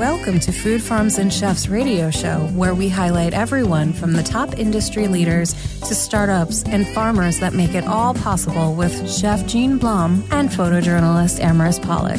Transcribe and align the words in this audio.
Welcome 0.00 0.40
to 0.40 0.52
Food 0.52 0.82
Farms 0.82 1.18
and 1.18 1.30
Chefs 1.30 1.68
radio 1.68 2.10
show, 2.10 2.38
where 2.54 2.74
we 2.74 2.88
highlight 2.88 3.34
everyone 3.34 3.92
from 3.92 4.14
the 4.14 4.22
top 4.22 4.58
industry 4.58 5.08
leaders 5.08 5.52
to 5.80 5.94
startups 5.94 6.62
and 6.62 6.88
farmers 6.88 7.38
that 7.40 7.52
make 7.52 7.74
it 7.74 7.84
all 7.84 8.14
possible 8.14 8.74
with 8.74 9.12
Chef 9.12 9.46
Jean 9.46 9.76
Blum 9.76 10.24
and 10.30 10.48
photojournalist 10.48 11.38
Amaris 11.40 11.82
Pollock. 11.82 12.18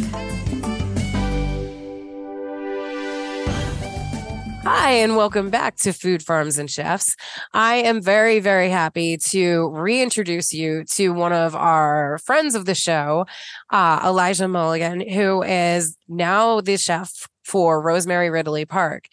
Hi, 4.63 4.91
and 4.91 5.15
welcome 5.15 5.49
back 5.49 5.77
to 5.77 5.91
Food 5.91 6.21
Farms 6.21 6.59
and 6.59 6.69
Chefs. 6.69 7.15
I 7.51 7.77
am 7.77 7.99
very, 7.99 8.39
very 8.39 8.69
happy 8.69 9.17
to 9.29 9.69
reintroduce 9.69 10.53
you 10.53 10.83
to 10.91 11.09
one 11.09 11.33
of 11.33 11.55
our 11.55 12.19
friends 12.19 12.53
of 12.53 12.65
the 12.65 12.75
show, 12.75 13.25
uh, 13.71 14.01
Elijah 14.05 14.47
Milligan, 14.47 15.01
who 15.01 15.41
is 15.41 15.97
now 16.07 16.61
the 16.61 16.77
chef 16.77 17.27
for 17.43 17.81
Rosemary 17.81 18.29
Ridley 18.29 18.65
Park. 18.65 19.07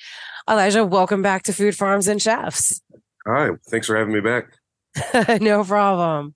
Elijah, 0.49 0.85
welcome 0.85 1.23
back 1.23 1.43
to 1.45 1.53
Food 1.53 1.77
Farms 1.77 2.09
and 2.09 2.21
Chefs. 2.21 2.81
Hi, 3.27 3.51
thanks 3.69 3.87
for 3.87 3.97
having 3.97 4.15
me 4.15 4.21
back. 4.21 4.45
no 5.41 5.65
problem. 5.65 6.35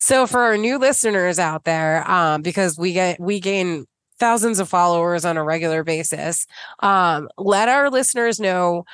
So 0.00 0.26
for 0.26 0.40
our 0.42 0.56
new 0.56 0.78
listeners 0.78 1.38
out 1.38 1.64
there, 1.64 2.08
um, 2.10 2.42
because 2.42 2.78
we 2.78 2.92
get 2.92 3.18
we 3.20 3.40
gain 3.40 3.86
thousands 4.18 4.58
of 4.58 4.68
followers 4.68 5.24
on 5.24 5.36
a 5.36 5.44
regular 5.44 5.82
basis, 5.82 6.46
um, 6.80 7.28
let 7.38 7.68
our 7.68 7.90
listeners 7.90 8.38
know 8.38 8.84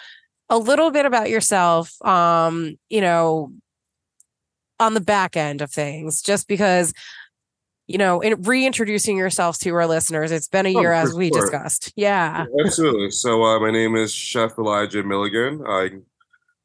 a 0.48 0.58
little 0.58 0.90
bit 0.90 1.06
about 1.06 1.30
yourself. 1.30 2.00
Um, 2.04 2.76
you 2.88 3.00
know, 3.00 3.52
on 4.78 4.94
the 4.94 5.00
back 5.00 5.36
end 5.36 5.60
of 5.60 5.70
things, 5.70 6.22
just 6.22 6.48
because 6.48 6.92
you 7.90 7.98
know, 7.98 8.20
in 8.20 8.40
reintroducing 8.42 9.16
yourselves 9.16 9.58
to 9.58 9.70
our 9.70 9.84
listeners. 9.84 10.30
It's 10.30 10.46
been 10.46 10.64
a 10.64 10.74
oh, 10.76 10.80
year 10.80 10.92
as 10.92 11.12
we 11.12 11.28
sure. 11.28 11.40
discussed. 11.40 11.92
Yeah. 11.96 12.46
yeah 12.46 12.64
absolutely. 12.64 13.10
So 13.10 13.42
uh, 13.42 13.58
my 13.58 13.72
name 13.72 13.96
is 13.96 14.14
Chef 14.14 14.52
Elijah 14.58 15.02
Milligan. 15.02 15.64
I 15.66 15.90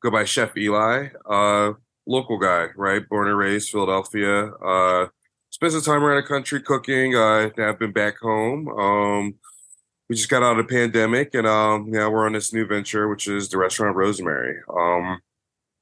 go 0.04 0.12
by 0.12 0.26
Chef 0.26 0.56
Eli. 0.56 1.08
Uh, 1.28 1.74
local 2.06 2.38
guy, 2.38 2.68
right? 2.76 3.08
Born 3.10 3.28
and 3.28 3.38
raised 3.38 3.72
Philadelphia. 3.72 4.52
Uh, 4.64 5.08
spent 5.50 5.74
some 5.74 5.82
time 5.82 6.04
around 6.04 6.22
the 6.22 6.28
country 6.28 6.62
cooking. 6.62 7.16
Uh, 7.16 7.50
now 7.58 7.70
I've 7.70 7.80
been 7.80 7.92
back 7.92 8.20
home. 8.20 8.68
Um, 8.68 9.34
we 10.08 10.16
just 10.16 10.30
got 10.30 10.44
out 10.44 10.60
of 10.60 10.68
the 10.68 10.72
pandemic, 10.72 11.34
and 11.34 11.48
um, 11.48 11.90
now 11.90 12.12
we're 12.12 12.28
on 12.28 12.34
this 12.34 12.54
new 12.54 12.68
venture, 12.68 13.08
which 13.08 13.28
is 13.28 13.50
the 13.50 13.58
restaurant 13.58 13.96
Rosemary. 13.96 14.58
Um, 14.70 15.20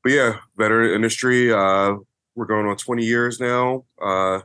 but 0.03 0.13
yeah, 0.13 0.37
veteran 0.57 0.91
industry. 0.91 1.51
Uh, 1.51 1.95
we're 2.33 2.45
going 2.45 2.65
on 2.65 2.77
20 2.77 3.03
years 3.03 3.41
now. 3.41 3.83
Uh, 4.01 4.39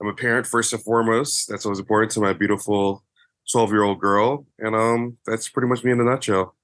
I'm 0.00 0.08
a 0.08 0.14
parent 0.14 0.46
first 0.46 0.72
and 0.72 0.82
foremost. 0.82 1.48
That's 1.48 1.64
what's 1.64 1.80
important 1.80 2.12
to 2.12 2.20
my 2.20 2.32
beautiful 2.32 3.02
12 3.50 3.70
year 3.72 3.82
old 3.82 4.00
girl. 4.00 4.46
And 4.58 4.74
um, 4.74 5.16
that's 5.26 5.48
pretty 5.48 5.68
much 5.68 5.84
me 5.84 5.92
in 5.92 6.00
a 6.00 6.04
nutshell. 6.04 6.54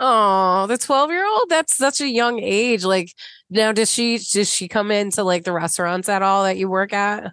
oh, 0.00 0.66
the 0.66 0.78
12 0.78 1.10
year 1.10 1.26
old? 1.26 1.48
That's 1.48 1.76
such 1.76 2.00
a 2.00 2.08
young 2.08 2.40
age. 2.40 2.84
Like 2.84 3.12
now 3.50 3.72
does 3.72 3.90
she 3.90 4.18
does 4.18 4.52
she 4.52 4.68
come 4.68 4.90
into 4.90 5.22
like 5.22 5.44
the 5.44 5.52
restaurants 5.52 6.08
at 6.08 6.22
all 6.22 6.44
that 6.44 6.56
you 6.56 6.68
work 6.68 6.92
at? 6.92 7.32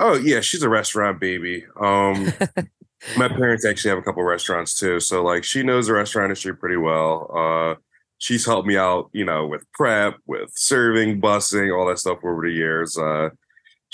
Oh 0.00 0.14
yeah, 0.14 0.40
she's 0.40 0.62
a 0.62 0.68
restaurant 0.68 1.20
baby. 1.20 1.64
Um 1.80 2.32
my 3.18 3.28
parents 3.28 3.64
actually 3.64 3.90
have 3.90 3.98
a 3.98 4.02
couple 4.02 4.22
restaurants 4.22 4.78
too. 4.78 5.00
So 5.00 5.22
like 5.22 5.44
she 5.44 5.62
knows 5.62 5.86
the 5.86 5.94
restaurant 5.94 6.26
industry 6.26 6.56
pretty 6.56 6.76
well. 6.76 7.30
Uh 7.34 7.80
she's 8.18 8.46
helped 8.46 8.66
me 8.66 8.76
out, 8.78 9.10
you 9.12 9.24
know, 9.24 9.46
with 9.46 9.70
prep, 9.72 10.16
with 10.26 10.50
serving, 10.54 11.20
busing, 11.20 11.76
all 11.76 11.86
that 11.86 11.98
stuff 11.98 12.18
over 12.24 12.42
the 12.42 12.52
years. 12.52 12.96
Uh 12.96 13.30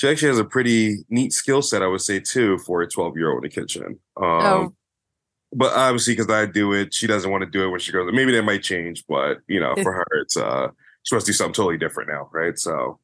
she 0.03 0.09
actually 0.09 0.31
has 0.31 0.39
a 0.41 0.45
pretty 0.45 1.05
neat 1.11 1.33
skill 1.33 1.63
set, 1.63 1.81
I 1.81 1.87
would 1.87 2.01
say, 2.01 2.19
too, 2.19 2.59
for 2.59 2.83
a 2.83 2.89
12 2.89 3.17
year 3.17 3.31
old 3.31 3.45
in 3.45 3.49
the 3.49 3.55
kitchen. 3.55 4.01
Um, 4.17 4.27
oh. 4.27 4.75
But 5.53 5.73
obviously, 5.75 6.15
because 6.15 6.29
I 6.29 6.45
do 6.47 6.73
it, 6.73 6.93
she 6.93 7.07
doesn't 7.07 7.31
want 7.31 7.45
to 7.45 7.49
do 7.49 7.63
it 7.63 7.69
when 7.69 7.79
she 7.79 7.93
goes. 7.93 8.11
Maybe 8.13 8.33
that 8.33 8.43
might 8.43 8.65
change, 8.65 9.05
but 9.09 9.39
you 9.47 9.61
know, 9.61 9.77
for 9.81 9.93
her, 9.93 10.07
it's 10.15 10.37
uh, 10.37 10.71
she 11.05 11.15
wants 11.15 11.27
to 11.27 11.31
do 11.31 11.37
something 11.37 11.53
totally 11.53 11.79
different 11.79 12.11
now, 12.11 12.29
right? 12.33 12.59
So, 12.59 12.99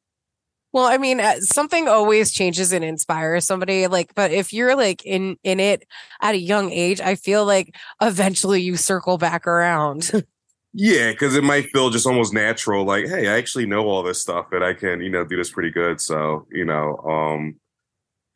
well, 0.73 0.87
I 0.87 0.97
mean, 0.97 1.21
uh, 1.21 1.39
something 1.39 1.87
always 1.87 2.33
changes 2.33 2.73
and 2.73 2.83
inspires 2.83 3.45
somebody. 3.45 3.87
Like, 3.87 4.13
but 4.13 4.31
if 4.31 4.51
you're 4.51 4.75
like 4.75 5.05
in 5.05 5.37
in 5.45 5.61
it 5.61 5.87
at 6.21 6.35
a 6.35 6.39
young 6.39 6.69
age, 6.73 6.99
I 6.99 7.15
feel 7.15 7.45
like 7.45 7.77
eventually 8.01 8.61
you 8.61 8.75
circle 8.75 9.17
back 9.17 9.47
around. 9.47 10.11
Yeah, 10.73 11.11
because 11.11 11.35
it 11.35 11.43
might 11.43 11.69
feel 11.71 11.89
just 11.89 12.05
almost 12.05 12.33
natural, 12.33 12.85
like, 12.85 13.07
hey, 13.07 13.27
I 13.27 13.37
actually 13.37 13.65
know 13.65 13.87
all 13.87 14.03
this 14.03 14.21
stuff 14.21 14.47
and 14.51 14.63
I 14.63 14.73
can, 14.73 15.01
you 15.01 15.09
know, 15.09 15.25
do 15.25 15.35
this 15.35 15.49
pretty 15.49 15.71
good. 15.71 15.99
So, 15.99 16.45
you 16.51 16.63
know, 16.63 16.97
um, 16.97 17.55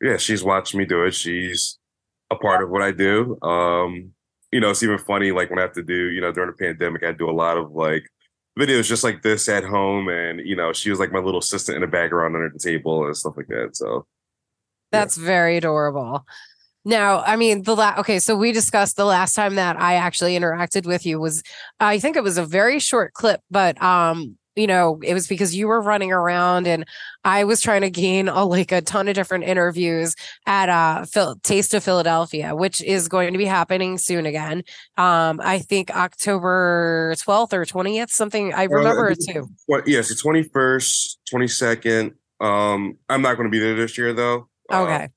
yeah, 0.00 0.16
she's 0.16 0.42
watched 0.42 0.74
me 0.74 0.84
do 0.84 1.04
it. 1.04 1.14
She's 1.14 1.78
a 2.30 2.36
part 2.36 2.62
of 2.62 2.70
what 2.70 2.82
I 2.82 2.90
do. 2.90 3.40
Um, 3.42 4.12
you 4.50 4.60
know, 4.60 4.70
it's 4.70 4.82
even 4.82 4.98
funny, 4.98 5.30
like 5.30 5.50
when 5.50 5.60
I 5.60 5.62
have 5.62 5.72
to 5.74 5.82
do, 5.82 6.10
you 6.10 6.20
know, 6.20 6.32
during 6.32 6.50
the 6.50 6.56
pandemic, 6.56 7.04
I 7.04 7.12
do 7.12 7.30
a 7.30 7.32
lot 7.32 7.56
of 7.56 7.70
like 7.70 8.04
videos 8.58 8.88
just 8.88 9.04
like 9.04 9.22
this 9.22 9.48
at 9.48 9.64
home. 9.64 10.08
And, 10.08 10.40
you 10.44 10.56
know, 10.56 10.72
she 10.72 10.90
was 10.90 10.98
like 10.98 11.12
my 11.12 11.20
little 11.20 11.40
assistant 11.40 11.76
in 11.76 11.82
the 11.82 11.86
background 11.86 12.34
under 12.34 12.50
the 12.50 12.58
table 12.58 13.06
and 13.06 13.16
stuff 13.16 13.34
like 13.36 13.46
that. 13.48 13.70
So 13.74 14.06
that's 14.90 15.16
yeah. 15.16 15.24
very 15.24 15.56
adorable. 15.56 16.24
Now, 16.84 17.22
I 17.22 17.36
mean, 17.36 17.62
the 17.62 17.74
last, 17.74 17.98
okay, 18.00 18.18
so 18.18 18.36
we 18.36 18.52
discussed 18.52 18.96
the 18.96 19.06
last 19.06 19.34
time 19.34 19.54
that 19.54 19.80
I 19.80 19.94
actually 19.94 20.38
interacted 20.38 20.86
with 20.86 21.06
you 21.06 21.18
was, 21.18 21.42
I 21.80 21.98
think 21.98 22.16
it 22.16 22.22
was 22.22 22.36
a 22.36 22.44
very 22.44 22.78
short 22.78 23.14
clip, 23.14 23.40
but, 23.50 23.80
um, 23.82 24.36
you 24.56 24.66
know, 24.66 25.00
it 25.02 25.14
was 25.14 25.26
because 25.26 25.54
you 25.54 25.66
were 25.66 25.80
running 25.80 26.12
around 26.12 26.66
and 26.66 26.84
I 27.24 27.44
was 27.44 27.60
trying 27.60 27.80
to 27.80 27.90
gain 27.90 28.28
a, 28.28 28.44
like 28.44 28.70
a 28.70 28.80
ton 28.80 29.08
of 29.08 29.14
different 29.14 29.44
interviews 29.44 30.14
at 30.46 30.68
uh 30.68 31.04
Phil- 31.06 31.36
Taste 31.42 31.74
of 31.74 31.82
Philadelphia, 31.82 32.54
which 32.54 32.80
is 32.82 33.08
going 33.08 33.32
to 33.32 33.38
be 33.38 33.46
happening 33.46 33.98
soon 33.98 34.26
again. 34.26 34.62
Um, 34.96 35.40
I 35.42 35.58
think 35.58 35.90
October 35.90 37.14
12th 37.16 37.52
or 37.52 37.64
20th, 37.64 38.10
something 38.10 38.54
I 38.54 38.64
remember 38.64 39.08
uh, 39.08 39.12
it 39.12 39.24
too. 39.28 39.48
What, 39.66 39.88
yes, 39.88 40.08
the 40.08 40.14
21st, 40.14 41.16
22nd. 41.32 42.14
Um, 42.40 42.98
I'm 43.08 43.22
not 43.22 43.36
going 43.36 43.48
to 43.48 43.50
be 43.50 43.58
there 43.58 43.74
this 43.74 43.98
year 43.98 44.12
though. 44.12 44.48
Okay. 44.72 45.04
Uh, 45.04 45.08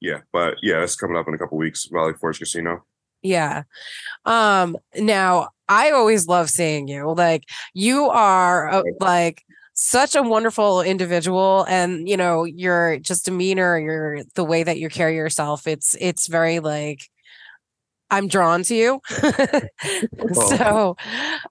yeah, 0.00 0.20
but 0.32 0.56
yeah, 0.62 0.82
it's 0.82 0.96
coming 0.96 1.16
up 1.16 1.28
in 1.28 1.34
a 1.34 1.38
couple 1.38 1.58
weeks. 1.58 1.86
Valley 1.86 2.14
Forge 2.14 2.38
Casino. 2.38 2.84
Yeah. 3.22 3.62
Um. 4.24 4.76
Now, 4.94 5.48
I 5.68 5.90
always 5.90 6.28
love 6.28 6.50
seeing 6.50 6.88
you. 6.88 7.12
Like 7.12 7.44
you 7.74 8.08
are 8.08 8.68
a, 8.68 8.84
like 9.00 9.42
such 9.74 10.14
a 10.14 10.22
wonderful 10.22 10.82
individual, 10.82 11.64
and 11.68 12.08
you 12.08 12.16
know 12.16 12.44
your 12.44 12.98
just 12.98 13.24
demeanor, 13.24 13.78
your 13.78 14.22
the 14.34 14.44
way 14.44 14.62
that 14.62 14.78
you 14.78 14.88
carry 14.88 15.16
yourself. 15.16 15.66
It's 15.66 15.96
it's 16.00 16.28
very 16.28 16.60
like 16.60 17.08
I'm 18.10 18.28
drawn 18.28 18.62
to 18.64 18.74
you. 18.74 19.00
Oh. 20.18 20.56
so 20.56 20.96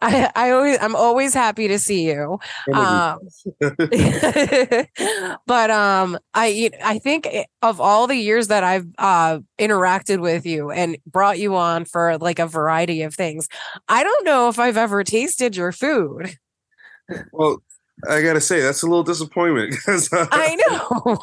I, 0.02 0.30
I 0.36 0.50
always 0.52 0.78
I'm 0.82 0.96
always 0.96 1.34
happy 1.34 1.68
to 1.68 1.80
see 1.80 2.08
you. 2.08 2.40
Um, 2.74 3.20
but 5.48 5.70
um 5.70 6.18
I 6.34 6.72
I 6.84 7.00
think 7.00 7.28
of 7.62 7.80
all 7.80 8.08
the 8.08 8.16
years 8.16 8.48
that 8.48 8.64
I've 8.64 8.88
uh 8.98 9.40
interacted 9.60 10.20
with 10.20 10.46
you 10.46 10.72
and 10.72 10.98
brought 11.06 11.40
you 11.40 11.56
on 11.56 11.86
for 11.86 12.18
like 12.18 12.40
a 12.40 12.48
variety 12.48 13.02
of 13.04 13.14
things, 13.16 13.48
I 13.88 14.04
don't 14.04 14.26
know 14.26 14.50
if 14.50 14.60
I've 14.60 14.78
ever 14.78 15.04
tasted 15.04 15.56
your 15.56 15.72
food. 15.72 16.38
Well, 17.32 17.62
I 18.08 18.22
gotta 18.22 18.42
say 18.42 18.62
that's 18.62 18.84
a 18.84 18.88
little 18.88 19.04
disappointment 19.04 19.72
because 19.72 20.12
uh, 20.12 20.28
I 20.32 20.56
know 20.68 21.18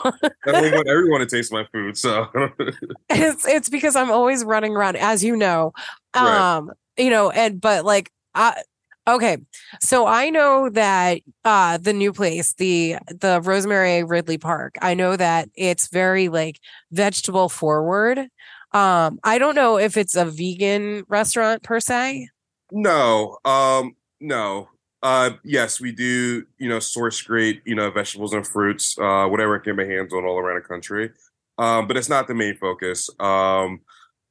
I 0.47 0.53
don't 0.53 0.75
want 0.75 0.88
everyone 0.88 1.21
to 1.21 1.27
taste 1.27 1.53
my 1.53 1.66
food. 1.72 1.97
So 1.97 2.27
it's 3.10 3.47
it's 3.47 3.69
because 3.69 3.97
I'm 3.97 4.10
always 4.10 4.44
running 4.44 4.75
around, 4.75 4.97
as 4.97 5.22
you 5.22 5.37
know. 5.37 5.72
Um, 6.15 6.69
right. 6.69 6.77
you 6.97 7.11
know, 7.11 7.31
and 7.31 7.61
but 7.61 7.84
like 7.84 8.11
I 8.34 8.62
okay, 9.06 9.38
so 9.81 10.06
I 10.06 10.31
know 10.31 10.71
that 10.71 11.21
uh 11.44 11.77
the 11.78 11.93
new 11.93 12.12
place, 12.12 12.55
the 12.55 12.97
the 13.09 13.41
Rosemary 13.43 14.03
Ridley 14.03 14.38
Park, 14.38 14.77
I 14.81 14.94
know 14.94 15.16
that 15.16 15.50
it's 15.55 15.88
very 15.88 16.28
like 16.28 16.59
vegetable 16.91 17.49
forward. 17.49 18.28
Um, 18.72 19.21
I 19.22 19.37
don't 19.37 19.55
know 19.55 19.77
if 19.78 19.99
it's 19.99 20.16
a 20.16 20.25
vegan 20.25 21.05
restaurant 21.08 21.62
per 21.62 21.79
se. 21.79 22.29
No, 22.70 23.37
um, 23.44 23.94
no. 24.19 24.70
Uh, 25.02 25.31
yes, 25.44 25.81
we 25.81 25.93
do. 25.93 26.44
You 26.58 26.69
know, 26.69 26.78
source 26.78 27.20
great, 27.22 27.62
you 27.64 27.75
know, 27.75 27.90
vegetables 27.90 28.32
and 28.32 28.46
fruits, 28.46 28.96
uh, 28.99 29.26
whatever 29.26 29.56
I 29.56 29.62
can 29.64 29.76
my 29.76 29.84
hands 29.84 30.12
on 30.12 30.25
all 30.25 30.38
around 30.38 30.62
the 30.62 30.69
country. 30.69 31.10
Um, 31.58 31.87
but 31.87 31.96
it's 31.96 32.08
not 32.08 32.28
the 32.28 32.34
main 32.34 32.56
focus. 32.56 33.10
Um, 33.20 33.81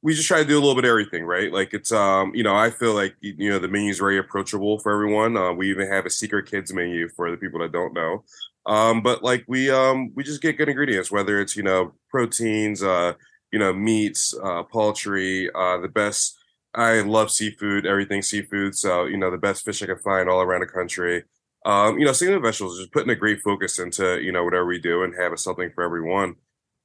we 0.02 0.14
just 0.14 0.26
try 0.26 0.38
to 0.42 0.44
do 0.48 0.54
a 0.58 0.60
little 0.60 0.74
bit 0.74 0.84
of 0.84 0.88
everything, 0.90 1.24
right? 1.24 1.52
Like 1.52 1.74
it's, 1.74 1.92
um, 1.92 2.34
you 2.34 2.42
know, 2.42 2.56
I 2.56 2.70
feel 2.70 2.94
like 2.94 3.14
you 3.20 3.50
know 3.50 3.58
the 3.58 3.68
menu 3.68 3.90
is 3.90 3.98
very 3.98 4.18
approachable 4.18 4.78
for 4.80 4.92
everyone. 4.92 5.36
Uh, 5.36 5.52
we 5.52 5.70
even 5.70 5.88
have 5.88 6.06
a 6.06 6.10
secret 6.10 6.46
kids 6.50 6.72
menu 6.72 7.08
for 7.08 7.30
the 7.30 7.36
people 7.36 7.60
that 7.60 7.72
don't 7.72 7.94
know. 7.94 8.24
Um, 8.66 9.02
but 9.02 9.22
like 9.22 9.44
we, 9.46 9.70
um, 9.70 10.12
we 10.14 10.24
just 10.24 10.42
get 10.42 10.56
good 10.56 10.68
ingredients, 10.68 11.10
whether 11.10 11.40
it's 11.40 11.56
you 11.56 11.62
know 11.62 11.92
proteins, 12.10 12.82
uh, 12.82 13.12
you 13.52 13.58
know 13.58 13.72
meats, 13.72 14.34
uh, 14.42 14.62
poultry, 14.64 15.50
uh, 15.54 15.78
the 15.78 15.88
best 15.88 16.36
I 16.74 17.00
love 17.02 17.30
seafood, 17.30 17.86
everything 17.86 18.22
seafood. 18.22 18.76
So, 18.76 19.04
you 19.04 19.16
know, 19.18 19.30
the 19.30 19.38
best 19.38 19.64
fish 19.64 19.82
I 19.82 19.86
can 19.86 19.98
find 19.98 20.28
all 20.28 20.40
around 20.40 20.60
the 20.60 20.66
country. 20.66 21.24
Um, 21.64 21.98
you 21.98 22.04
know, 22.04 22.12
same 22.12 22.32
with 22.32 22.42
vegetables, 22.42 22.78
just 22.78 22.92
putting 22.92 23.10
a 23.10 23.14
great 23.16 23.40
focus 23.40 23.78
into, 23.78 24.20
you 24.22 24.32
know, 24.32 24.44
whatever 24.44 24.66
we 24.66 24.80
do 24.80 25.02
and 25.04 25.14
having 25.14 25.36
something 25.36 25.70
for 25.74 25.84
everyone. 25.84 26.34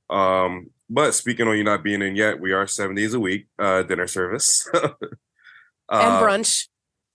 Um, 0.10 0.70
but 0.90 1.14
speaking 1.14 1.48
on 1.48 1.58
you 1.58 1.64
not 1.64 1.84
being 1.84 2.02
in 2.02 2.16
yet, 2.16 2.40
we 2.40 2.52
are 2.54 2.68
seven 2.68 2.96
days 2.96 3.14
a 3.14 3.20
week 3.20 3.48
uh, 3.60 3.84
dinner 3.84 4.08
service 4.08 4.70
and 4.74 4.94
Uh, 5.90 6.22
brunch. 6.22 6.68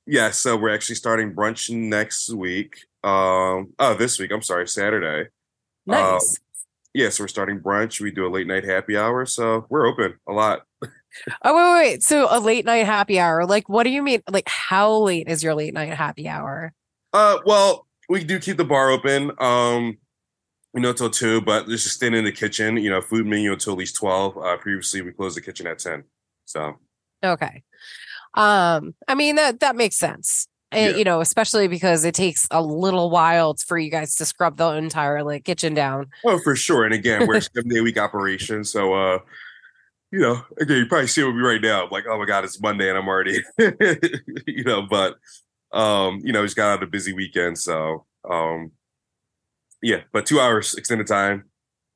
Yeah, 0.07 0.31
so 0.31 0.57
we're 0.57 0.75
actually 0.75 0.97
starting 0.97 1.35
brunch 1.35 1.71
next 1.71 2.29
week. 2.31 2.75
Um, 3.05 3.73
oh, 3.79 3.95
this 3.99 4.19
week. 4.19 4.33
I'm 4.33 4.43
sorry, 4.43 4.67
Saturday. 4.67 5.29
Nice. 5.87 6.39
Yeah, 6.95 7.09
so 7.11 7.25
we're 7.25 7.29
starting 7.29 7.61
brunch. 7.61 8.01
We 8.01 8.11
do 8.11 8.27
a 8.27 8.29
late 8.29 8.47
night 8.47 8.65
happy 8.65 8.97
hour, 8.97 9.25
so 9.27 9.67
we're 9.69 9.87
open 9.87 10.15
a 10.29 10.33
lot. 10.33 10.63
oh 11.43 11.55
wait, 11.55 11.63
wait, 11.85 11.91
wait. 11.93 12.03
So 12.03 12.27
a 12.31 12.39
late 12.41 12.65
night 12.65 12.87
happy 12.87 13.19
hour. 13.19 13.45
Like, 13.47 13.69
what 13.69 13.85
do 13.85 13.91
you 13.91 14.03
mean? 14.03 14.23
Like, 14.31 14.49
how 14.49 14.97
late 14.99 15.29
is 15.29 15.43
your 15.43 15.55
late 15.55 15.75
night 15.75 15.93
happy 15.95 16.29
hour? 16.29 16.73
Uh, 17.13 17.39
well, 17.45 17.87
we 18.09 18.25
do 18.25 18.39
keep 18.39 18.57
the 18.57 18.65
bar 18.65 18.91
open. 18.91 19.31
Um, 19.39 19.99
you 20.75 20.81
know, 20.81 20.93
till 20.93 21.11
two, 21.11 21.41
but 21.43 21.67
there's 21.67 21.83
just 21.83 21.97
staying 21.97 22.15
in 22.15 22.25
the 22.25 22.33
kitchen. 22.33 22.77
You 22.79 22.91
know, 22.91 23.03
food 23.03 23.27
menu 23.27 23.53
until 23.53 23.75
at 23.75 23.79
least 23.79 23.97
twelve. 23.97 24.37
Uh, 24.39 24.57
previously, 24.57 25.03
we 25.03 25.13
closed 25.13 25.37
the 25.37 25.41
kitchen 25.43 25.67
at 25.67 25.79
ten. 25.79 26.05
So 26.47 26.79
Okay. 27.25 27.63
Um, 28.35 28.95
I 29.07 29.15
mean 29.15 29.37
that 29.37 29.61
that 29.61 29.77
makes 29.77 29.97
sense. 29.97 30.49
Eh, 30.73 30.89
Yeah. 30.89 30.97
you 30.97 31.05
know, 31.05 31.21
especially 31.21 31.69
because 31.69 32.05
it 32.07 32.15
takes 32.15 32.49
a 32.51 32.63
little 32.63 33.11
while 33.11 33.55
for 33.67 33.77
you 33.79 33.91
guys 33.91 34.15
to 34.17 34.25
scrub 34.25 34.57
the 34.57 34.69
entire 34.71 35.23
like 35.23 35.45
kitchen 35.45 35.75
down. 35.75 36.07
Oh, 36.25 36.39
for 36.39 36.57
sure. 36.57 36.85
And 36.85 36.95
again, 36.95 37.27
we're 37.27 37.35
a 37.37 37.43
seven 37.43 37.69
day 37.69 37.83
week 37.83 37.99
operation. 37.99 38.65
So, 38.65 38.95
uh, 38.95 39.19
you 40.13 40.21
know, 40.21 40.43
again, 40.61 40.77
you 40.77 40.87
probably 40.87 41.07
see 41.07 41.23
it 41.23 41.25
with 41.25 41.35
me 41.35 41.43
right 41.43 41.61
now. 41.61 41.85
I'm 41.85 41.91
like, 41.91 42.05
oh 42.07 42.19
my 42.19 42.27
God, 42.27 42.45
it's 42.45 42.61
Monday 42.61 42.89
and 42.89 42.99
I'm 42.99 43.09
already, 43.09 43.43
you 44.47 44.63
know, 44.65 44.83
but, 44.83 45.17
um, 45.73 46.21
you 46.23 46.33
know, 46.33 46.45
just 46.45 46.55
got 46.55 46.71
out 46.71 46.83
of 46.83 46.89
a 46.89 46.91
busy 46.91 47.15
weekend. 47.15 47.59
So, 47.59 48.05
um, 48.29 48.73
yeah, 49.81 50.03
but 50.13 50.27
two 50.27 50.39
hours 50.39 50.75
extended 50.75 51.07
time. 51.07 51.45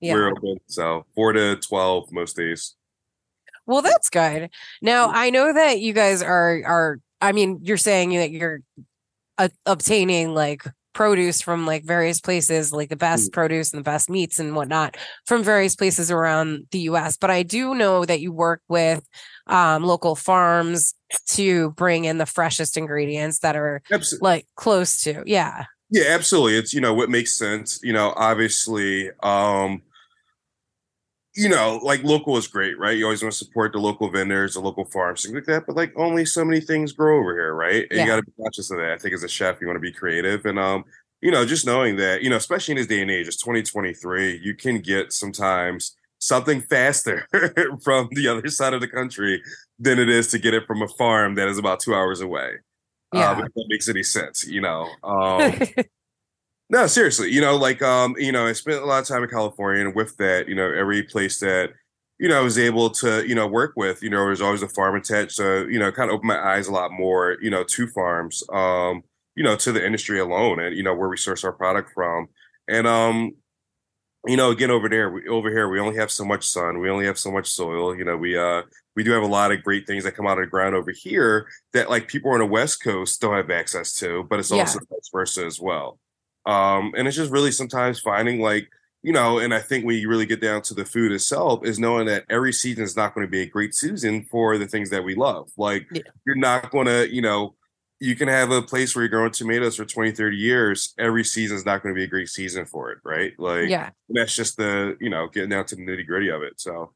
Yeah. 0.01 0.15
We're 0.15 0.31
open. 0.31 0.57
So 0.67 1.05
four 1.15 1.35
to 1.35 1.57
12 1.57 2.11
most 2.11 2.37
days. 2.37 2.75
Well, 3.67 3.83
that's 3.83 4.09
good. 4.09 4.51
Now, 4.81 5.11
I 5.11 5.31
know 5.31 5.53
that 5.53 5.81
you 5.81 5.93
guys 5.93 6.23
are 6.23 6.63
are 6.65 7.01
I 7.21 7.33
mean, 7.33 7.61
you're 7.63 7.77
saying 7.77 8.11
that 8.15 8.31
you're 8.31 8.61
uh, 9.39 9.49
obtaining 9.67 10.35
like 10.35 10.65
produce 10.97 11.43
from 11.43 11.67
like 11.67 11.85
various 11.85 12.23
places, 12.23 12.73
like 12.73 12.89
the 12.89 12.97
best 12.97 13.31
produce 13.31 13.71
and 13.71 13.79
the 13.79 13.85
best 13.85 14.09
meats 14.09 14.39
and 14.39 14.57
whatnot 14.57 14.97
from 15.27 15.43
various 15.43 15.77
places 15.77 16.11
around 16.11 16.67
the 16.71 16.79
US, 16.91 17.19
but 17.19 17.31
I 17.31 17.43
do 17.43 17.75
know 17.75 18.07
that 18.07 18.21
you 18.21 18.33
work 18.33 18.63
with 18.67 19.07
um 19.47 19.85
local 19.85 20.17
farms 20.17 20.95
to 21.29 21.71
bring 21.73 22.07
in 22.07 22.17
the 22.17 22.25
freshest 22.25 22.79
ingredients 22.79 23.41
that 23.41 23.57
are 23.57 23.83
Abs- 23.93 24.19
like 24.23 24.47
close 24.57 25.03
to. 25.03 25.23
Yeah. 25.27 25.67
Yeah, 25.91 26.07
absolutely. 26.09 26.57
It's 26.57 26.73
you 26.73 26.81
know 26.81 26.95
what 26.95 27.11
makes 27.11 27.37
sense. 27.37 27.79
You 27.83 27.93
know, 27.93 28.15
obviously, 28.17 29.11
um, 29.23 29.83
you 31.37 31.49
know, 31.49 31.79
like 31.83 32.03
local 32.03 32.37
is 32.37 32.47
great, 32.49 32.79
right? 32.79 32.97
You 32.97 33.05
always 33.05 33.23
want 33.23 33.33
to 33.33 33.39
support 33.39 33.73
the 33.73 33.79
local 33.79 34.11
vendors, 34.11 34.55
the 34.55 34.61
local 34.61 34.85
farms, 34.87 35.23
things 35.23 35.35
like 35.35 35.45
that. 35.45 35.65
But 35.67 35.77
like 35.77 35.93
only 35.97 36.25
so 36.25 36.45
many 36.45 36.61
things 36.61 36.93
grow 36.93 37.19
over 37.21 37.35
here, 37.35 37.55
right? 37.55 37.87
And 37.91 37.99
Yeah. 37.99 38.03
you 38.05 38.07
got 38.11 38.17
to 38.17 38.23
be 38.23 38.33
conscious 38.43 38.71
of 38.71 38.79
that. 38.79 38.93
I 38.93 38.99
think 38.99 39.15
as 39.15 39.23
a 39.23 39.29
chef, 39.29 39.61
you 39.61 39.67
want 39.67 39.77
to 39.77 39.81
be 39.81 39.93
creative, 39.93 40.45
and 40.47 40.59
um, 40.59 40.85
you 41.21 41.31
know, 41.31 41.45
just 41.47 41.67
knowing 41.67 41.97
that, 41.97 42.23
you 42.23 42.31
know, 42.31 42.37
especially 42.37 42.73
in 42.73 42.79
this 42.79 42.87
day 42.87 43.01
and 43.01 43.11
age, 43.11 43.27
it's 43.27 43.37
2023, 43.39 44.41
you 44.43 44.55
can 44.55 44.81
get 44.81 45.13
sometimes 45.13 45.97
something 46.19 46.61
faster 46.63 47.27
from 47.85 48.09
the 48.13 48.29
other 48.29 48.49
side 48.49 48.75
of 48.75 48.81
the 48.81 48.89
country 48.89 49.43
than 49.79 49.99
it 49.99 50.09
is 50.09 50.29
to 50.29 50.39
get 50.39 50.55
it 50.55 50.67
from 50.67 50.83
a 50.83 50.89
farm 50.89 51.35
that 51.35 51.49
is 51.49 51.59
about 51.59 51.81
two 51.81 51.95
hours 51.95 52.21
away. 52.21 52.53
Yeah. 53.13 53.31
Um, 53.31 53.39
if 53.45 53.53
that 53.55 53.65
makes 53.69 53.89
any 53.89 54.03
sense, 54.03 54.47
you 54.47 54.61
know. 54.61 54.89
Um, 55.05 55.53
no, 56.69 56.87
seriously, 56.87 57.31
you 57.31 57.41
know, 57.41 57.57
like 57.57 57.81
um, 57.83 58.15
you 58.19 58.33
know, 58.33 58.47
I 58.47 58.53
spent 58.53 58.83
a 58.83 58.87
lot 58.87 59.01
of 59.01 59.07
time 59.07 59.23
in 59.23 59.29
California, 59.31 59.85
and 59.87 59.95
with 59.95 60.17
that, 60.17 60.49
you 60.49 60.55
know, 60.55 60.71
every 60.73 61.03
place 61.05 61.39
that 61.41 61.71
you 62.19 62.29
know 62.29 62.39
I 62.39 62.43
was 62.43 62.59
able 62.59 62.91
to, 62.91 63.27
you 63.27 63.35
know, 63.35 63.47
work 63.47 63.75
with, 63.77 64.03
you 64.03 64.11
know, 64.11 64.19
there 64.19 64.31
was 64.31 64.41
always 64.43 64.63
a 64.63 64.69
farm 64.69 64.97
attached. 64.97 65.33
So, 65.33 65.59
you 65.67 65.79
know, 65.79 65.93
kind 65.93 66.11
of 66.11 66.15
opened 66.17 66.29
my 66.29 66.39
eyes 66.55 66.67
a 66.67 66.73
lot 66.73 66.91
more, 66.93 67.37
you 67.41 67.51
know, 67.51 67.63
to 67.65 67.87
farms, 67.89 68.43
um, 68.53 69.03
you 69.37 69.45
know, 69.45 69.55
to 69.57 69.71
the 69.73 69.85
industry 69.85 70.19
alone, 70.19 70.59
and 70.61 70.77
you 70.77 70.83
know 70.83 70.95
where 70.95 71.09
we 71.09 71.17
source 71.17 71.45
our 71.45 71.53
product 71.53 71.93
from, 71.95 72.29
and 72.69 72.87
um, 72.87 73.33
you 74.27 74.37
know, 74.37 74.51
again 74.51 74.71
over 74.71 74.89
there, 74.89 75.11
we, 75.11 75.29
over 75.29 75.51
here, 75.51 75.69
we 75.69 75.81
only 75.81 75.97
have 75.97 76.11
so 76.11 76.25
much 76.25 76.47
sun, 76.47 76.81
we 76.81 76.91
only 76.91 77.07
have 77.07 77.19
so 77.19 77.31
much 77.33 77.49
soil. 77.49 77.97
You 77.97 78.05
know, 78.05 78.17
we 78.17 78.37
uh, 78.39 78.63
we 78.97 79.05
do 79.05 79.13
have 79.13 79.23
a 79.23 79.27
lot 79.27 79.53
of 79.53 79.63
great 79.63 79.87
things 79.87 80.05
that 80.05 80.17
come 80.17 80.27
out 80.27 80.39
of 80.39 80.45
the 80.47 80.51
ground 80.51 80.75
over 80.75 80.93
here 80.93 81.49
that 81.75 81.91
like 81.91 82.09
people 82.09 82.33
on 82.33 82.41
the 82.41 82.47
West 82.47 82.83
Coast 82.83 83.21
don't 83.21 83.37
have 83.37 83.51
access 83.51 83.95
to, 83.99 84.25
but 84.25 84.41
it's 84.41 84.51
Yeah. 84.51 84.53
also 84.53 84.81
vice 84.91 85.11
versa 85.13 85.45
as 85.47 85.61
well. 85.61 85.99
Um, 86.47 86.95
and 86.97 87.07
it's 87.09 87.17
just 87.17 87.31
really 87.33 87.51
sometimes 87.51 88.01
finding 88.01 88.41
like, 88.41 88.69
you 89.03 89.13
know, 89.13 89.39
and 89.39 89.53
I 89.53 89.61
think 89.61 89.85
when 89.85 89.97
you 89.97 90.09
really 90.09 90.27
get 90.27 90.41
down 90.41 90.63
to 90.63 90.75
the 90.75 90.85
food 90.85 91.13
itself 91.13 91.65
is 91.65 91.79
knowing 91.79 92.07
that 92.07 92.25
every 92.31 92.53
season 92.53 92.85
is 92.85 92.97
not 92.97 93.15
going 93.15 93.27
to 93.27 93.31
be 93.31 93.43
a 93.43 93.47
great 93.47 93.75
season 93.75 94.25
for 94.31 94.57
the 94.59 94.67
things 94.67 94.91
that 94.91 95.05
we 95.05 95.15
love. 95.15 95.51
Like 95.57 95.87
Yeah. 95.93 96.03
you're 96.27 96.37
not 96.37 96.71
going 96.71 96.87
to, 96.87 97.13
you 97.13 97.23
know, 97.23 97.55
you 97.99 98.15
can 98.15 98.29
have 98.29 98.51
a 98.51 98.61
place 98.63 98.95
where 98.95 99.05
you're 99.05 99.09
growing 99.11 99.31
tomatoes 99.33 99.77
for 99.77 99.85
20, 99.85 100.13
30 100.13 100.37
years. 100.37 100.95
Every 100.99 101.25
season 101.25 101.57
is 101.57 101.65
not 101.65 101.83
going 101.83 101.95
to 101.95 101.99
be 101.99 102.05
a 102.05 102.09
great 102.09 102.29
season 102.29 102.67
for 102.67 102.91
it. 102.91 102.99
Right. 103.05 103.33
Like, 103.39 103.69
yeah. 103.69 103.91
that's 104.09 104.35
just 104.35 104.57
the, 104.57 104.97
you 105.01 105.09
know, 105.09 105.29
getting 105.29 105.51
down 105.51 105.65
to 105.67 105.77
the 105.77 105.83
nitty 105.83 106.07
gritty 106.07 106.29
of 106.29 106.43
it. 106.43 106.61
So, 106.61 106.93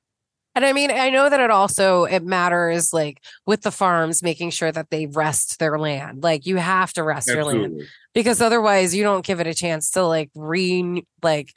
And 0.54 0.64
I 0.64 0.72
mean, 0.72 0.90
I 0.90 1.10
know 1.10 1.28
that 1.30 1.40
it 1.40 1.50
also 1.50 2.04
it 2.04 2.24
matters 2.24 2.92
like 2.92 3.22
with 3.46 3.62
the 3.62 3.70
farms 3.70 4.22
making 4.22 4.50
sure 4.50 4.72
that 4.72 4.90
they 4.90 5.06
rest 5.06 5.58
their 5.58 5.78
land. 5.78 6.22
Like 6.22 6.46
you 6.46 6.56
have 6.56 6.92
to 6.94 7.02
rest 7.04 7.28
your 7.28 7.44
land 7.44 7.82
because 8.14 8.40
otherwise 8.40 8.94
you 8.94 9.02
don't 9.04 9.24
give 9.24 9.40
it 9.40 9.46
a 9.46 9.54
chance 9.54 9.90
to 9.92 10.04
like 10.04 10.30
re 10.34 11.04
like 11.22 11.52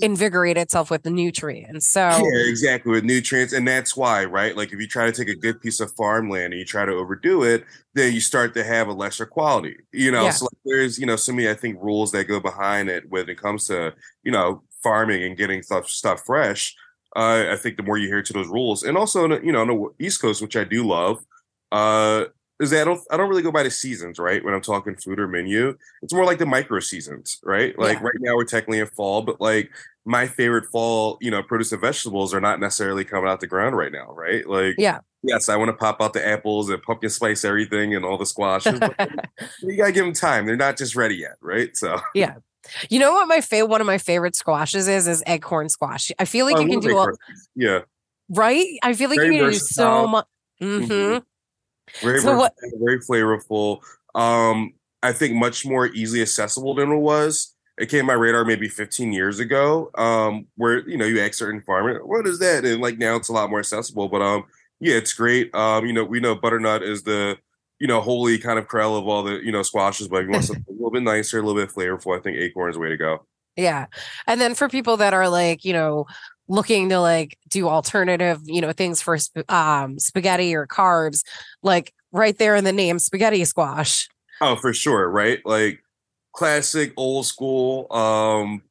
invigorate 0.00 0.56
itself 0.56 0.90
with 0.90 1.02
the 1.02 1.10
nutrients. 1.10 1.88
So 1.88 2.00
Yeah, 2.00 2.48
exactly 2.48 2.92
with 2.92 3.04
nutrients, 3.04 3.52
and 3.52 3.66
that's 3.68 3.96
why, 3.96 4.24
right? 4.24 4.56
Like 4.56 4.72
if 4.72 4.80
you 4.80 4.86
try 4.86 5.06
to 5.06 5.12
take 5.12 5.28
a 5.28 5.38
good 5.38 5.60
piece 5.60 5.80
of 5.80 5.92
farmland 5.94 6.52
and 6.52 6.60
you 6.60 6.64
try 6.64 6.86
to 6.86 6.92
overdo 6.92 7.42
it, 7.42 7.64
then 7.94 8.14
you 8.14 8.20
start 8.20 8.54
to 8.54 8.64
have 8.64 8.88
a 8.88 8.92
lesser 8.92 9.26
quality. 9.26 9.76
You 9.92 10.10
know, 10.12 10.24
Yeah. 10.24 10.30
so 10.30 10.46
like, 10.46 10.58
there's 10.64 10.98
you 10.98 11.06
know 11.06 11.16
so 11.16 11.32
many 11.32 11.48
I 11.50 11.54
think 11.54 11.76
rules 11.82 12.12
that 12.12 12.24
go 12.24 12.40
behind 12.40 12.88
it 12.88 13.04
when 13.10 13.28
it 13.28 13.36
comes 13.38 13.66
to 13.66 13.94
you 14.22 14.32
know 14.32 14.62
farming 14.82 15.22
and 15.24 15.36
getting 15.36 15.62
stuff 15.62 15.88
stuff 15.88 16.22
fresh. 16.24 16.74
Uh, 17.16 17.46
I 17.50 17.56
think 17.56 17.76
the 17.76 17.82
more 17.82 17.98
you 17.98 18.08
hear 18.08 18.22
to 18.22 18.32
those 18.32 18.48
rules, 18.48 18.82
and 18.82 18.96
also 18.96 19.28
you 19.40 19.52
know 19.52 19.60
on 19.62 19.68
the 19.68 20.04
East 20.04 20.20
Coast, 20.20 20.42
which 20.42 20.56
I 20.56 20.64
do 20.64 20.86
love, 20.86 21.24
uh, 21.72 22.24
is 22.60 22.70
that 22.70 22.82
I 22.82 22.84
don't 22.84 23.00
I 23.10 23.16
don't 23.16 23.28
really 23.28 23.42
go 23.42 23.52
by 23.52 23.62
the 23.62 23.70
seasons, 23.70 24.18
right? 24.18 24.44
When 24.44 24.52
I'm 24.54 24.60
talking 24.60 24.94
food 24.96 25.18
or 25.18 25.28
menu, 25.28 25.76
it's 26.02 26.12
more 26.12 26.24
like 26.24 26.38
the 26.38 26.46
micro 26.46 26.80
seasons, 26.80 27.38
right? 27.42 27.78
Like 27.78 27.98
Yeah. 27.98 28.04
right 28.04 28.16
now 28.20 28.36
we're 28.36 28.44
technically 28.44 28.80
in 28.80 28.86
fall, 28.88 29.22
but 29.22 29.40
like 29.40 29.70
my 30.04 30.26
favorite 30.26 30.66
fall, 30.66 31.18
you 31.20 31.30
know, 31.30 31.42
produce 31.42 31.70
and 31.72 31.80
vegetables 31.80 32.32
are 32.34 32.40
not 32.40 32.60
necessarily 32.60 33.04
coming 33.04 33.28
out 33.28 33.40
the 33.40 33.46
ground 33.46 33.76
right 33.76 33.92
now, 33.92 34.10
right? 34.12 34.48
Like, 34.48 34.74
Yeah. 34.78 35.00
yes, 35.22 35.48
I 35.50 35.56
want 35.56 35.68
to 35.68 35.76
pop 35.76 36.00
out 36.00 36.14
the 36.14 36.26
apples 36.26 36.70
and 36.70 36.82
pumpkin 36.82 37.10
spice 37.10 37.44
everything 37.44 37.94
and 37.94 38.04
all 38.04 38.16
the 38.18 38.24
squashes. 38.26 38.80
but 38.80 38.96
you 39.62 39.76
gotta 39.76 39.92
give 39.92 40.04
them 40.04 40.14
time; 40.14 40.46
they're 40.46 40.56
not 40.56 40.76
just 40.78 40.96
ready 40.96 41.16
yet, 41.16 41.36
right? 41.40 41.76
So, 41.76 42.00
you 42.90 42.98
know 42.98 43.12
what 43.12 43.28
my 43.28 43.40
favorite 43.40 43.68
one 43.70 43.80
of 43.80 43.86
my 43.86 43.98
favorite 43.98 44.36
squashes 44.36 44.88
is 44.88 45.06
is 45.06 45.22
acorn 45.26 45.68
squash. 45.68 46.10
I 46.18 46.24
feel 46.24 46.46
like 46.46 46.56
I 46.56 46.62
you 46.62 46.68
can 46.68 46.80
do 46.80 46.96
all, 46.96 47.10
yeah, 47.54 47.80
right. 48.28 48.66
I 48.82 48.94
feel 48.94 49.10
like 49.10 49.20
Very 49.20 49.34
you 49.36 49.42
can 49.42 49.50
do 49.52 49.58
so 49.58 50.06
much. 50.08 50.26
hmm 50.60 50.80
Mhm. 50.80 51.22
very, 52.02 52.20
So 52.20 52.36
what- 52.36 52.54
very 52.80 53.00
flavorful. 53.00 53.80
Um, 54.14 54.74
I 55.02 55.12
think 55.12 55.34
much 55.34 55.64
more 55.66 55.86
easily 55.88 56.22
accessible 56.22 56.74
than 56.74 56.90
it 56.92 56.96
was. 56.98 57.54
It 57.78 57.88
came 57.88 58.06
my 58.06 58.14
radar 58.14 58.44
maybe 58.44 58.68
15 58.68 59.12
years 59.12 59.38
ago, 59.38 59.90
um, 59.96 60.46
where 60.56 60.88
you 60.88 60.96
know 60.96 61.04
you 61.06 61.20
ask 61.20 61.34
certain 61.34 61.62
farmer, 61.62 62.04
what 62.04 62.26
is 62.26 62.38
that? 62.40 62.64
And 62.64 62.80
like 62.80 62.98
now 62.98 63.16
it's 63.16 63.28
a 63.28 63.32
lot 63.32 63.50
more 63.50 63.60
accessible. 63.60 64.08
But 64.08 64.22
um, 64.22 64.44
yeah, 64.80 64.96
it's 64.96 65.12
great. 65.14 65.54
Um, 65.54 65.86
you 65.86 65.92
know, 65.92 66.04
we 66.04 66.18
know 66.20 66.34
butternut 66.34 66.82
is 66.82 67.04
the 67.04 67.36
you 67.80 67.86
know 67.86 68.00
holy 68.00 68.38
kind 68.38 68.58
of 68.58 68.66
krell 68.66 68.98
of 68.98 69.06
all 69.06 69.22
the 69.22 69.40
you 69.44 69.52
know 69.52 69.62
squashes, 69.62 70.08
but 70.08 70.18
if 70.18 70.26
you 70.26 70.32
want 70.32 70.44
something 70.44 70.64
a 70.68 70.72
little 70.72 70.90
bit 70.90 71.02
nicer, 71.02 71.38
a 71.38 71.42
little 71.42 71.60
bit 71.60 71.74
flavorful, 71.74 72.16
I 72.16 72.20
think 72.20 72.38
acorn 72.38 72.70
is 72.70 72.76
the 72.76 72.80
way 72.80 72.88
to 72.88 72.96
go. 72.96 73.26
Yeah. 73.56 73.86
And 74.26 74.40
then 74.40 74.54
for 74.54 74.68
people 74.68 74.96
that 74.98 75.14
are 75.14 75.28
like, 75.28 75.64
you 75.64 75.72
know, 75.72 76.06
looking 76.46 76.88
to 76.90 77.00
like 77.00 77.36
do 77.48 77.68
alternative, 77.68 78.40
you 78.44 78.60
know, 78.60 78.72
things 78.72 79.02
for 79.02 79.18
um 79.48 79.98
spaghetti 79.98 80.54
or 80.54 80.66
carbs, 80.66 81.24
like 81.62 81.92
right 82.12 82.38
there 82.38 82.54
in 82.56 82.64
the 82.64 82.72
name 82.72 82.98
spaghetti 82.98 83.44
squash. 83.44 84.08
Oh, 84.40 84.56
for 84.56 84.72
sure, 84.72 85.10
right? 85.10 85.40
Like 85.44 85.82
classic 86.32 86.92
old 86.96 87.26
school. 87.26 87.92
Um, 87.92 88.62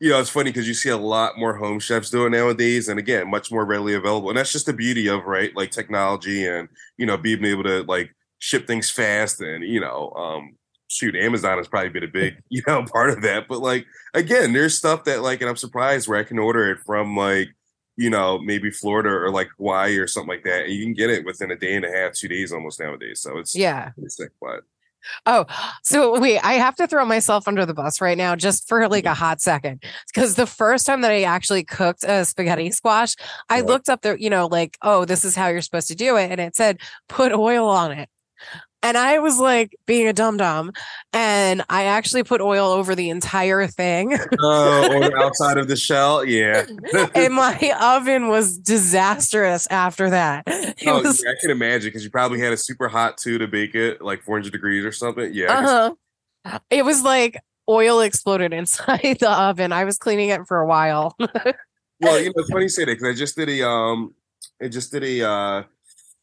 you 0.00 0.08
know, 0.08 0.18
it's 0.18 0.30
funny 0.30 0.50
because 0.50 0.66
you 0.66 0.72
see 0.72 0.88
a 0.88 0.96
lot 0.96 1.38
more 1.38 1.54
home 1.54 1.78
chefs 1.78 2.08
doing 2.08 2.32
nowadays, 2.32 2.88
and 2.88 2.98
again, 2.98 3.30
much 3.30 3.52
more 3.52 3.66
readily 3.66 3.92
available. 3.92 4.30
And 4.30 4.38
that's 4.38 4.52
just 4.52 4.64
the 4.64 4.72
beauty 4.72 5.08
of 5.08 5.26
right, 5.26 5.54
like 5.54 5.70
technology 5.70 6.46
and 6.46 6.70
you 6.96 7.04
know, 7.04 7.18
being 7.18 7.44
able 7.44 7.64
to 7.64 7.82
like 7.82 8.14
ship 8.40 8.66
things 8.66 8.90
fast 8.90 9.40
and 9.40 9.62
you 9.62 9.78
know, 9.80 10.10
um, 10.16 10.56
shoot, 10.88 11.14
Amazon 11.14 11.56
has 11.58 11.68
probably 11.68 11.90
been 11.90 12.02
a 12.02 12.08
big 12.08 12.34
you 12.48 12.62
know 12.66 12.84
part 12.84 13.10
of 13.10 13.22
that. 13.22 13.46
But 13.48 13.60
like 13.60 13.86
again, 14.14 14.52
there's 14.52 14.76
stuff 14.76 15.04
that 15.04 15.22
like, 15.22 15.40
and 15.40 15.48
I'm 15.48 15.56
surprised 15.56 16.08
where 16.08 16.18
I 16.18 16.24
can 16.24 16.38
order 16.40 16.70
it 16.72 16.80
from 16.84 17.16
like 17.16 17.48
you 17.96 18.10
know 18.10 18.38
maybe 18.38 18.70
Florida 18.70 19.10
or 19.10 19.30
like 19.30 19.48
Hawaii 19.58 19.98
or 19.98 20.06
something 20.08 20.28
like 20.30 20.44
that, 20.44 20.64
and 20.64 20.72
you 20.72 20.84
can 20.84 20.94
get 20.94 21.10
it 21.10 21.24
within 21.24 21.50
a 21.52 21.56
day 21.56 21.74
and 21.76 21.84
a 21.84 21.90
half, 21.92 22.14
two 22.14 22.28
days 22.28 22.52
almost 22.52 22.80
nowadays. 22.80 23.20
So 23.22 23.38
it's 23.38 23.54
Yeah. 23.54 23.90
pretty 23.90 24.08
sick, 24.08 24.30
but. 24.40 24.60
Oh, 25.24 25.46
so 25.82 26.20
wait, 26.20 26.40
I 26.40 26.54
have 26.54 26.76
to 26.76 26.86
throw 26.86 27.06
myself 27.06 27.48
under 27.48 27.64
the 27.64 27.72
bus 27.72 28.02
right 28.02 28.18
now 28.18 28.36
just 28.36 28.68
for 28.68 28.86
like 28.86 29.06
a 29.06 29.14
hot 29.14 29.40
second. 29.40 29.82
Because 30.12 30.34
the 30.34 30.46
first 30.46 30.84
time 30.84 31.00
that 31.00 31.10
I 31.10 31.22
actually 31.22 31.64
cooked 31.64 32.04
a 32.04 32.26
spaghetti 32.26 32.70
squash, 32.70 33.16
I 33.48 33.58
Yeah. 33.60 33.62
looked 33.64 33.88
up 33.88 34.02
the, 34.02 34.20
you 34.20 34.28
know, 34.28 34.46
like, 34.46 34.76
oh, 34.82 35.06
this 35.06 35.24
is 35.24 35.34
how 35.34 35.48
you're 35.48 35.62
supposed 35.62 35.88
to 35.88 35.94
do 35.94 36.16
it. 36.18 36.30
And 36.30 36.38
it 36.38 36.54
said 36.54 36.80
put 37.08 37.32
oil 37.32 37.66
on 37.66 37.92
it. 37.92 38.10
And 38.82 38.96
I 38.96 39.18
was 39.18 39.38
like 39.38 39.76
being 39.86 40.08
a 40.08 40.12
dum 40.14 40.38
dum. 40.38 40.72
And 41.12 41.62
I 41.68 41.84
actually 41.84 42.22
put 42.22 42.40
oil 42.40 42.68
over 42.70 42.94
the 42.94 43.10
entire 43.10 43.66
thing. 43.66 44.16
Oh, 44.40 44.88
the 44.88 45.14
outside 45.18 45.58
of 45.58 45.68
the 45.68 45.76
shell. 45.76 46.24
Yeah. 46.24 46.64
and 47.14 47.34
my 47.34 47.74
oven 47.78 48.28
was 48.28 48.56
disastrous 48.56 49.66
after 49.70 50.08
that. 50.10 50.44
It 50.46 50.86
Oh, 50.86 51.02
was 51.02 51.22
yeah, 51.22 51.30
I 51.32 51.34
can 51.42 51.50
imagine 51.50 51.88
because 51.88 52.04
you 52.04 52.10
probably 52.10 52.40
had 52.40 52.54
a 52.54 52.56
super 52.56 52.88
hot 52.88 53.18
too 53.18 53.36
to 53.38 53.46
bake 53.46 53.74
it, 53.74 54.00
like 54.00 54.22
400 54.22 54.50
degrees 54.50 54.82
or 54.84 54.92
something. 54.92 55.30
Yeah. 55.34 55.94
Uh-huh. 56.44 56.58
It 56.70 56.84
was 56.86 57.02
like 57.02 57.36
oil 57.68 58.00
exploded 58.00 58.52
inside 58.54 59.18
the 59.20 59.30
oven. 59.30 59.72
I 59.72 59.84
was 59.84 59.98
cleaning 59.98 60.30
it 60.30 60.46
for 60.46 60.56
a 60.58 60.66
while. 60.66 61.14
Well, 61.18 62.18
you 62.18 62.26
know, 62.28 62.32
it's 62.36 62.50
funny 62.50 62.62
you 62.64 62.68
say 62.70 62.86
that 62.86 62.92
because 62.92 63.14
I 63.14 63.18
just 63.18 63.36
did 63.36 63.50
a 63.50 63.68
um, 63.68 64.14
I 64.62 64.68
just 64.68 64.90
did 64.90 65.04
a 65.04 65.28
uh, 65.28 65.62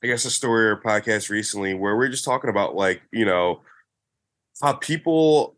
I 0.03 0.07
guess 0.07 0.25
a 0.25 0.31
story 0.31 0.67
or 0.67 0.77
podcast 0.77 1.29
recently 1.29 1.73
where 1.73 1.95
we 1.95 2.05
are 2.05 2.09
just 2.09 2.25
talking 2.25 2.49
about 2.49 2.75
like 2.75 3.01
you 3.11 3.25
know 3.25 3.61
how 4.61 4.73
people 4.73 5.55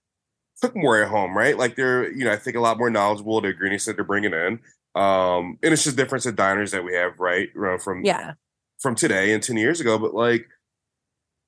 cook 0.61 0.75
more 0.75 1.01
at 1.01 1.09
home, 1.09 1.37
right? 1.37 1.57
Like 1.57 1.75
they're 1.75 2.11
you 2.11 2.25
know 2.25 2.31
I 2.31 2.37
think 2.37 2.55
a 2.55 2.61
lot 2.61 2.77
more 2.77 2.89
knowledgeable 2.89 3.41
the 3.41 3.49
ingredients 3.49 3.85
that 3.85 3.95
they're 3.95 4.05
bringing 4.05 4.33
in. 4.33 4.59
Um, 4.95 5.57
and 5.61 5.73
it's 5.73 5.83
just 5.83 5.97
difference 5.97 6.25
at 6.25 6.35
diners 6.35 6.71
that 6.71 6.83
we 6.83 6.93
have, 6.95 7.19
right? 7.19 7.49
You 7.53 7.61
know, 7.61 7.77
from 7.77 8.03
yeah. 8.03 8.33
from 8.79 8.95
today 8.95 9.33
and 9.33 9.43
10 9.43 9.57
years 9.57 9.79
ago, 9.79 9.97
but 9.97 10.13
like 10.13 10.47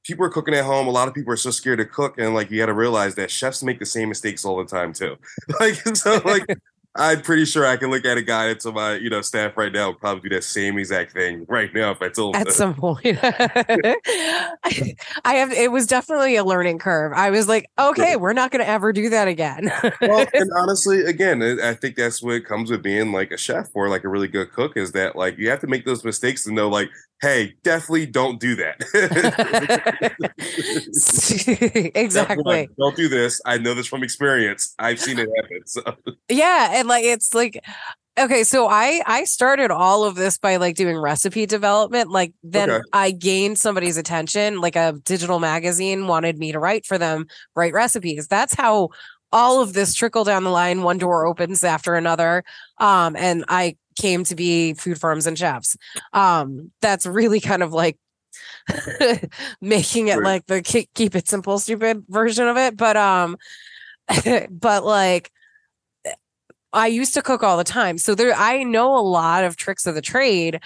people 0.06 0.26
are 0.26 0.30
cooking 0.30 0.54
at 0.54 0.66
home. 0.66 0.88
A 0.88 0.92
lot 0.92 1.08
of 1.08 1.14
people 1.14 1.34
are 1.34 1.38
so 1.38 1.52
scared 1.52 1.80
to 1.80 1.86
cook, 1.86 2.18
and 2.18 2.34
like 2.34 2.52
you 2.52 2.58
got 2.58 2.68
to 2.68 2.74
realize 2.74 3.16
that 3.16 3.32
chefs 3.32 3.64
make 3.64 3.80
the 3.80 3.86
same 3.86 4.10
mistakes 4.10 4.46
all 4.46 4.58
the 4.58 4.66
time 4.66 4.94
too. 4.94 5.18
like 5.60 5.76
so, 5.96 6.22
like 6.26 6.46
I'm 6.96 7.22
pretty 7.22 7.46
sure 7.46 7.66
I 7.66 7.78
can 7.78 7.90
look 7.90 8.04
at 8.04 8.18
a 8.18 8.22
guy 8.22 8.54
to 8.54 8.72
my 8.72 8.96
you 8.96 9.10
know 9.10 9.22
staff 9.22 9.56
right 9.56 9.72
now, 9.72 9.90
would 9.90 10.00
probably 10.00 10.30
do 10.30 10.36
that 10.36 10.44
same 10.44 10.78
exact 10.78 11.14
thing 11.14 11.46
right 11.48 11.74
now 11.74 11.92
if 11.92 12.02
I 12.02 12.10
told 12.10 12.36
them 12.36 12.42
At 12.42 12.48
them. 12.48 12.54
some 12.54 12.74
point, 12.76 13.18
I 13.22 13.96
I 15.26 15.34
have. 15.36 15.54
It 15.54 15.72
was 15.72 15.88
definitely 15.88 16.36
a 16.36 16.44
learning 16.44 16.80
curve. 16.80 17.14
I 17.14 17.30
was 17.30 17.48
like, 17.48 17.70
okay, 17.80 18.18
we're 18.18 18.34
not 18.34 18.52
going 18.52 18.64
to 18.64 18.70
ever 18.70 18.92
do 18.92 19.10
that 19.10 19.30
again. 19.30 19.72
well, 20.02 20.26
and 20.34 20.50
honestly, 20.60 21.02
again, 21.06 21.42
I 21.42 21.74
think 21.76 21.96
that's 21.96 22.22
what 22.22 22.44
comes 22.44 22.70
with 22.70 22.84
being 22.84 23.14
like 23.14 23.32
a 23.32 23.38
chef 23.38 23.70
or 23.74 23.88
like 23.88 24.04
a 24.04 24.10
really 24.10 24.28
good 24.28 24.52
cook 24.52 24.76
is 24.76 24.92
that 24.92 25.16
like 25.16 25.38
you 25.38 25.50
have 25.50 25.62
to 25.62 25.68
make 25.68 25.86
those 25.86 26.04
mistakes 26.04 26.46
and 26.46 26.56
know 26.56 26.68
like, 26.68 26.90
hey, 27.22 27.54
definitely 27.64 28.08
don't 28.08 28.40
do 28.40 28.56
that. 28.56 28.82
exactly. 31.96 32.68
Don't 32.78 32.96
do 32.96 33.08
this. 33.08 33.40
I 33.46 33.58
know 33.60 33.74
this 33.76 33.86
from 33.86 34.04
experience. 34.04 34.74
I've 34.80 35.00
seen 35.00 35.20
it 35.20 35.30
happen. 35.36 35.62
So. 35.66 35.82
Yeah, 36.30 36.81
and 36.82 36.90
like 36.90 37.06
it's 37.06 37.34
like 37.34 37.64
okay, 38.20 38.44
so 38.44 38.68
I 38.70 39.02
I 39.06 39.24
started 39.26 39.72
all 39.72 40.04
of 40.04 40.16
this 40.16 40.38
by 40.38 40.58
like 40.58 40.76
doing 40.76 40.98
recipe 40.98 41.46
development. 41.46 42.12
Like 42.12 42.34
then 42.44 42.70
Okay. 42.70 42.84
I 42.94 43.12
gained 43.12 43.58
somebody's 43.60 43.98
attention, 43.98 44.62
like 44.62 44.76
a 44.76 44.94
digital 45.06 45.40
magazine 45.40 46.08
wanted 46.08 46.38
me 46.40 46.52
to 46.52 46.60
write 46.60 46.86
for 46.86 46.98
them, 46.98 47.28
write 47.56 47.74
recipes. 47.74 48.28
That's 48.28 48.54
how 48.54 48.90
all 49.32 49.62
of 49.62 49.74
this 49.74 49.94
trickled 49.94 50.28
down 50.28 50.44
the 50.44 50.50
line. 50.50 50.84
One 50.84 50.98
door 50.98 51.26
opens 51.26 51.64
after 51.64 51.96
another. 51.96 52.44
Um, 52.80 53.16
and 53.16 53.46
I 53.48 53.78
came 54.00 54.24
to 54.26 54.36
be 54.36 54.74
food 54.74 55.00
farms 55.00 55.28
and 55.28 55.38
chefs. 55.38 55.78
Um, 56.14 56.72
that's 56.82 57.06
really 57.06 57.40
kind 57.40 57.64
of 57.64 57.74
like 57.74 57.98
making 59.62 60.08
it 60.08 60.22
like 60.22 60.46
the 60.48 60.62
keep, 60.62 60.90
keep 60.96 61.16
it 61.16 61.28
simple, 61.28 61.60
stupid 61.60 62.04
version 62.10 62.48
of 62.48 62.58
it. 62.58 62.78
But 62.78 62.98
um, 62.98 63.38
but 64.50 64.86
like 64.86 65.32
I 66.74 66.88
used 66.88 67.14
to 67.16 67.22
cook 67.22 67.44
all 67.44 67.58
the 67.58 67.64
time. 67.64 67.98
So 67.98 68.16
there 68.16 68.34
I 68.34 68.64
know 68.64 68.98
a 68.98 69.02
lot 69.02 69.44
of 69.44 69.56
tricks 69.58 69.86
of 69.86 69.96
the 69.96 70.02
trade, 70.02 70.60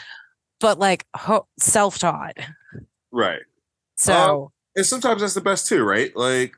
but 0.60 0.80
like 0.80 1.06
ho- 1.16 1.48
self-taught. 1.60 2.38
Right. 3.12 3.42
So 3.96 4.52
And 4.76 4.86
sometimes 4.86 5.22
that's 5.22 5.34
the 5.34 5.42
best 5.42 5.68
too, 5.68 5.84
right? 5.84 6.16
Like, 6.16 6.54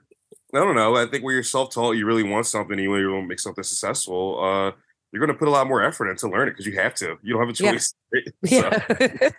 I 0.54 0.60
don't 0.60 0.76
know. 0.76 0.96
I 0.96 1.06
think 1.06 1.24
where 1.24 1.34
you're 1.34 1.44
self-taught, 1.44 1.98
you 1.98 2.06
really 2.06 2.24
want 2.24 2.46
something, 2.48 2.78
you 2.80 2.94
really 2.94 3.12
want 3.12 3.24
to 3.26 3.28
make 3.28 3.40
something 3.40 3.64
successful. 3.64 4.40
Uh, 4.44 4.72
you're 5.12 5.20
going 5.26 5.34
to 5.34 5.38
put 5.40 5.48
a 5.48 5.52
lot 5.52 5.68
more 5.68 5.82
effort 5.84 6.10
into 6.10 6.28
learning 6.30 6.54
because 6.54 6.66
you 6.66 6.74
have 6.74 6.94
to. 6.96 7.18
You 7.24 7.34
don't 7.34 7.48
have 7.48 7.58
a 7.60 7.64
Yeah. 7.64 7.72
choice. 7.74 7.94
right? 8.14 8.28
So, 8.48 8.70
yeah. 9.06 9.30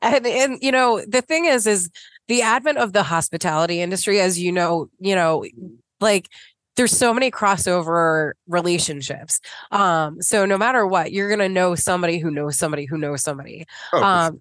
and 0.02 0.26
and 0.26 0.58
you 0.62 0.70
know, 0.72 1.02
the 1.06 1.22
thing 1.22 1.46
is 1.46 1.66
is 1.66 1.90
the 2.28 2.42
advent 2.42 2.78
of 2.78 2.92
the 2.92 3.02
hospitality 3.02 3.80
industry 3.80 4.20
as 4.20 4.38
you 4.38 4.52
know, 4.52 4.88
you 5.00 5.14
know, 5.14 5.44
like 6.00 6.28
there's 6.78 6.96
so 6.96 7.12
many 7.12 7.30
crossover 7.30 8.32
relationships. 8.46 9.40
Um 9.70 10.22
so 10.22 10.46
no 10.46 10.56
matter 10.56 10.86
what, 10.86 11.12
you're 11.12 11.28
going 11.28 11.38
to 11.40 11.48
know 11.50 11.74
somebody 11.74 12.18
who 12.18 12.30
knows 12.30 12.56
somebody 12.56 12.86
who 12.86 12.96
knows 12.96 13.22
somebody. 13.22 13.66
oh, 13.92 14.02
um 14.02 14.40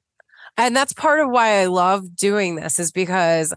and 0.57 0.75
that's 0.75 0.93
part 0.93 1.19
of 1.19 1.29
why 1.29 1.59
i 1.61 1.65
love 1.65 2.15
doing 2.15 2.55
this 2.55 2.79
is 2.79 2.91
because 2.91 3.53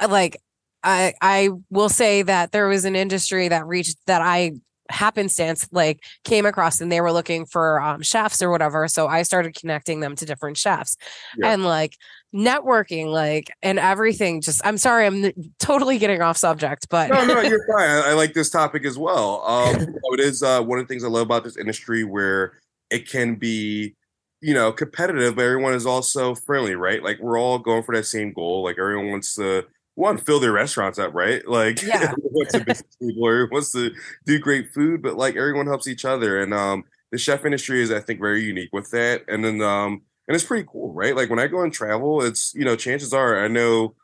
uh, 0.00 0.08
like 0.10 0.36
i 0.82 1.12
i 1.20 1.50
will 1.70 1.88
say 1.88 2.22
that 2.22 2.50
there 2.50 2.66
was 2.66 2.84
an 2.84 2.96
industry 2.96 3.46
that 3.48 3.64
reached 3.66 3.96
that 4.06 4.22
i 4.22 4.50
happenstance 4.90 5.68
like 5.72 6.02
came 6.24 6.44
across 6.44 6.80
and 6.80 6.90
they 6.90 7.00
were 7.00 7.12
looking 7.12 7.46
for 7.46 7.80
um, 7.80 8.02
chefs 8.02 8.42
or 8.42 8.50
whatever 8.50 8.88
so 8.88 9.06
i 9.06 9.22
started 9.22 9.54
connecting 9.54 10.00
them 10.00 10.16
to 10.16 10.26
different 10.26 10.56
chefs 10.56 10.96
Yeah. 11.38 11.52
and 11.52 11.64
like 11.64 11.96
networking 12.34 13.06
like 13.06 13.50
and 13.62 13.78
everything 13.78 14.40
just 14.40 14.60
i'm 14.64 14.78
sorry 14.78 15.06
i'm 15.06 15.30
totally 15.58 15.98
getting 15.98 16.22
off 16.22 16.36
subject 16.36 16.88
but 16.88 17.10
no, 17.10 17.24
no, 17.24 17.40
you're 17.40 17.66
fine. 17.66 17.88
I, 17.88 18.10
I 18.10 18.12
like 18.14 18.34
this 18.34 18.50
topic 18.50 18.84
as 18.84 18.98
well. 18.98 19.42
Um, 19.46 19.80
you 19.80 19.86
know, 19.86 20.14
it 20.14 20.20
is 20.20 20.42
uh, 20.42 20.62
one 20.62 20.78
of 20.78 20.86
the 20.86 20.88
things 20.92 21.04
I 21.04 21.08
love 21.08 21.22
about 21.22 21.44
this 21.44 21.56
industry 21.56 22.04
where 22.04 22.54
it 22.90 23.08
can 23.08 23.36
be, 23.36 23.94
you 24.40 24.54
know, 24.54 24.72
competitive, 24.72 25.36
but 25.36 25.42
everyone 25.44 25.74
is 25.74 25.86
also 25.86 26.34
friendly, 26.34 26.74
right? 26.74 27.02
Like 27.02 27.18
we're 27.20 27.38
all 27.38 27.58
going 27.58 27.82
for 27.82 27.94
that 27.94 28.06
same 28.06 28.32
goal. 28.32 28.62
Like 28.62 28.78
everyone 28.78 29.10
wants 29.10 29.34
to 29.36 29.64
one 29.94 30.18
fill 30.18 30.40
their 30.40 30.52
restaurants 30.52 30.98
up, 30.98 31.14
right? 31.14 31.42
Like 31.48 31.82
Yeah. 31.82 32.12
wants 32.18 32.52
to 32.52 32.64
be 32.64 32.72
people, 33.00 33.28
everyone 33.28 33.50
wants 33.50 33.72
to 33.72 33.92
do 34.26 34.38
great 34.38 34.72
food, 34.72 35.02
but 35.02 35.16
like 35.16 35.36
everyone 35.36 35.66
helps 35.66 35.86
each 35.86 36.04
other. 36.04 36.40
And 36.40 36.54
um, 36.54 36.84
the 37.10 37.18
chef 37.18 37.44
industry 37.44 37.82
is, 37.82 37.90
I 37.90 38.00
think, 38.00 38.20
very 38.20 38.42
unique 38.42 38.70
with 38.72 38.90
that. 38.90 39.24
And 39.28 39.44
then 39.44 39.60
um, 39.60 40.02
and 40.32 40.36
it's 40.36 40.46
pretty 40.46 40.66
cool, 40.66 40.94
right? 40.94 41.14
Like 41.14 41.28
when 41.28 41.38
I 41.38 41.46
go 41.46 41.60
and 41.60 41.70
travel, 41.70 42.22
it's 42.22 42.54
you 42.54 42.64
know, 42.64 42.74
chances 42.74 43.12
are 43.12 43.44
I 43.44 43.48
know 43.48 43.96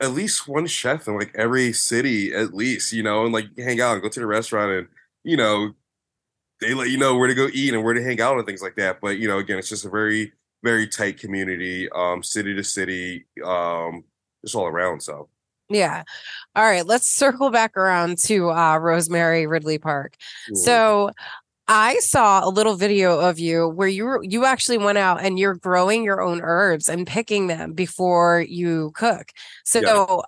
at 0.00 0.10
least 0.10 0.46
one 0.46 0.66
chef 0.66 1.08
in 1.08 1.16
like 1.16 1.32
every 1.34 1.72
city, 1.72 2.34
at 2.34 2.52
least, 2.52 2.92
you 2.92 3.02
know, 3.02 3.24
and 3.24 3.32
like 3.32 3.46
hang 3.56 3.80
out 3.80 3.94
and 3.94 4.02
go 4.02 4.10
to 4.10 4.20
the 4.20 4.26
restaurant 4.26 4.70
and 4.70 4.88
you 5.24 5.34
know, 5.38 5.72
they 6.60 6.74
let 6.74 6.90
you 6.90 6.98
know 6.98 7.16
where 7.16 7.28
to 7.28 7.34
go 7.34 7.48
eat 7.54 7.72
and 7.72 7.82
where 7.82 7.94
to 7.94 8.02
hang 8.04 8.20
out 8.20 8.36
and 8.36 8.44
things 8.44 8.60
like 8.60 8.76
that. 8.76 9.00
But 9.00 9.16
you 9.16 9.28
know, 9.28 9.38
again, 9.38 9.56
it's 9.56 9.70
just 9.70 9.86
a 9.86 9.88
very, 9.88 10.32
very 10.62 10.86
tight 10.86 11.18
community, 11.18 11.88
um, 11.94 12.22
city 12.22 12.54
to 12.54 12.62
city, 12.62 13.24
um, 13.42 14.04
just 14.44 14.54
all 14.54 14.66
around. 14.66 15.02
So 15.02 15.30
yeah 15.72 16.02
all 16.54 16.64
right 16.64 16.86
let's 16.86 17.08
circle 17.08 17.50
back 17.50 17.76
around 17.76 18.18
to 18.18 18.50
uh 18.50 18.76
rosemary 18.76 19.46
ridley 19.46 19.78
park 19.78 20.16
mm, 20.50 20.56
So 20.56 21.10
I 21.68 21.98
saw 22.00 22.46
a 22.46 22.50
little 22.50 22.76
video 22.76 23.20
of 23.20 23.38
you 23.38 23.68
where 23.68 23.88
you 23.88 24.04
were, 24.04 24.22
you 24.22 24.44
actually 24.44 24.78
went 24.78 24.98
out 24.98 25.22
and 25.22 25.38
you're 25.38 25.54
growing 25.54 26.04
your 26.04 26.20
own 26.20 26.40
herbs 26.42 26.88
and 26.88 27.06
picking 27.06 27.46
them 27.46 27.72
before 27.72 28.44
you 28.48 28.90
cook. 28.94 29.30
So 29.64 30.24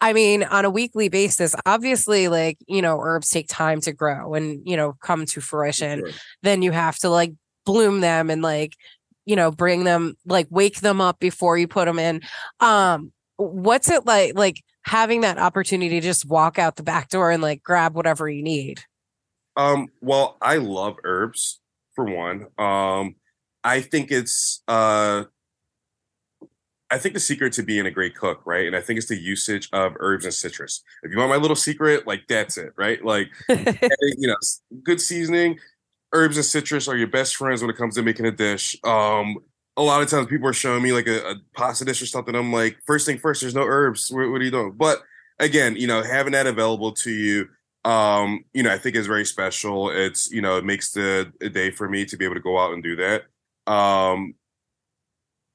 I 0.00 0.12
mean, 0.12 0.42
on 0.42 0.66
a 0.66 0.70
weekly 0.70 1.08
basis, 1.08 1.54
obviously, 1.64 2.28
like, 2.28 2.58
you 2.66 2.82
know, 2.82 3.00
herbs 3.00 3.30
take 3.30 3.48
time 3.48 3.80
to 3.82 3.92
grow 3.94 4.34
and, 4.34 4.60
you 4.66 4.76
know, 4.76 4.94
come 5.00 5.24
to 5.24 5.40
fruition. 5.40 6.00
sure. 6.00 6.10
Then 6.42 6.60
you 6.60 6.72
have 6.72 6.98
to 6.98 7.08
like 7.08 7.32
bloom 7.64 8.00
them 8.00 8.28
and 8.28 8.42
like, 8.42 8.76
you 9.24 9.34
know, 9.34 9.50
bring 9.50 9.84
them, 9.84 10.16
like 10.26 10.46
wake 10.50 10.80
them 10.80 11.00
up 11.00 11.20
before 11.20 11.56
you 11.56 11.66
put 11.66 11.86
them 11.86 11.98
in. 11.98 12.20
Um, 12.60 13.12
what's 13.36 13.88
it 13.88 14.04
like, 14.04 14.36
like 14.36 14.62
having 14.82 15.22
that 15.22 15.38
opportunity 15.38 16.00
to 16.00 16.06
just 16.06 16.28
walk 16.28 16.58
out 16.58 16.76
the 16.76 16.82
back 16.82 17.08
door 17.08 17.30
and 17.30 17.42
like 17.42 17.62
grab 17.62 17.94
whatever 17.94 18.28
you 18.28 18.42
need? 18.42 18.82
Um, 19.56 19.88
well, 20.00 20.36
I 20.42 20.56
love 20.56 20.96
herbs 21.04 21.60
for 21.94 22.04
one. 22.04 22.46
Um, 22.58 23.16
I 23.62 23.80
think 23.80 24.10
it's 24.10 24.62
uh 24.68 25.24
I 26.90 26.98
think 26.98 27.14
the 27.14 27.20
secret 27.20 27.52
to 27.54 27.62
being 27.62 27.86
a 27.86 27.90
great 27.90 28.14
cook, 28.14 28.42
right? 28.44 28.66
And 28.66 28.76
I 28.76 28.80
think 28.80 28.98
it's 28.98 29.08
the 29.08 29.16
usage 29.18 29.68
of 29.72 29.94
herbs 29.98 30.24
and 30.24 30.34
citrus. 30.34 30.82
If 31.02 31.10
you 31.10 31.18
want 31.18 31.30
my 31.30 31.36
little 31.36 31.56
secret, 31.56 32.06
like 32.06 32.22
that's 32.28 32.58
it, 32.58 32.72
right? 32.76 33.04
Like 33.04 33.28
you 33.48 34.28
know, 34.28 34.36
good 34.82 35.00
seasoning, 35.00 35.58
herbs 36.12 36.36
and 36.36 36.46
citrus 36.46 36.86
are 36.86 36.96
your 36.96 37.08
best 37.08 37.36
friends 37.36 37.62
when 37.62 37.70
it 37.70 37.76
comes 37.76 37.96
to 37.96 38.02
making 38.02 38.26
a 38.26 38.30
dish. 38.30 38.76
Um, 38.84 39.38
a 39.76 39.82
lot 39.82 40.02
of 40.02 40.08
times 40.08 40.28
people 40.28 40.48
are 40.48 40.52
showing 40.52 40.82
me 40.82 40.92
like 40.92 41.08
a, 41.08 41.30
a 41.30 41.34
pasta 41.54 41.84
dish 41.84 42.00
or 42.00 42.06
something. 42.06 42.34
I'm 42.34 42.52
like, 42.52 42.78
first 42.86 43.06
thing 43.06 43.18
first, 43.18 43.40
there's 43.40 43.54
no 43.54 43.64
herbs. 43.64 44.10
What, 44.10 44.30
what 44.30 44.40
are 44.40 44.44
you 44.44 44.52
doing? 44.52 44.72
But 44.76 45.02
again, 45.40 45.74
you 45.76 45.88
know, 45.88 46.02
having 46.02 46.32
that 46.32 46.46
available 46.46 46.92
to 46.92 47.10
you, 47.10 47.48
um, 47.84 48.44
you 48.52 48.62
know, 48.62 48.72
I 48.72 48.78
think 48.78 48.96
is 48.96 49.06
very 49.06 49.24
special. 49.26 49.90
It's 49.90 50.30
you 50.30 50.40
know, 50.40 50.56
it 50.56 50.64
makes 50.64 50.92
the 50.92 51.32
day 51.52 51.70
for 51.70 51.88
me 51.88 52.04
to 52.06 52.16
be 52.16 52.24
able 52.24 52.34
to 52.34 52.40
go 52.40 52.58
out 52.58 52.72
and 52.72 52.82
do 52.82 52.96
that. 52.96 53.24
Um, 53.70 54.34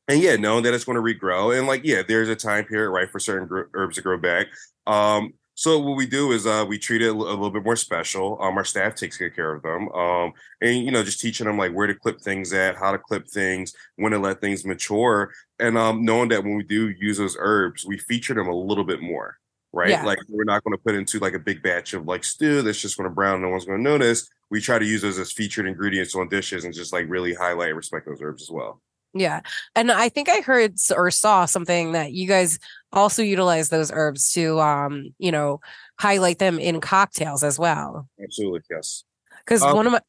and 0.08 0.22
yeah, 0.22 0.36
knowing 0.36 0.64
that 0.64 0.74
it's 0.74 0.86
going 0.86 0.96
to 0.96 1.02
regrow, 1.02 1.58
and 1.58 1.68
like 1.68 1.82
yeah, 1.84 2.02
there's 2.08 2.30
a 2.30 2.36
time 2.36 2.66
period 2.66 2.90
right 2.92 3.10
for 3.10 3.20
certain 3.20 3.66
herbs 3.74 3.96
to 3.96 4.02
grow 4.02 4.18
back. 4.18 4.48
Um, 4.88 5.34
so 5.60 5.78
what 5.78 5.98
we 5.98 6.06
do 6.06 6.32
is 6.32 6.48
uh, 6.48 6.64
we 6.66 6.80
treat 6.80 7.02
it 7.02 7.10
a, 7.10 7.14
little 7.14 7.52
bit 7.52 7.66
more 7.66 7.76
special. 7.76 8.42
Um, 8.42 8.56
our 8.58 8.64
staff 8.64 8.96
takes 8.96 9.18
good 9.18 9.36
care 9.36 9.54
of 9.54 9.62
them, 9.62 9.90
um, 9.90 10.32
and 10.62 10.86
you 10.86 10.90
know, 10.90 11.04
just 11.04 11.20
teaching 11.20 11.48
them 11.48 11.58
like 11.58 11.74
where 11.74 11.86
to 11.86 11.94
clip 11.94 12.22
things 12.22 12.54
at, 12.54 12.78
how 12.78 12.94
to 12.94 12.98
clip 12.98 13.28
things, 13.28 13.74
when 13.98 14.14
to 14.14 14.20
let 14.20 14.40
things 14.40 14.66
mature, 14.66 15.34
and 15.60 15.78
um, 15.78 16.04
knowing 16.04 16.30
that 16.30 16.44
when 16.44 16.56
we 16.56 16.64
do 16.64 16.90
use 16.90 17.18
those 17.18 17.36
herbs, 17.38 17.86
we 17.86 17.98
feature 17.98 18.34
them 18.34 18.48
a 18.48 18.56
little 18.56 18.86
bit 18.86 19.02
more, 19.02 19.38
right? 19.74 19.90
Yeah. 19.90 20.04
Like 20.04 20.20
we're 20.30 20.44
not 20.44 20.64
going 20.64 20.76
to 20.76 20.84
put 20.84 20.96
into 20.96 21.20
like 21.20 21.34
a 21.34 21.40
big 21.40 21.62
batch 21.62 21.94
of 21.94 22.06
like 22.06 22.24
stew 22.24 22.62
that's 22.62 22.82
just 22.82 22.98
going 22.98 23.10
to 23.10 23.14
brown, 23.14 23.42
no 23.42 23.50
one's 23.50 23.66
going 23.66 23.78
to 23.78 23.84
notice. 23.84 24.30
We 24.50 24.62
try 24.62 24.80
to 24.80 24.86
use 24.86 25.02
those 25.02 25.20
as 25.20 25.32
featured 25.32 25.68
ingredients 25.68 26.16
on 26.16 26.28
dishes 26.28 26.66
and 26.66 26.74
just 26.74 26.92
like 26.92 27.06
really 27.08 27.34
highlight 27.34 27.70
and 27.70 27.78
respect 27.78 28.08
those 28.08 28.22
herbs 28.22 28.44
as 28.44 28.50
well. 28.50 28.82
Yeah. 29.14 29.42
And 29.76 29.92
I 29.92 30.10
think 30.10 30.30
I 30.30 30.42
heard 30.42 30.76
or 30.96 31.10
saw 31.12 31.46
something 31.46 31.94
that 31.94 32.12
you 32.14 32.28
guys 32.28 32.60
also 32.92 33.22
utilize 33.22 33.70
those 33.70 33.92
herbs 33.92 34.32
to 34.34 34.60
um, 34.60 35.14
you 35.18 35.32
know, 35.32 35.62
highlight 36.00 36.40
them 36.40 36.60
in 36.60 36.80
cocktails 36.82 37.44
as 37.44 37.58
well. 37.58 38.08
Absolutely, 38.22 38.62
yes. 38.70 39.04
Cuz 39.46 39.62
Um, 39.62 39.76
one 39.76 39.88
of 39.88 39.94
my 39.94 40.02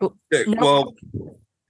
No. 0.00 0.14
Well, 0.58 0.94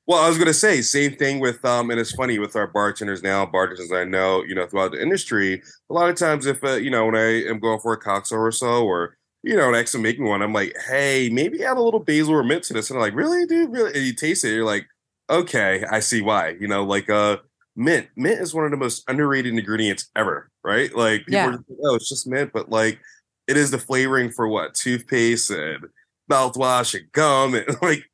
well, 0.06 0.22
I 0.22 0.28
was 0.28 0.38
gonna 0.38 0.52
say 0.54 0.82
same 0.82 1.14
thing 1.16 1.38
with 1.40 1.64
um, 1.64 1.90
and 1.90 2.00
it's 2.00 2.12
funny 2.12 2.38
with 2.38 2.56
our 2.56 2.66
bartenders 2.66 3.22
now, 3.22 3.46
bartenders 3.46 3.92
I 3.92 4.04
know, 4.04 4.42
you 4.44 4.54
know, 4.54 4.66
throughout 4.66 4.92
the 4.92 5.00
industry. 5.02 5.62
A 5.90 5.94
lot 5.94 6.08
of 6.10 6.16
times, 6.16 6.46
if 6.46 6.62
uh, 6.64 6.72
you 6.74 6.90
know, 6.90 7.06
when 7.06 7.16
I 7.16 7.44
am 7.48 7.58
going 7.60 7.80
for 7.80 7.92
a 7.92 7.98
cocktail 7.98 8.38
or 8.40 8.52
so, 8.52 8.84
or 8.84 9.16
you 9.42 9.56
know, 9.56 9.68
and 9.68 9.76
actually 9.76 10.02
making 10.02 10.24
one, 10.24 10.42
I'm 10.42 10.52
like, 10.52 10.74
hey, 10.88 11.28
maybe 11.32 11.64
add 11.64 11.76
a 11.76 11.82
little 11.82 12.00
basil 12.00 12.34
or 12.34 12.42
mint 12.44 12.64
to 12.64 12.74
this, 12.74 12.90
and 12.90 12.98
I'm 12.98 13.02
like, 13.02 13.14
really, 13.14 13.46
dude, 13.46 13.70
really? 13.72 13.92
And 13.94 14.04
you 14.06 14.12
taste 14.14 14.44
it, 14.44 14.54
you're 14.54 14.64
like, 14.64 14.86
okay, 15.30 15.84
I 15.90 16.00
see 16.00 16.20
why. 16.20 16.56
You 16.60 16.68
know, 16.68 16.84
like 16.84 17.08
uh, 17.10 17.38
mint, 17.76 18.08
mint 18.16 18.40
is 18.40 18.54
one 18.54 18.64
of 18.64 18.70
the 18.72 18.76
most 18.76 19.04
underrated 19.08 19.54
ingredients 19.56 20.08
ever, 20.16 20.48
right? 20.64 20.94
Like 20.94 21.26
people 21.26 21.34
Yeah. 21.34 21.46
are 21.48 21.52
like, 21.52 21.78
oh, 21.84 21.94
it's 21.96 22.08
just 22.08 22.26
mint, 22.26 22.50
but 22.52 22.70
like 22.70 23.00
it 23.48 23.56
is 23.56 23.70
the 23.70 23.78
flavoring 23.78 24.30
for 24.30 24.48
what 24.48 24.74
toothpaste 24.74 25.50
and 25.50 25.86
mouthwash 26.30 26.94
and 26.98 27.10
gum 27.12 27.54
and 27.54 27.66
like 27.82 28.04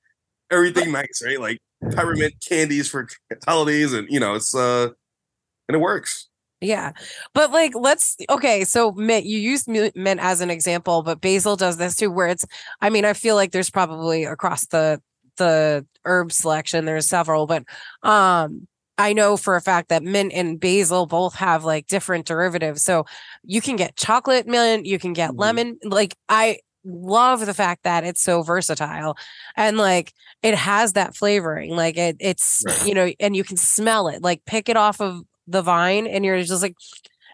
everything 0.50 0.92
nice, 0.92 1.22
right? 1.24 1.40
Like 1.40 1.58
peppermint 1.90 2.34
candies 2.46 2.88
for 2.88 3.08
holidays, 3.46 3.92
and 3.92 4.08
you 4.10 4.20
know, 4.20 4.34
it's 4.34 4.54
uh, 4.54 4.88
and 5.68 5.76
it 5.76 5.80
works. 5.80 6.28
Yeah. 6.60 6.92
But 7.34 7.52
like 7.52 7.72
let's 7.76 8.16
okay, 8.28 8.64
so 8.64 8.90
mint 8.92 9.24
you 9.26 9.38
used 9.38 9.68
mint 9.68 10.20
as 10.20 10.40
an 10.40 10.50
example, 10.50 11.02
but 11.02 11.20
basil 11.20 11.54
does 11.56 11.76
this 11.76 11.94
too 11.94 12.10
where 12.10 12.26
it's 12.28 12.44
I 12.80 12.90
mean, 12.90 13.04
I 13.04 13.12
feel 13.12 13.36
like 13.36 13.52
there's 13.52 13.70
probably 13.70 14.24
across 14.24 14.66
the 14.66 15.00
the 15.36 15.86
herb 16.04 16.32
selection 16.32 16.84
there's 16.84 17.08
several, 17.08 17.46
but 17.46 17.62
um 18.02 18.66
I 19.00 19.12
know 19.12 19.36
for 19.36 19.54
a 19.54 19.60
fact 19.60 19.90
that 19.90 20.02
mint 20.02 20.32
and 20.34 20.58
basil 20.58 21.06
both 21.06 21.34
have 21.36 21.64
like 21.64 21.86
different 21.86 22.26
derivatives. 22.26 22.82
So 22.82 23.06
you 23.44 23.60
can 23.60 23.76
get 23.76 23.94
chocolate 23.94 24.48
mint, 24.48 24.86
you 24.86 24.98
can 24.98 25.12
get 25.12 25.30
Mhm. 25.30 25.38
lemon. 25.38 25.78
Like 25.84 26.16
I 26.28 26.58
love 26.84 27.44
the 27.46 27.54
fact 27.54 27.84
that 27.84 28.04
it's 28.04 28.22
so 28.22 28.42
versatile 28.42 29.16
and 29.56 29.76
like 29.76 30.12
it 30.42 30.54
has 30.54 30.94
that 30.94 31.16
flavoring. 31.16 31.70
Like 31.76 31.96
it 31.96 32.16
it's 32.20 32.64
Right. 32.64 32.78
you 32.80 32.94
know, 32.94 33.12
and 33.20 33.36
you 33.36 33.44
can 33.44 33.56
smell 33.56 34.08
it. 34.08 34.22
Like 34.22 34.44
pick 34.46 34.68
it 34.68 34.76
off 34.76 35.00
of 35.00 35.22
the 35.46 35.62
vine 35.62 36.06
and 36.06 36.24
you're 36.24 36.42
just 36.42 36.62
like 36.62 36.76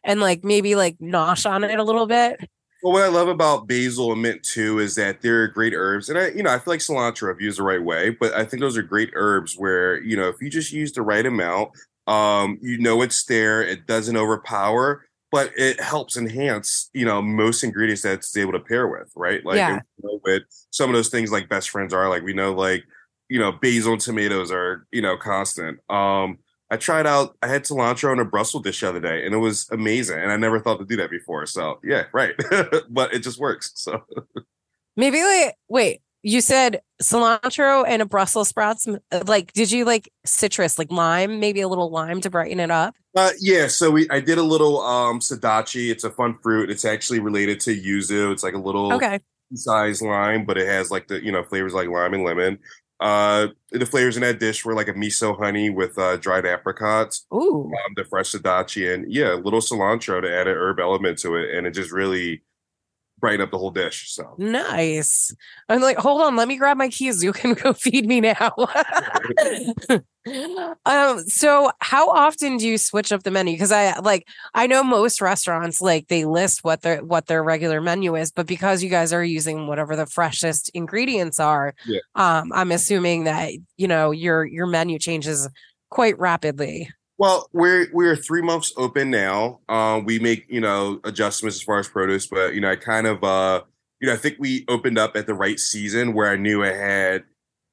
and 0.04 0.20
like 0.20 0.44
maybe 0.44 0.74
like 0.76 0.98
nosh 0.98 1.48
on 1.50 1.64
it 1.64 1.78
a 1.78 1.84
little 1.84 2.06
bit. 2.06 2.40
Well, 2.82 2.92
what 2.92 3.02
I 3.02 3.08
love 3.08 3.28
about 3.28 3.66
basil 3.66 4.12
and 4.12 4.20
mint 4.20 4.42
too 4.42 4.78
is 4.78 4.94
that 4.96 5.22
they're 5.22 5.48
great 5.48 5.72
herbs, 5.74 6.10
and 6.10 6.18
I, 6.18 6.28
you 6.28 6.42
know, 6.42 6.50
I 6.50 6.58
feel 6.58 6.74
like 6.74 6.80
cilantro 6.80 7.32
if 7.34 7.40
used 7.40 7.58
the 7.58 7.62
right 7.62 7.82
way, 7.82 8.10
but 8.10 8.34
I 8.34 8.44
think 8.44 8.60
those 8.60 8.76
are 8.76 8.82
great 8.82 9.10
herbs 9.14 9.54
where 9.56 10.02
you 10.02 10.16
know 10.16 10.28
if 10.28 10.36
you 10.42 10.50
just 10.50 10.70
use 10.72 10.92
the 10.92 11.00
right 11.02 11.24
amount, 11.24 11.70
um, 12.06 12.58
you 12.60 12.78
know 12.78 13.00
it's 13.02 13.24
there, 13.24 13.62
it 13.62 13.86
doesn't 13.86 14.16
overpower, 14.16 15.06
but 15.34 15.50
it 15.56 15.80
helps 15.80 16.16
enhance, 16.16 16.88
you 16.92 17.04
know, 17.04 17.20
most 17.20 17.64
ingredients 17.64 18.02
that 18.02 18.12
it's 18.20 18.36
able 18.36 18.52
to 18.52 18.60
pair 18.60 18.86
with, 18.86 19.10
right? 19.16 19.44
Like 19.44 19.56
Yeah. 19.56 19.80
with 20.00 20.44
some 20.70 20.88
of 20.88 20.94
those 20.94 21.08
things 21.08 21.32
like 21.32 21.48
best 21.48 21.70
friends 21.70 21.92
are, 21.92 22.08
like 22.08 22.22
we 22.22 22.32
know, 22.32 22.52
like 22.54 22.84
you 23.28 23.40
know, 23.40 23.50
basil 23.50 23.94
and 23.94 24.00
tomatoes 24.00 24.52
are, 24.52 24.86
you 24.92 25.02
know, 25.02 25.16
constant. 25.16 25.80
Um, 25.90 26.38
I 26.70 26.76
tried 26.76 27.04
out, 27.04 27.36
I 27.42 27.48
had 27.48 27.64
cilantro 27.64 28.12
in 28.12 28.20
a 28.20 28.24
Brussels 28.24 28.62
dish 28.62 28.80
the 28.80 28.88
other 28.90 29.00
day, 29.00 29.26
and 29.26 29.34
it 29.34 29.38
was 29.38 29.68
amazing, 29.72 30.20
and 30.20 30.30
I 30.30 30.36
never 30.36 30.60
thought 30.60 30.78
to 30.78 30.84
do 30.84 30.94
that 30.98 31.10
before. 31.10 31.46
So 31.46 31.80
yeah, 31.82 32.04
right, 32.12 32.34
but 32.88 33.12
it 33.12 33.24
just 33.24 33.40
works. 33.40 33.72
So 33.74 34.04
Maybe 34.96 35.20
like 35.20 35.56
wait, 35.68 36.00
you 36.24 36.40
said 36.40 36.82
cilantro 37.02 37.84
and 37.86 38.02
a 38.02 38.06
Brussels 38.06 38.48
sprouts. 38.48 38.88
uh, 38.88 39.22
Like, 39.26 39.52
did 39.52 39.70
you 39.70 39.84
like 39.84 40.10
citrus, 40.26 40.78
like 40.78 40.90
lime, 40.90 41.40
maybe 41.40 41.60
a 41.60 41.68
little 41.68 41.90
lime 41.90 42.20
to 42.22 42.30
brighten 42.30 42.60
it 42.60 42.70
up? 42.70 42.96
Uh, 43.16 43.30
yeah, 43.40 43.68
so 43.68 43.90
we 43.90 44.08
I 44.10 44.20
did 44.20 44.38
a 44.38 44.42
little 44.42 44.80
um 44.80 45.20
sudachi. 45.20 45.90
It's 45.90 46.04
a 46.04 46.10
fun 46.10 46.36
fruit. 46.42 46.70
It's 46.70 46.84
actually 46.84 47.20
related 47.20 47.60
to 47.60 47.70
yuzu. 47.80 48.32
It's 48.32 48.42
like 48.42 48.54
a 48.54 48.58
little 48.58 48.92
Okay. 48.94 49.20
size 49.54 50.02
lime, 50.02 50.44
but 50.44 50.58
it 50.58 50.66
has 50.66 50.90
like 50.90 51.06
the 51.08 51.22
you 51.24 51.30
know 51.30 51.44
flavors 51.44 51.74
like 51.74 51.88
lime 51.88 52.14
and 52.14 52.24
lemon. 52.24 52.58
Uh, 53.00 53.48
the 53.70 53.86
flavors 53.86 54.16
in 54.16 54.22
that 54.22 54.40
dish 54.40 54.64
were 54.64 54.74
like 54.74 54.88
a 54.88 54.94
miso 54.94 55.36
honey 55.38 55.70
with 55.70 55.96
uh, 55.98 56.16
dried 56.16 56.46
apricots, 56.46 57.26
Ooh. 57.32 57.80
um, 57.86 57.92
the 57.96 58.04
fresh 58.04 58.32
sudachi, 58.32 58.92
and 58.92 59.12
yeah, 59.12 59.34
a 59.34 59.36
little 59.36 59.60
cilantro 59.60 60.20
to 60.22 60.32
add 60.32 60.48
an 60.48 60.56
herb 60.56 60.80
element 60.80 61.18
to 61.18 61.36
it, 61.36 61.54
and 61.54 61.66
it 61.66 61.72
just 61.72 61.92
really 61.92 62.42
brightened 63.24 63.42
up 63.42 63.50
the 63.50 63.58
whole 63.58 63.70
dish. 63.70 64.12
So 64.12 64.34
Nice. 64.36 65.34
I'm 65.70 65.80
like, 65.80 65.96
hold 65.96 66.20
on, 66.20 66.36
let 66.36 66.46
me 66.46 66.58
grab 66.58 66.76
my 66.76 66.90
keys. 66.90 67.24
You 67.24 67.32
can 67.32 67.54
go 67.62 67.72
feed 67.72 68.06
me 68.06 68.20
now. 68.20 68.52
um, 70.86 71.18
so 71.26 71.70
how 71.80 72.10
often 72.10 72.58
do 72.58 72.68
you 72.68 72.76
switch 72.76 73.12
up 73.12 73.22
the 73.22 73.30
menu? 73.30 73.54
Because 73.54 73.72
I 73.72 73.98
like 74.00 74.26
I 74.54 74.66
know 74.66 74.84
most 74.84 75.20
restaurants 75.22 75.80
like 75.80 76.08
they 76.08 76.24
list 76.26 76.64
what 76.64 76.82
their 76.82 77.02
what 77.02 77.26
their 77.26 77.42
regular 77.42 77.80
menu 77.80 78.14
is, 78.14 78.30
but 78.30 78.46
because 78.46 78.82
you 78.82 78.90
guys 78.90 79.12
are 79.12 79.24
using 79.24 79.66
whatever 79.66 79.96
the 79.96 80.06
freshest 80.06 80.70
ingredients 80.74 81.40
are, 81.40 81.74
Yeah. 81.86 82.00
um, 82.14 82.52
I'm 82.54 82.72
assuming 82.72 83.24
that 83.24 83.52
you 83.78 83.88
know 83.88 84.10
your 84.10 84.44
your 84.44 84.66
menu 84.66 84.98
changes 84.98 85.48
quite 85.90 86.18
rapidly. 86.18 86.90
Well, 87.18 87.48
we're 87.52 87.86
we're 87.92 88.16
three 88.16 88.42
months 88.42 88.72
open 88.76 89.10
now. 89.10 89.60
Um, 89.68 90.04
we 90.04 90.18
make 90.18 90.46
you 90.48 90.60
know 90.60 91.00
adjustments 91.04 91.56
as 91.56 91.62
far 91.62 91.78
as 91.78 91.88
produce, 91.88 92.26
but 92.26 92.54
you 92.54 92.60
know 92.60 92.70
I 92.70 92.76
kind 92.76 93.06
of 93.06 93.22
uh 93.22 93.62
you 94.00 94.08
know 94.08 94.14
I 94.14 94.16
think 94.16 94.36
we 94.40 94.64
opened 94.68 94.98
up 94.98 95.16
at 95.16 95.26
the 95.26 95.34
right 95.34 95.58
season 95.60 96.12
where 96.12 96.28
I 96.28 96.36
knew 96.36 96.64
I 96.64 96.72
had 96.72 97.24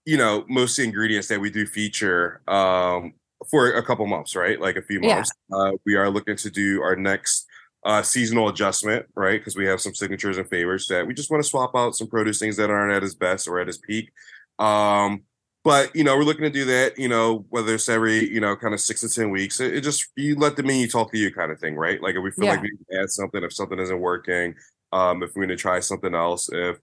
you 0.05 0.17
know 0.17 0.45
most 0.47 0.77
of 0.77 0.83
the 0.83 0.89
ingredients 0.89 1.27
that 1.29 1.39
we 1.41 1.49
do 1.49 1.65
feature 1.65 2.41
um 2.47 3.13
for 3.49 3.71
a 3.71 3.83
couple 3.83 4.05
months, 4.05 4.35
right? 4.35 4.59
Like 4.61 4.75
a 4.75 4.81
few 4.83 4.99
Yeah. 5.01 5.15
months. 5.15 5.31
Uh, 5.51 5.71
we 5.85 5.95
are 5.95 6.09
looking 6.11 6.35
to 6.35 6.49
do 6.51 6.81
our 6.83 6.95
next 6.95 7.47
uh 7.83 8.03
seasonal 8.03 8.47
adjustment, 8.47 9.07
right? 9.15 9.39
Because 9.39 9.55
we 9.55 9.65
have 9.65 9.81
some 9.81 9.95
signatures 9.95 10.37
and 10.37 10.47
favors 10.49 10.85
that 10.87 11.07
we 11.07 11.15
just 11.15 11.31
want 11.31 11.43
to 11.43 11.49
swap 11.49 11.71
out 11.75 11.95
some 11.95 12.07
produce 12.07 12.37
things 12.37 12.57
that 12.57 12.69
aren't 12.69 12.93
at 12.93 13.03
its 13.03 13.15
best 13.15 13.47
or 13.47 13.59
at 13.59 13.67
its 13.67 13.79
peak. 13.79 14.11
Um, 14.59 15.23
but 15.63 15.95
you 15.95 16.03
know 16.03 16.17
we're 16.17 16.23
looking 16.23 16.43
to 16.43 16.49
do 16.49 16.65
that 16.65 16.97
you 16.97 17.07
know 17.07 17.45
whether 17.49 17.75
it's 17.75 17.89
every 17.89 18.29
you 18.31 18.39
know 18.41 18.55
kind 18.55 18.73
of 18.73 18.79
six 18.81 19.01
to 19.01 19.09
ten 19.09 19.29
weeks. 19.29 19.59
It, 19.59 19.75
it 19.75 19.81
just 19.81 20.07
you 20.15 20.35
let 20.35 20.55
the 20.55 20.63
menu 20.63 20.87
talk 20.87 21.11
to 21.11 21.17
you 21.17 21.31
kind 21.33 21.51
of 21.51 21.59
thing 21.59 21.75
right? 21.75 22.01
Like 22.01 22.15
if 22.15 22.23
we 22.23 22.31
feel 22.31 22.45
Yeah. 22.45 22.53
like 22.53 22.61
we 22.61 22.69
need 22.69 22.85
to 22.91 23.01
add 23.01 23.09
something 23.09 23.43
if 23.43 23.53
something 23.53 23.79
isn't 23.79 23.99
working 23.99 24.55
um 24.93 25.23
if 25.23 25.31
we 25.35 25.41
need 25.41 25.53
to 25.53 25.55
try 25.57 25.79
something 25.79 26.13
else 26.15 26.49
if 26.51 26.77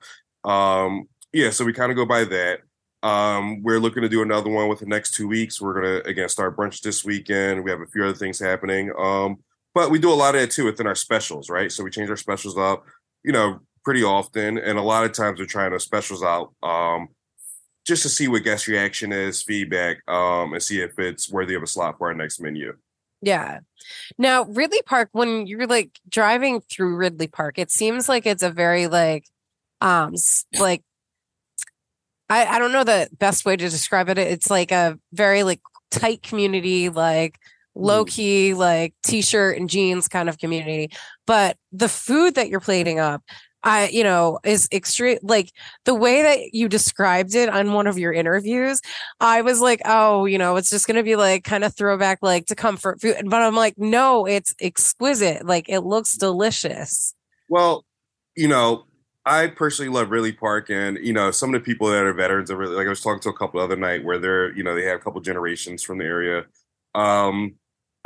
um 0.45 1.09
yeah 1.33 1.51
so 1.51 1.65
we 1.65 1.73
kind 1.73 1.91
of 1.93 1.97
go 1.97 2.07
by 2.07 2.25
that. 2.25 2.61
Um 3.03 3.63
we're 3.63 3.79
looking 3.79 4.03
to 4.03 4.09
do 4.09 4.23
another 4.23 4.51
one 4.51 4.69
with 4.69 4.81
the 4.81 4.87
next 4.87 5.13
two 5.15 5.29
weeks. 5.29 5.61
We're 5.61 5.75
gonna 5.75 6.01
again 6.05 6.29
start 6.29 6.57
brunch 6.57 6.81
this 6.81 7.05
weekend. 7.05 7.63
We 7.65 7.71
have 7.71 7.81
a 7.81 7.87
few 7.87 8.05
other 8.05 8.15
things 8.15 8.39
happening 8.41 8.93
um 8.99 9.37
but 9.75 9.91
we 9.91 9.99
do 10.01 10.11
a 10.11 10.15
lot 10.15 10.35
of 10.35 10.41
that 10.41 10.51
too 10.51 10.65
within 10.65 10.87
our 10.87 10.95
specials 10.95 11.51
right? 11.51 11.71
So 11.71 11.85
we 11.85 11.91
change 11.91 12.11
our 12.11 12.17
specials 12.17 12.57
up 12.59 12.85
you 13.25 13.33
know 13.33 13.61
pretty 13.85 14.03
often 14.03 14.59
and 14.59 14.79
a 14.79 14.83
lot 14.83 15.05
of 15.05 15.13
times 15.13 15.39
we're 15.39 15.47
trying 15.47 15.71
those 15.71 15.85
specials 15.85 16.23
out 16.23 16.53
um 16.63 17.09
just 17.89 18.03
to 18.03 18.09
see 18.09 18.29
what 18.29 18.45
guest 18.45 18.69
reaction 18.69 19.13
is, 19.13 19.43
feedback, 19.43 20.07
um, 20.09 20.53
and 20.53 20.63
see 20.63 20.81
if 20.81 20.99
it's 20.99 21.31
worthy 21.31 21.55
of 21.55 21.63
a 21.63 21.67
slot 21.67 21.97
for 21.97 22.09
our 22.09 22.15
next 22.15 22.39
menu. 22.39 22.77
Yeah. 23.23 23.61
Now, 24.19 24.45
Ridley 24.45 24.83
Park, 24.85 25.09
when 25.13 25.47
you're 25.47 25.67
like 25.67 25.99
driving 26.09 26.61
through 26.61 26.97
Ridley 26.97 27.27
Park, 27.27 27.59
it 27.59 27.71
seems 27.71 28.09
like 28.09 28.27
it's 28.27 28.43
a 28.43 28.51
very 28.51 28.87
like 28.87 29.25
um 29.81 30.15
like 30.61 30.83
I 32.29 32.45
I 32.45 32.59
don't 32.59 32.73
know 32.73 32.85
the 32.85 33.09
best 33.19 33.45
way 33.45 33.57
to 33.57 33.69
describe 33.69 34.09
it. 34.11 34.19
It's 34.19 34.51
like 34.51 34.71
a 34.71 34.99
very 35.13 35.43
like 35.43 35.61
tight 35.91 36.23
community, 36.23 36.91
like 36.91 37.39
low 37.75 38.05
key, 38.05 38.55
like 38.55 38.95
t-shirt 39.03 39.57
and 39.57 39.71
jeans 39.71 40.09
kind 40.09 40.29
of 40.29 40.39
community. 40.39 40.91
But 41.27 41.57
the 41.73 41.89
food 41.89 42.35
that 42.35 42.51
you're 42.51 42.61
plating 42.61 42.99
up, 42.99 43.23
I, 43.63 43.89
you 43.89 44.05
know, 44.05 44.39
is 44.45 44.69
extreme. 44.73 45.19
Like 45.23 45.53
the 45.85 45.95
way 45.95 46.23
that 46.23 46.55
you 46.55 46.69
described 46.69 47.35
it 47.35 47.49
on 47.49 47.73
one 47.73 47.87
of 47.87 47.99
your 47.99 48.13
interviews, 48.13 48.81
I 49.21 49.43
was 49.43 49.61
like, 49.61 49.83
oh, 49.85 50.27
you 50.27 50.39
know, 50.39 50.57
it's 50.57 50.71
just 50.71 50.87
going 50.87 50.97
to 50.97 51.03
be 51.03 51.17
like 51.17 51.45
kind 51.45 51.65
of 51.65 51.75
throwback, 51.75 52.19
like 52.23 52.47
to 52.47 52.55
comfort 52.55 53.01
food. 53.01 53.17
But 53.27 53.43
I'm 53.43 53.57
like, 53.57 53.75
no, 53.77 54.27
it's 54.27 54.55
exquisite. 54.61 55.45
Like 55.45 55.69
it 55.69 55.81
looks 55.81 56.17
delicious. 56.17 57.15
Well, 57.49 57.85
you 58.37 58.49
know, 58.49 58.85
I 59.27 59.49
personally 59.49 59.91
love 59.91 60.11
Ridley 60.11 60.33
Park, 60.33 60.71
and 60.71 60.99
you 61.03 61.13
know, 61.13 61.31
some 61.31 61.55
of 61.55 61.61
the 61.61 61.65
people 61.65 61.89
that 61.89 62.05
are 62.05 62.15
veterans 62.15 62.51
are 62.51 62.57
really 62.57 62.77
like 62.77 62.87
I 62.87 62.91
was 62.91 63.03
talking 63.03 63.21
to 63.23 63.29
a 63.29 63.37
couple 63.37 63.61
other 63.61 63.77
night 63.77 64.05
where 64.05 64.19
they're, 64.19 64.57
you 64.57 64.63
know, 64.63 64.75
they 64.75 64.85
have 64.85 65.01
a 65.01 65.03
couple 65.03 65.21
generations 65.21 65.83
from 65.83 65.99
the 65.99 66.05
area. 66.05 66.47
Um, 66.95 67.57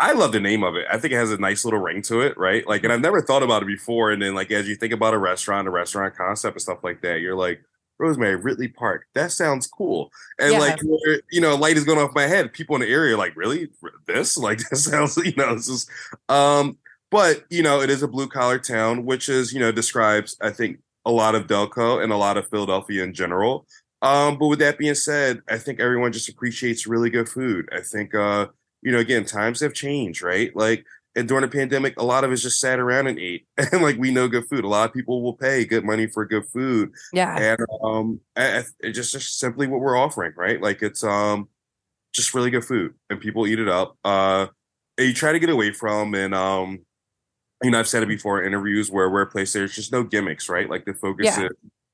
I 0.03 0.13
love 0.13 0.33
the 0.33 0.41
name 0.41 0.65
of 0.65 0.75
it. 0.75 0.85
I 0.91 0.99
think 0.99 1.13
it 1.13 1.17
has 1.17 1.31
a 1.31 1.39
nice 1.39 1.65
little 1.65 1.79
ring 1.79 2.03
to 2.03 2.23
it, 2.23 2.37
right? 2.37 2.67
Like, 2.67 2.83
and 2.83 2.93
I've 2.93 3.01
never 3.01 3.23
thought 3.23 3.45
about 3.45 3.63
it 3.63 3.67
before. 3.67 4.11
And 4.11 4.21
then, 4.21 4.35
like, 4.35 4.51
as 4.51 4.69
you 4.69 4.75
think 4.75 4.93
about 4.93 5.15
a 5.15 5.19
restaurant, 5.19 5.69
a 5.69 5.71
restaurant 5.71 6.17
concept, 6.17 6.57
and 6.57 6.61
stuff 6.61 6.83
like 6.83 7.03
that, 7.03 7.21
you're 7.21 7.37
like, 7.37 7.63
Rosemary 8.01 8.35
Ridley 8.35 8.67
Park. 8.67 9.07
That 9.15 9.31
sounds 9.31 9.69
cool. 9.69 10.11
And 10.41 10.55
yeah. 10.55 10.59
like, 10.59 10.81
you 11.31 11.41
know, 11.41 11.55
light 11.55 11.77
is 11.77 11.85
going 11.85 12.01
off 12.01 12.17
my 12.17 12.27
head. 12.27 12.53
People 12.53 12.75
in 12.75 12.83
the 12.83 12.89
area 12.89 13.15
are 13.15 13.19
like, 13.19 13.37
really, 13.37 13.69
this? 14.07 14.37
Like, 14.43 14.59
that 14.69 14.77
sounds, 14.77 15.17
you 15.19 15.35
know, 15.37 15.55
this 15.55 15.69
is. 15.69 15.89
Um, 16.29 16.79
but 17.13 17.45
you 17.49 17.63
know, 17.63 17.81
it 17.81 17.91
is 17.91 18.03
a 18.03 18.09
blue 18.09 18.27
collar 18.27 18.59
town, 18.59 19.05
which 19.05 19.29
is, 19.29 19.53
you 19.53 19.61
know, 19.61 19.71
describes, 19.71 20.37
I 20.43 20.51
think, 20.51 20.81
a 21.05 21.13
lot 21.13 21.37
of 21.37 21.47
Delco 21.47 22.03
and 22.03 22.13
a 22.13 22.17
lot 22.17 22.37
of 22.37 22.49
Philadelphia 22.49 23.05
in 23.05 23.15
general. 23.15 23.67
Um, 24.01 24.37
but 24.37 24.49
with 24.49 24.59
that 24.59 24.79
being 24.79 24.95
said, 24.95 25.43
I 25.49 25.59
think 25.59 25.79
everyone 25.79 26.11
just 26.13 26.29
appreciates 26.29 26.89
really 26.89 27.11
good 27.11 27.29
food. 27.29 27.69
I 27.73 27.83
think, 27.83 28.15
uh, 28.15 28.47
you 28.83 28.93
know, 28.93 28.99
again, 28.99 29.25
times 29.25 29.61
have 29.61 29.75
changed, 29.75 30.23
right? 30.23 30.55
Like, 30.55 30.85
and 31.15 31.29
during 31.29 31.43
the 31.43 31.49
pandemic, 31.49 31.99
a 31.99 32.05
lot 32.05 32.25
of 32.25 32.33
us 32.33 32.43
just 32.43 32.59
sat 32.59 32.79
around 32.79 33.07
and 33.07 33.19
ate, 33.19 33.47
and 33.57 33.83
like 33.83 33.99
we 33.99 34.11
know 34.11 34.29
good 34.29 34.49
food. 34.49 34.65
A 34.65 34.69
lot 34.69 34.89
of 34.89 34.95
people 34.95 35.23
will 35.23 35.35
pay 35.35 35.65
good 35.65 35.85
money 35.85 36.07
for 36.07 36.25
good 36.25 36.47
food. 36.47 36.93
Yeah, 37.13 37.37
and 37.39 37.67
um, 37.83 38.21
it's 38.37 38.75
just 38.93 39.13
just 39.13 39.39
simply 39.39 39.67
what 39.67 39.81
we're 39.81 39.97
offering, 39.97 40.33
right? 40.37 40.61
Like 40.61 40.83
it's 40.83 41.05
um, 41.05 41.49
just 42.13 42.35
really 42.35 42.51
good 42.51 42.65
food, 42.65 42.95
and 43.11 43.21
people 43.21 43.47
eat 43.47 43.59
it 43.59 43.69
up. 43.69 43.97
Uh, 44.05 44.47
you 44.99 45.13
try 45.13 45.33
to 45.33 45.39
get 45.39 45.51
away 45.51 45.73
from, 45.73 46.15
and 46.15 46.35
um, 46.35 46.81
you 47.63 47.71
know, 47.71 47.79
I've 47.79 47.89
said 47.89 48.03
it 48.03 48.09
before 48.09 48.41
in 48.41 48.47
interviews 48.47 48.91
where 48.91 49.11
we're 49.11 49.23
a 49.23 49.27
place 49.27 49.53
there's 49.53 49.75
just 49.75 49.93
no 49.93 50.03
gimmicks, 50.03 50.49
right? 50.49 50.69
Like 50.69 50.85
the 50.85 50.95
focus 50.95 51.27
yeah. 51.27 51.45
is 51.45 51.51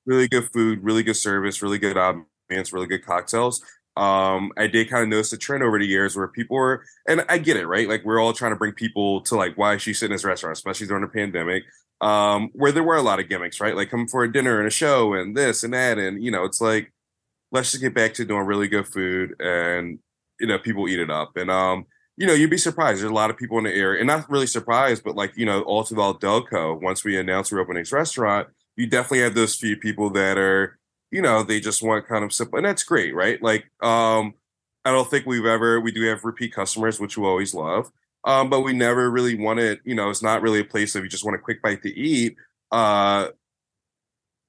really 0.07 0.29
good 0.29 0.48
food, 0.53 0.83
really 0.83 1.03
good 1.03 1.16
service, 1.16 1.62
really 1.62 1.79
good 1.79 1.96
ambiance, 1.96 2.72
really 2.72 2.87
good 2.87 3.05
cocktails. 3.05 3.62
Um, 3.99 4.53
I 4.57 4.67
did 4.69 4.89
kind 4.89 5.03
of 5.03 5.09
notice 5.09 5.33
a 5.33 5.39
trend 5.39 5.63
over 5.63 5.79
the 5.79 5.87
years 5.87 6.17
where 6.17 6.29
people 6.29 6.57
were, 6.57 6.85
and 7.09 7.25
I 7.29 7.39
get 7.39 7.57
it, 7.57 7.67
right? 7.67 7.89
Like 7.89 8.05
we're 8.05 8.21
all 8.21 8.33
trying 8.33 8.53
to 8.53 8.57
bring 8.57 8.73
people 8.73 9.23
to 9.23 9.37
like 9.37 9.59
why 9.59 9.77
she 9.77 9.93
sitting 9.93 10.13
in 10.13 10.17
this 10.17 10.25
restaurant, 10.25 10.57
especially 10.57 10.87
during 10.87 11.03
the 11.03 11.09
pandemic, 11.09 11.65
um, 12.01 12.51
where 12.53 12.73
there 12.73 12.85
were 12.85 12.97
a 12.97 13.03
lot 13.03 13.21
of 13.21 13.29
gimmicks, 13.29 13.61
right? 13.61 13.77
Like 13.77 13.91
come 13.91 14.07
for 14.07 14.25
a 14.25 14.33
dinner 14.33 14.59
and 14.59 14.69
a 14.69 14.71
show 14.71 15.15
and 15.15 15.37
this 15.37 15.65
and 15.65 15.75
that, 15.75 15.99
and 15.99 16.23
you 16.23 16.31
know, 16.31 16.45
it's 16.45 16.61
like 16.61 16.93
let's 17.51 17.73
just 17.73 17.83
get 17.83 17.95
back 17.95 18.15
to 18.15 18.25
doing 18.25 18.47
really 18.47 18.69
good 18.69 18.87
food 18.87 19.35
and 19.41 19.99
you 20.39 20.47
know 20.47 20.59
people 20.59 20.87
eat 20.87 21.01
it 21.01 21.11
up 21.11 21.35
and 21.37 21.51
um 21.51 21.87
you 22.19 22.27
know, 22.27 22.35
you'd 22.35 22.51
be 22.51 22.59
surprised. 22.59 23.01
There's 23.01 23.11
a 23.11 23.15
lot 23.15 23.31
of 23.31 23.37
people 23.37 23.59
in 23.59 23.65
the 23.65 23.73
area, 23.73 24.01
and 24.01 24.09
not 24.09 24.29
really 24.29 24.49
surprised, 24.49 25.05
but 25.05 25.15
like 25.15 25.37
you 25.37 25.47
know, 25.47 25.63
all 25.63 25.85
throughout 25.85 26.21
Delco, 26.21 26.79
once 26.81 27.05
we 27.05 27.17
announced 27.17 27.53
we're 27.53 27.61
opening 27.61 27.83
this 27.83 27.93
restaurant, 27.93 28.49
you 28.77 28.89
definitely 28.89 29.21
have 29.21 29.37
those 29.37 29.55
few 29.55 29.77
people 29.77 30.11
that 30.11 30.37
are, 30.37 30.78
you 31.11 31.23
know, 31.23 31.42
they 31.42 31.61
just 31.61 31.83
want 31.83 32.07
kind 32.09 32.25
of 32.25 32.33
simple, 32.33 32.59
and 32.59 32.66
that's 32.66 32.83
great, 32.85 33.14
right? 33.14 33.42
Like, 33.42 33.64
um, 33.83 34.35
I 34.85 34.92
don't 34.92 35.09
think 35.11 35.27
we've 35.27 35.47
ever 35.47 35.81
we 35.81 35.92
do 35.92 36.03
have 36.03 36.25
repeat 36.25 36.55
customers, 36.55 37.01
which 37.01 37.18
we 37.18 37.27
always 37.27 37.55
love, 37.55 37.90
um, 38.25 38.51
but 38.51 38.61
we 38.62 38.73
never 38.73 39.11
really 39.11 39.35
wanted, 39.37 39.81
you 39.85 39.94
know, 39.94 40.11
it's 40.11 40.23
not 40.23 40.42
really 40.42 40.61
a 40.61 40.64
place 40.64 40.92
that 40.92 41.03
you 41.03 41.09
just 41.09 41.25
want 41.25 41.37
a 41.37 41.40
quick 41.40 41.62
bite 41.62 41.83
to 41.83 41.94
eat. 41.97 42.37
Uh, 42.73 43.29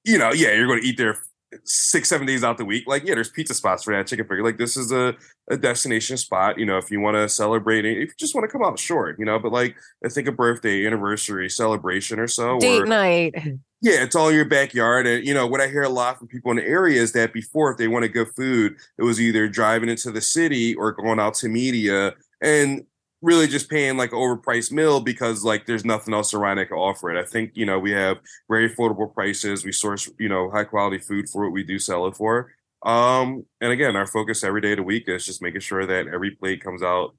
you 0.04 0.18
know, 0.18 0.32
yeah, 0.32 0.54
you're 0.54 0.68
going 0.68 0.82
to 0.82 0.88
eat 0.88 0.98
there 0.98 1.18
six 1.64 2.10
seven 2.10 2.28
days 2.28 2.44
out 2.44 2.58
the 2.58 2.66
week 2.66 2.84
like 2.88 3.04
yeah 3.04 3.16
there's 3.16 3.30
pizza 3.30 3.54
spots 3.54 3.84
for 3.84 3.94
that 3.94 4.06
chicken 4.06 4.26
finger 4.28 4.44
like 4.44 4.58
this 4.58 4.78
is 4.78 4.92
a, 4.92 5.16
a 5.50 5.58
destination 5.58 6.16
spot 6.16 6.60
you 6.60 6.66
know 6.66 6.78
if 6.78 6.92
you 6.92 7.00
want 7.00 7.16
to 7.16 7.28
celebrate 7.28 7.86
it 7.86 7.98
if 7.98 8.10
you 8.10 8.16
just 8.20 8.36
want 8.36 8.48
to 8.48 8.52
come 8.52 8.64
out 8.64 8.78
short 8.78 9.18
you 9.18 9.26
know 9.26 9.40
but 9.40 9.52
like 9.52 9.76
i 10.06 10.10
think 10.10 10.28
a 10.28 10.32
birthday 10.32 10.86
anniversary 10.86 11.50
celebration 11.50 12.20
or 12.20 12.28
so 12.28 12.60
date 12.60 12.84
or, 12.84 12.86
night. 12.86 13.34
Yeah 13.82 14.04
it's 14.04 14.16
all 14.16 14.30
in 14.30 14.36
your 14.36 14.46
backyard 14.46 15.08
and 15.08 15.26
you 15.26 15.34
know 15.34 15.48
what 15.48 15.62
i 15.62 15.68
hear 15.68 15.84
a 15.84 15.90
lot 15.90 16.20
from 16.20 16.28
people 16.28 16.52
in 16.52 16.58
the 16.58 16.66
area 16.66 17.02
is 17.02 17.14
that 17.14 17.34
before 17.34 17.72
if 17.72 17.78
they 17.78 17.88
wanted 17.88 18.14
good 18.14 18.30
food 18.36 18.76
it 19.00 19.04
was 19.04 19.20
either 19.20 19.48
driving 19.48 19.90
into 19.90 20.12
the 20.12 20.22
city 20.22 20.76
or 20.76 20.92
going 20.92 21.20
out 21.20 21.34
to 21.36 21.50
media 21.50 22.14
and 22.42 22.84
really 23.22 23.48
just 23.48 23.70
paying 23.70 23.98
like 23.98 24.12
overpriced 24.12 24.72
meal 24.72 25.02
because 25.02 25.44
like 25.44 25.66
there's 25.66 25.86
nothing 25.86 26.14
else 26.14 26.34
around 26.34 26.58
that 26.58 26.68
can 26.68 26.78
offer 26.78 27.12
it. 27.12 27.20
I 27.20 27.26
think 27.26 27.52
you 27.56 27.66
know 27.66 27.80
we 27.80 27.92
have 27.92 28.18
very 28.50 28.70
affordable 28.70 29.14
prices. 29.14 29.66
We 29.66 29.72
source 29.72 30.10
you 30.20 30.30
know 30.30 30.50
high 30.50 30.64
quality 30.64 31.00
food 31.00 31.30
for 31.30 31.44
what 31.44 31.52
we 31.52 31.64
do 31.64 31.80
sell 31.80 32.08
it 32.08 32.16
for. 32.16 32.52
Um, 32.86 33.46
and 33.60 33.72
again, 33.72 33.96
our 33.96 34.08
focus 34.08 34.44
every 34.44 34.62
day 34.62 34.72
of 34.72 34.78
the 34.78 34.84
week 34.84 35.04
is 35.08 35.26
just 35.26 35.42
making 35.42 35.62
sure 35.62 35.86
that 35.86 36.08
every 36.08 36.32
plate 36.32 36.64
comes 36.64 36.82
out 36.82 37.16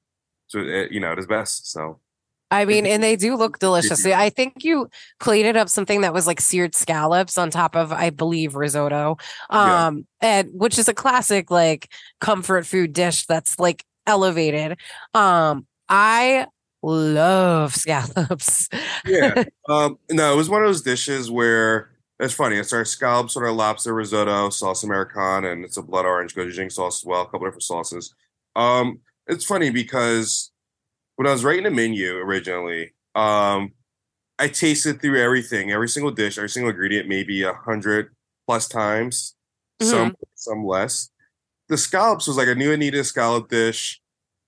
to 0.51 0.59
eh, 0.59 0.87
you 0.89 0.99
know 0.99 1.11
at 1.11 1.17
its 1.17 1.27
best. 1.27 1.71
So. 1.71 1.99
I 2.53 2.65
mean, 2.65 2.85
and 2.85 3.01
they 3.01 3.15
do 3.15 3.37
look 3.37 3.59
delicious. 3.59 4.05
I 4.05 4.29
think 4.29 4.65
you 4.65 4.89
plated 5.21 5.55
up 5.55 5.69
something 5.69 6.01
that 6.01 6.13
was 6.13 6.27
like 6.27 6.41
seared 6.41 6.75
scallops 6.75 7.37
on 7.37 7.49
top 7.49 7.77
of, 7.77 7.93
I 7.93 8.09
believe, 8.09 8.55
risotto. 8.55 9.15
Um, 9.49 10.05
yeah. 10.21 10.41
and 10.41 10.49
which 10.51 10.77
is 10.77 10.89
a 10.89 10.93
classic 10.93 11.49
like 11.49 11.89
comfort 12.19 12.65
food 12.65 12.91
dish 12.91 13.25
that's 13.25 13.57
like 13.57 13.85
elevated. 14.05 14.77
Um, 15.13 15.65
I 15.91 16.47
love 16.81 17.75
scallops. 17.75 18.69
yeah. 19.05 19.43
Um, 19.69 19.99
no, 20.09 20.33
it 20.33 20.35
was 20.35 20.49
one 20.49 20.63
of 20.63 20.67
those 20.67 20.81
dishes 20.81 21.31
where 21.31 21.91
it's 22.19 22.33
funny. 22.33 22.57
It's 22.57 22.73
our 22.73 22.83
scallops 22.83 23.37
on 23.37 23.43
our 23.43 23.51
lobster 23.51 23.93
risotto, 23.93 24.49
sauce 24.49 24.83
americana, 24.83 25.51
and 25.51 25.63
it's 25.63 25.77
a 25.77 25.81
blood 25.81 26.05
orange 26.05 26.35
gochujang 26.35 26.71
sauce 26.71 27.01
as 27.01 27.05
well, 27.05 27.21
a 27.21 27.25
couple 27.25 27.47
different 27.47 27.63
sauces. 27.63 28.13
Um, 28.55 28.99
it's 29.27 29.45
funny 29.45 29.69
because 29.69 30.51
when 31.15 31.27
I 31.27 31.31
was 31.31 31.45
writing 31.45 31.63
the 31.63 31.71
menu 31.71 32.17
originally, 32.17 32.93
um, 33.15 33.71
I 34.39 34.47
tasted 34.47 35.01
through 35.01 35.21
everything, 35.21 35.71
every 35.71 35.87
single 35.87 36.11
dish, 36.11 36.37
every 36.37 36.49
single 36.49 36.71
ingredient, 36.71 37.07
maybe 37.07 37.43
a 37.43 37.53
hundred 37.53 38.09
plus 38.45 38.67
times, 38.67 39.35
mm-hmm. 39.81 39.89
some 39.89 40.15
some 40.35 40.65
less. 40.65 41.11
The 41.69 41.77
scallops 41.77 42.27
was 42.27 42.35
like 42.35 42.49
I 42.49 42.55
knew 42.55 42.73
I 42.73 42.75
needed 42.75 42.99
a 42.99 43.03
scallop 43.03 43.49
dish. 43.49 44.00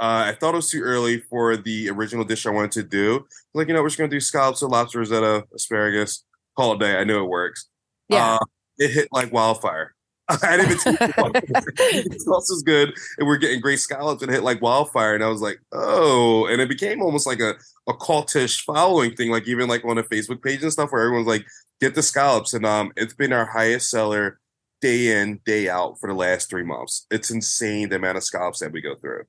Uh, 0.04 0.26
I 0.28 0.34
thought 0.34 0.54
it 0.54 0.58
was 0.58 0.70
too 0.70 0.82
early 0.82 1.22
for 1.30 1.56
the 1.56 1.90
original 1.90 2.26
dish 2.26 2.46
I 2.46 2.50
wanted 2.50 2.74
to 2.74 2.84
do. 2.84 3.26
Like, 3.54 3.70
you 3.70 3.74
know, 3.74 3.82
we're 3.82 3.88
just 3.88 3.98
gonna 3.98 4.10
do 4.10 4.20
scallops 4.20 4.62
or 4.62 4.68
lobster 4.68 5.00
risotto, 5.00 5.44
asparagus, 5.56 6.26
call 6.58 6.74
it 6.74 6.82
day. 6.82 6.98
I 6.98 7.06
know 7.06 7.24
it 7.24 7.30
works. 7.30 7.70
Yeah. 8.10 8.34
Uh, 8.34 8.40
it 8.80 8.92
hit 8.92 9.08
like 9.14 9.32
wildfire. 9.32 9.96
I 10.30 10.58
didn't 10.58 10.72
even 10.74 10.96
the 10.96 12.20
sauce 12.20 12.50
was 12.50 12.64
good, 12.66 12.94
and 13.18 13.26
we're 13.26 13.38
getting 13.38 13.62
great 13.62 13.80
scallops 13.80 14.22
and 14.22 14.30
hit 14.30 14.44
like 14.44 14.62
wildfire. 14.62 15.16
And 15.16 15.24
I 15.24 15.30
was 15.30 15.40
like, 15.40 15.62
oh, 15.72 16.48
and 16.48 16.62
it 16.62 16.68
became 16.68 17.02
almost 17.02 17.26
like 17.26 17.40
a, 17.40 17.56
a 17.88 17.94
cultish 17.94 18.62
following 18.66 19.16
thing, 19.16 19.32
like 19.32 19.48
even 19.48 19.70
like 19.70 19.86
on 19.86 19.98
a 19.98 20.04
Facebook 20.04 20.44
page 20.44 20.64
and 20.64 20.74
stuff, 20.74 20.92
where 20.92 21.04
everyone's 21.04 21.28
like, 21.28 21.46
get 21.80 21.96
the 21.96 22.04
scallops, 22.04 22.54
and 22.54 22.66
um, 22.66 22.92
it's 22.98 23.14
been 23.14 23.32
our 23.32 23.46
highest 23.46 23.90
seller 23.90 24.42
day 24.82 25.18
in 25.22 25.40
day 25.46 25.70
out 25.70 25.98
for 25.98 26.10
the 26.10 26.14
last 26.14 26.50
three 26.50 26.64
months. 26.64 27.06
It's 27.10 27.32
insane 27.32 27.88
the 27.88 27.96
amount 27.96 28.18
of 28.18 28.26
scallops 28.26 28.60
that 28.60 28.74
we 28.74 28.82
go 28.82 28.96
through 28.96 29.24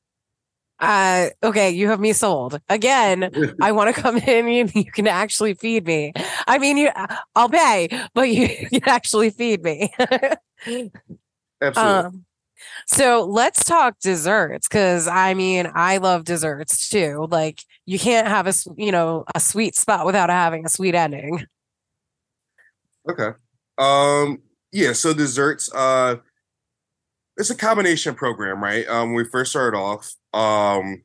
uh 0.80 1.28
okay 1.42 1.70
you 1.70 1.88
have 1.88 2.00
me 2.00 2.12
sold. 2.12 2.60
Again 2.68 3.30
i 3.62 3.72
want 3.72 3.94
to 3.94 4.00
come 4.00 4.16
in 4.16 4.48
and 4.48 4.74
you 4.74 4.90
can 4.90 5.06
actually 5.06 5.54
feed 5.54 5.86
me. 5.86 6.12
I 6.46 6.58
mean 6.58 6.76
you 6.76 6.90
i'll 7.36 7.48
pay 7.48 7.88
but 8.14 8.28
you 8.28 8.48
can 8.70 8.82
actually 8.86 9.30
feed 9.30 9.62
me. 9.62 9.92
Absolutely. 11.60 11.76
Um, 11.76 12.24
so 12.86 13.24
let's 13.24 13.64
talk 13.64 13.98
desserts 14.00 14.68
because 14.68 15.06
i 15.06 15.34
mean 15.34 15.70
i 15.74 15.98
love 15.98 16.24
desserts 16.24 16.88
too. 16.88 17.26
Like 17.30 17.60
you 17.86 17.98
can't 17.98 18.26
have 18.26 18.46
a 18.46 18.54
you 18.76 18.90
know 18.92 19.24
a 19.34 19.40
sweet 19.40 19.76
spot 19.76 20.06
without 20.06 20.30
having 20.30 20.66
a 20.66 20.68
sweet 20.68 20.94
ending. 20.94 21.46
Okay. 23.08 23.30
Um 23.78 24.42
yeah 24.72 24.92
so 24.92 25.14
desserts 25.14 25.72
uh 25.72 26.16
it's 27.36 27.50
a 27.50 27.54
combination 27.54 28.14
program, 28.14 28.62
right? 28.62 28.86
Um, 28.88 29.08
when 29.08 29.16
we 29.16 29.24
first 29.24 29.50
started 29.50 29.76
off, 29.76 30.14
um, 30.34 31.02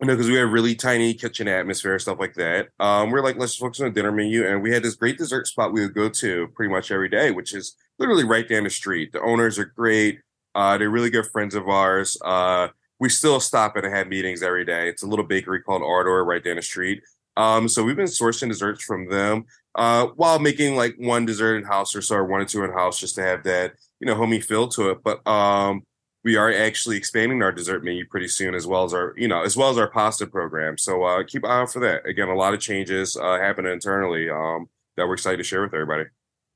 you 0.00 0.06
know, 0.06 0.14
because 0.14 0.28
we 0.28 0.36
have 0.36 0.50
really 0.50 0.74
tiny 0.74 1.12
kitchen 1.12 1.46
atmosphere, 1.46 1.98
stuff 1.98 2.18
like 2.18 2.34
that. 2.34 2.68
Um, 2.80 3.10
we're 3.10 3.22
like, 3.22 3.36
let's 3.36 3.56
focus 3.56 3.80
on 3.80 3.88
a 3.88 3.90
dinner 3.90 4.10
menu, 4.10 4.46
and 4.46 4.62
we 4.62 4.72
had 4.72 4.82
this 4.82 4.94
great 4.94 5.18
dessert 5.18 5.46
spot 5.46 5.72
we 5.72 5.82
would 5.82 5.94
go 5.94 6.08
to 6.08 6.48
pretty 6.54 6.72
much 6.72 6.90
every 6.90 7.10
day, 7.10 7.30
which 7.30 7.54
is 7.54 7.76
literally 7.98 8.24
right 8.24 8.48
down 8.48 8.64
the 8.64 8.70
street. 8.70 9.12
The 9.12 9.20
owners 9.20 9.58
are 9.58 9.66
great. 9.66 10.20
Uh, 10.54 10.78
they're 10.78 10.90
really 10.90 11.10
good 11.10 11.26
friends 11.26 11.54
of 11.54 11.68
ours. 11.68 12.16
Uh, 12.24 12.68
we 12.98 13.10
still 13.10 13.40
stop 13.40 13.76
and 13.76 13.86
have 13.86 14.08
meetings 14.08 14.42
every 14.42 14.64
day. 14.64 14.88
It's 14.88 15.02
a 15.02 15.06
little 15.06 15.24
bakery 15.24 15.62
called 15.62 15.82
Ardor 15.82 16.24
right 16.24 16.42
down 16.42 16.56
the 16.56 16.62
street. 16.62 17.02
Um, 17.36 17.68
so 17.68 17.84
we've 17.84 17.96
been 17.96 18.06
sourcing 18.06 18.48
desserts 18.48 18.82
from 18.82 19.08
them 19.08 19.44
uh, 19.74 20.06
while 20.16 20.38
making 20.38 20.76
like 20.76 20.96
one 20.98 21.26
dessert 21.26 21.56
in 21.56 21.64
house 21.64 21.94
or 21.94 22.02
so, 22.02 22.16
or 22.16 22.24
one 22.24 22.40
or 22.40 22.44
two 22.44 22.64
in 22.64 22.72
house, 22.72 22.98
just 22.98 23.14
to 23.16 23.22
have 23.22 23.44
that 23.44 23.72
you 24.00 24.06
know 24.06 24.14
homey 24.14 24.40
feel 24.40 24.68
to 24.68 24.90
it. 24.90 25.02
But 25.02 25.26
um, 25.26 25.82
we 26.24 26.36
are 26.36 26.52
actually 26.52 26.96
expanding 26.96 27.42
our 27.42 27.52
dessert 27.52 27.82
menu 27.82 28.06
pretty 28.06 28.28
soon, 28.28 28.54
as 28.54 28.66
well 28.66 28.84
as 28.84 28.92
our 28.92 29.14
you 29.16 29.28
know 29.28 29.42
as 29.42 29.56
well 29.56 29.70
as 29.70 29.78
our 29.78 29.88
pasta 29.88 30.26
program. 30.26 30.78
So 30.78 31.02
uh, 31.04 31.24
keep 31.24 31.44
an 31.44 31.50
eye 31.50 31.60
out 31.60 31.72
for 31.72 31.80
that. 31.80 32.06
Again, 32.06 32.28
a 32.28 32.34
lot 32.34 32.54
of 32.54 32.60
changes 32.60 33.16
uh, 33.16 33.38
happening 33.38 33.72
internally 33.72 34.28
um, 34.30 34.68
that 34.96 35.06
we're 35.06 35.14
excited 35.14 35.38
to 35.38 35.44
share 35.44 35.62
with 35.62 35.74
everybody. 35.74 36.04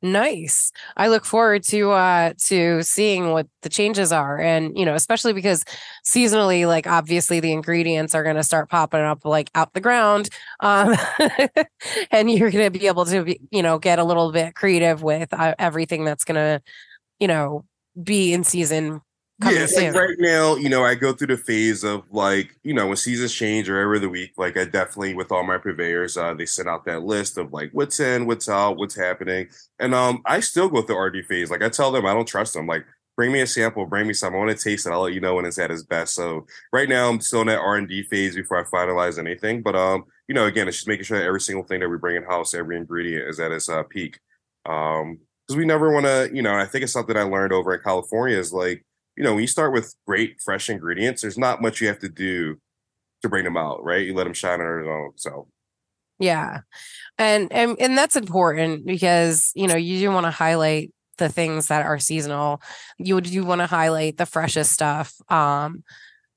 Nice. 0.05 0.71
I 0.99 1.09
look 1.09 1.25
forward 1.25 1.63
to 1.69 1.93
uh 1.93 2.35
to 2.45 2.83
seeing 2.83 3.31
what 3.31 3.47
the 3.63 3.71
changes 3.71 4.13
are 4.13 4.39
and 4.39 4.77
you 4.79 4.85
know 4.85 4.95
especially 4.95 5.33
because 5.33 5.65
seasonally 6.05 6.69
like 6.69 6.87
obviously 6.87 7.41
the 7.41 7.53
ingredients 7.53 8.15
are 8.15 8.23
going 8.23 8.37
to 8.37 8.43
start 8.43 8.69
popping 8.69 9.01
up 9.01 9.25
like 9.25 9.49
out 9.55 9.73
the 9.73 9.81
ground 9.81 10.29
um 10.61 10.95
and 12.11 12.31
you're 12.31 12.51
going 12.51 12.71
to 12.71 12.79
be 12.79 12.87
able 12.87 13.07
to 13.07 13.25
be, 13.25 13.41
you 13.51 13.63
know 13.63 13.79
get 13.79 13.99
a 13.99 14.05
little 14.05 14.31
bit 14.31 14.55
creative 14.55 15.03
with 15.03 15.33
uh, 15.33 15.55
everything 15.59 16.05
that's 16.05 16.25
going 16.25 16.37
to 16.37 16.63
you 17.19 17.27
know 17.27 17.65
be 18.03 18.35
in 18.35 18.45
season 18.45 19.01
yeah, 19.43 19.67
like 19.77 19.95
right 19.95 20.17
now, 20.19 20.55
you 20.55 20.69
know, 20.69 20.85
I 20.85 20.95
go 20.95 21.13
through 21.13 21.29
the 21.29 21.37
phase 21.37 21.83
of 21.83 22.05
like, 22.13 22.57
you 22.63 22.73
know, 22.73 22.87
when 22.87 22.97
seasons 22.97 23.35
change 23.35 23.69
or 23.69 23.81
every 23.81 23.99
other 23.99 24.09
week, 24.09 24.33
like 24.37 24.57
I 24.57 24.65
definitely 24.65 25.15
with 25.15 25.33
all 25.33 25.43
my 25.43 25.59
purveyors, 25.59 26.17
uh, 26.17 26.35
they 26.35 26.47
send 26.47 26.69
out 26.69 26.85
that 26.85 27.03
list 27.03 27.37
of 27.37 27.53
like 27.53 27.71
what's 27.73 27.99
in, 27.99 28.27
what's 28.27 28.49
out, 28.49 28.77
what's 28.77 28.95
happening. 28.97 29.49
And 29.81 29.93
um 29.93 30.23
I 30.25 30.39
still 30.41 30.69
go 30.69 30.83
through 30.83 31.01
RD 31.01 31.27
phase. 31.27 31.51
Like 31.51 31.63
I 31.63 31.69
tell 31.69 31.91
them 31.91 32.07
I 32.07 32.15
don't 32.15 32.29
trust 32.29 32.55
them. 32.55 32.69
Like 32.69 32.85
bring 33.17 33.33
me 33.33 33.41
a 33.41 33.47
sample, 33.47 33.87
bring 33.87 34.07
me 34.07 34.15
some. 34.15 34.35
I 34.35 34.39
want 34.39 34.57
to 34.57 34.63
taste 34.63 34.87
it. 34.87 34.93
I'll 34.93 35.03
let 35.03 35.15
you 35.15 35.21
know 35.21 35.35
when 35.35 35.47
it's 35.47 35.59
at 35.59 35.71
its 35.71 35.83
best. 35.83 36.15
So 36.15 36.47
right 36.73 36.89
now 36.89 37.09
I'm 37.09 37.21
still 37.21 37.41
in 37.41 37.49
that 37.49 37.59
R 37.59 37.77
and 37.77 37.89
D 37.89 38.05
phase 38.05 38.37
before 38.37 38.59
I 38.59 38.65
finalize 38.65 39.19
anything. 39.19 39.63
But 39.63 39.75
um, 39.75 40.05
you 40.29 40.35
know, 40.35 40.47
again, 40.47 40.69
it's 40.69 40.79
just 40.79 40.89
making 40.89 41.05
sure 41.05 41.19
that 41.19 41.27
every 41.27 41.41
single 41.41 41.65
thing 41.65 41.81
that 41.81 41.89
we 41.89 41.99
bring 41.99 42.17
in 42.17 42.25
house, 42.25 42.55
every 42.55 42.77
ingredient 42.77 43.29
is 43.29 43.41
at 43.41 43.53
its 43.53 43.69
uh, 43.69 43.83
peak. 43.83 44.19
Um, 44.67 45.19
because 45.47 45.59
we 45.59 45.67
never 45.67 45.93
want 45.93 46.07
to, 46.07 46.31
you 46.33 46.41
know, 46.41 46.55
I 46.55 46.65
think 46.65 46.85
it's 46.85 46.93
something 46.95 47.17
I 47.17 47.23
learned 47.23 47.53
over 47.53 47.75
in 47.75 47.83
California 47.83 48.39
is 48.39 48.51
like 48.53 48.83
you 49.17 49.25
know, 49.25 49.33
when 49.35 49.43
you 49.43 49.49
start 49.49 49.73
with 49.73 49.95
great 50.07 50.41
fresh 50.43 50.69
ingredients, 50.69 51.23
there's 51.23 51.39
not 51.39 51.63
much 51.63 51.81
you 51.81 51.89
have 51.89 52.01
to 52.01 52.09
do 52.09 52.57
to 53.23 53.29
bring 53.29 53.45
them 53.45 53.57
out, 53.57 53.83
right? 53.85 54.07
You 54.07 54.15
let 54.15 54.25
them 54.25 54.35
shine 54.35 54.61
on 54.61 54.67
their 54.67 54.91
own. 54.91 55.13
So 55.17 55.49
yeah. 56.19 56.61
And 57.19 57.53
and 57.53 57.77
and 57.81 57.97
that's 57.99 58.17
important 58.17 58.87
because, 58.87 59.53
you 59.55 59.67
know, 59.67 59.77
you 59.77 59.99
do 59.99 60.11
want 60.11 60.25
to 60.25 60.31
highlight 60.31 60.93
the 61.19 61.29
things 61.29 61.69
that 61.69 61.87
are 61.87 61.99
seasonal. 61.99 62.61
You 62.99 63.21
do 63.21 63.45
want 63.45 63.61
to 63.61 63.67
highlight 63.67 64.17
the 64.17 64.27
freshest 64.27 64.73
stuff. 64.73 65.15
Um 65.29 65.85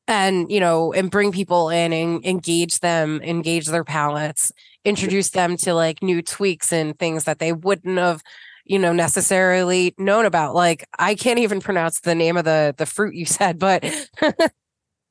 and 0.07 0.49
you 0.49 0.59
know 0.59 0.93
and 0.93 1.11
bring 1.11 1.31
people 1.31 1.69
in 1.69 1.91
and 1.91 2.25
engage 2.25 2.79
them 2.79 3.21
engage 3.21 3.67
their 3.67 3.83
palates 3.83 4.51
introduce 4.85 5.31
them 5.31 5.57
to 5.57 5.73
like 5.73 6.01
new 6.01 6.21
tweaks 6.21 6.71
and 6.71 6.97
things 6.97 7.25
that 7.25 7.39
they 7.39 7.51
wouldn't 7.51 7.97
have 7.97 8.23
you 8.69 8.79
know 8.79 8.93
necessarily 8.93 9.93
known 9.97 10.25
about. 10.25 10.55
Like 10.55 10.87
i 10.99 11.15
can't 11.15 11.39
even 11.39 11.59
pronounce 11.59 12.01
the 12.01 12.15
name 12.15 12.37
of 12.37 12.45
the 12.45 12.73
the 12.77 12.85
fruit 12.85 13.15
you 13.15 13.25
said 13.37 13.59
but 13.59 13.83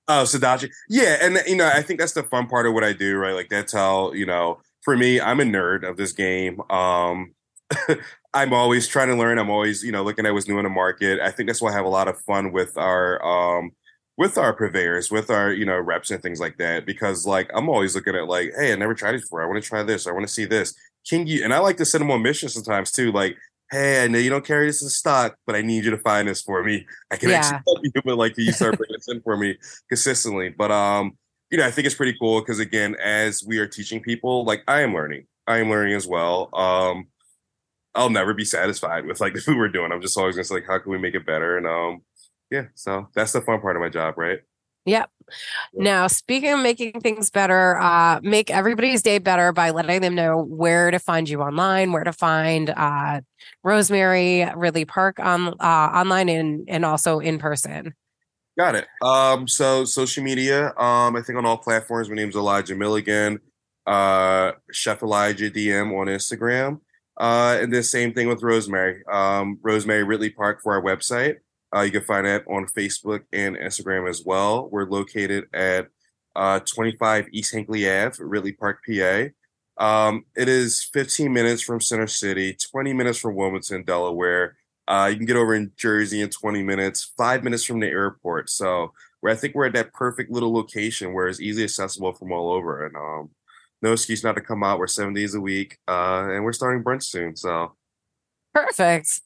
oh 0.09 0.23
sudachi 0.25 0.71
yeah 0.89 1.19
and 1.21 1.39
you 1.47 1.57
know 1.57 1.69
i 1.73 1.83
think 1.83 2.01
that's 2.01 2.13
the 2.13 2.23
fun 2.25 2.47
part 2.47 2.67
of 2.67 2.73
what 2.75 2.85
i 2.85 2.93
do 2.93 3.17
right? 3.17 3.35
Like 3.35 3.49
that's 3.49 3.73
how 3.73 4.13
you 4.13 4.27
know 4.27 4.61
for 4.83 4.97
me 4.97 5.21
i'm 5.21 5.41
a 5.41 5.45
nerd 5.45 5.89
of 5.89 5.97
this 5.97 6.13
game. 6.13 6.61
Um 6.71 7.35
i'm 8.35 8.53
always 8.53 8.87
trying 8.87 9.09
to 9.09 9.17
learn. 9.17 9.39
I'm 9.39 9.51
always 9.51 9.83
you 9.83 9.93
know 9.93 10.03
looking 10.03 10.27
at 10.27 10.33
what's 10.33 10.49
new 10.49 10.59
in 10.59 10.65
the 10.65 10.71
market. 10.71 11.21
I 11.21 11.31
think 11.31 11.49
that's 11.49 11.61
why 11.61 11.71
i 11.71 11.75
have 11.75 11.85
a 11.85 11.89
lot 11.91 12.09
of 12.09 12.19
fun 12.21 12.53
with 12.53 12.77
our 12.77 13.25
um 13.25 13.73
with 14.17 14.39
our 14.39 14.55
purveyors, 14.55 15.11
with 15.11 15.31
our 15.31 15.53
you 15.53 15.65
know 15.65 15.79
reps 15.79 16.11
and 16.11 16.23
things 16.23 16.41
like 16.41 16.57
that, 16.59 16.87
because 16.87 17.27
like 17.27 17.51
I'm 17.55 17.69
always 17.69 17.95
looking 17.95 18.15
at 18.15 18.29
like, 18.29 18.53
hey, 18.59 18.73
I 18.73 18.77
never 18.77 18.95
tried 18.95 19.15
it 19.15 19.23
before. 19.23 19.43
I 19.43 19.47
want 19.47 19.63
to 19.63 19.69
try 19.69 19.83
this. 19.83 20.07
I 20.07 20.13
want 20.13 20.27
to 20.27 20.33
see 20.33 20.45
this. 20.45 20.75
Can 21.09 21.27
you 21.27 21.45
and 21.45 21.53
I 21.53 21.59
like 21.59 21.77
to 21.79 21.85
send 21.85 22.03
them 22.03 22.11
on 22.11 22.23
missions 22.23 22.55
sometimes 22.55 22.91
too, 22.91 23.13
like, 23.13 23.37
hey, 23.71 24.05
I 24.05 24.09
know 24.09 24.19
you 24.19 24.31
don't 24.31 24.45
carry 24.45 24.67
this 24.67 24.83
in 24.83 24.89
stock, 24.89 25.37
but 25.47 25.57
I 25.57 25.63
need 25.63 25.85
you 25.85 25.91
to 25.91 25.99
find 25.99 26.29
this 26.29 26.43
for 26.43 26.63
me. 26.63 26.87
I 27.11 27.17
can 27.17 27.31
yeah. 27.31 27.37
actually 27.37 27.61
help 27.67 27.79
you, 27.83 28.03
but 28.05 28.17
like 28.17 28.37
you 28.37 28.53
start 28.53 28.77
bringing 28.77 28.97
this 28.97 29.09
in 29.09 29.21
for 29.23 29.37
me 29.37 29.57
consistently. 29.89 30.51
But 30.51 30.71
um, 30.71 31.17
you 31.51 31.59
know, 31.59 31.67
I 31.67 31.71
think 31.71 31.87
it's 31.87 31.95
pretty 31.95 32.17
cool 32.19 32.41
because 32.41 32.59
again, 32.59 32.97
as 33.03 33.43
we 33.47 33.59
are 33.59 33.67
teaching 33.67 34.01
people, 34.01 34.45
like 34.45 34.63
I 34.69 34.83
am 34.83 34.95
learning. 34.95 35.27
I 35.47 35.59
am 35.59 35.71
learning 35.71 35.95
as 35.95 36.07
well. 36.07 36.51
Um, 36.55 37.09
I'll 37.95 38.11
never 38.11 38.35
be 38.35 38.45
satisfied 38.45 39.07
with 39.07 39.21
like 39.21 39.35
the 39.35 39.41
food 39.41 39.57
we're 39.57 39.69
doing. 39.69 39.93
I'm 39.93 40.03
just 40.03 40.19
always 40.19 40.37
gonna 40.37 40.45
say 40.45 40.55
like, 40.57 40.67
how 40.67 40.79
can 40.79 40.93
we 40.93 40.99
make 40.99 41.15
it 41.15 41.27
better? 41.27 41.57
And 41.57 41.67
um, 41.67 42.03
yeah, 42.51 42.67
so 42.75 43.09
that's 43.15 43.33
the 43.33 43.41
fun 43.41 43.61
part 43.61 43.77
of 43.77 43.83
my 43.83 43.89
job, 43.89 44.17
right? 44.17 44.41
Yep. 44.87 45.11
Now, 45.75 46.07
speaking 46.07 46.53
of 46.53 46.61
making 46.61 47.01
things 47.01 47.31
better, 47.31 47.77
uh, 47.79 48.21
make 48.23 48.51
everybody's 48.51 49.03
day 49.03 49.19
better 49.19 49.53
by 49.53 49.71
letting 49.71 50.01
them 50.01 50.15
know 50.15 50.41
where 50.41 50.93
to 50.93 51.01
find 51.01 51.29
you 51.29 51.43
online, 51.43 51.91
where 51.93 52.05
to 52.05 52.13
find 52.13 52.71
uh, 52.71 53.21
Rosemary 53.65 54.49
Ridley 54.55 54.85
Park 54.85 55.19
on 55.19 55.49
uh, 55.59 55.91
online 55.93 56.29
and 56.29 56.65
and 56.69 56.85
also 56.85 57.19
in 57.19 57.39
person. 57.39 57.95
Got 58.57 58.77
it. 58.77 58.87
Um, 59.03 59.49
so 59.49 59.85
social 59.85 60.23
media, 60.23 60.69
um, 60.79 61.17
I 61.17 61.23
think 61.23 61.37
on 61.37 61.45
all 61.45 61.59
platforms. 61.59 62.09
My 62.09 62.15
name's 62.15 62.37
Elijah 62.37 62.77
Milligan, 62.77 63.41
uh, 63.87 64.53
Chef 64.71 65.03
Elijah 65.03 65.51
DM 65.51 65.93
on 65.99 66.07
Instagram, 66.07 66.81
uh, 67.19 67.59
and 67.61 67.75
the 67.75 67.83
same 67.83 68.15
thing 68.15 68.29
with 68.29 68.43
Rosemary. 68.43 69.03
Um, 69.13 69.59
Rosemary 69.63 70.05
Ridley 70.05 70.31
Park 70.31 70.61
for 70.63 70.75
our 70.75 70.83
website. 70.83 71.39
Uh, 71.77 71.83
you 71.83 71.91
can 71.91 72.03
find 72.03 72.27
that 72.27 72.45
on 72.49 72.65
Facebook 72.67 73.25
and 73.33 73.57
Instagram 73.57 74.09
as 74.09 74.23
well. 74.25 74.69
We're 74.71 74.89
located 74.89 75.45
at 75.53 75.89
uh, 76.35 76.61
25 76.61 77.27
East 77.33 77.53
Hinckley 77.53 77.89
Ave, 77.91 78.17
Ridley 78.21 78.53
Park, 78.53 78.83
PA. 78.87 79.25
Um, 79.79 80.25
it 80.35 80.49
is 80.49 80.89
15 80.95 81.31
minutes 81.31 81.61
from 81.61 81.81
Center 81.83 82.07
City, 82.07 82.57
20 82.73 82.95
minutes 82.95 83.19
from 83.19 83.35
Wilmington, 83.35 83.83
Delaware. 83.83 84.57
Uh, 84.89 85.09
you 85.11 85.17
can 85.17 85.27
get 85.27 85.37
over 85.37 85.55
in 85.55 85.73
Jersey 85.77 86.23
in 86.23 86.31
20 86.31 86.63
minutes, 86.63 87.13
five 87.19 87.45
minutes 87.45 87.65
from 87.65 87.81
the 87.81 87.89
airport. 87.89 88.49
So 88.49 88.93
where 89.21 89.33
I 89.33 89.37
think 89.37 89.55
we're 89.55 89.67
at 89.67 89.75
that 89.75 89.93
perfect 89.93 90.31
little 90.31 90.55
location 90.55 91.13
where 91.13 91.29
it's 91.29 91.41
easily 91.41 91.65
accessible 91.65 92.15
from 92.15 92.33
all 92.33 92.53
over. 92.53 92.87
And 92.87 92.97
um, 92.97 93.31
no 93.83 93.93
excuse 93.93 94.25
not 94.25 94.37
to 94.37 94.41
come 94.41 94.63
out. 94.63 94.79
We're 94.79 94.87
seven 94.87 95.13
days 95.13 95.35
a 95.35 95.41
week, 95.41 95.79
uh, 95.87 96.29
and 96.31 96.43
we're 96.43 96.53
starting 96.55 96.83
brunch 96.83 97.03
soon. 97.03 97.37
So 97.37 97.75
perfect. 98.55 99.21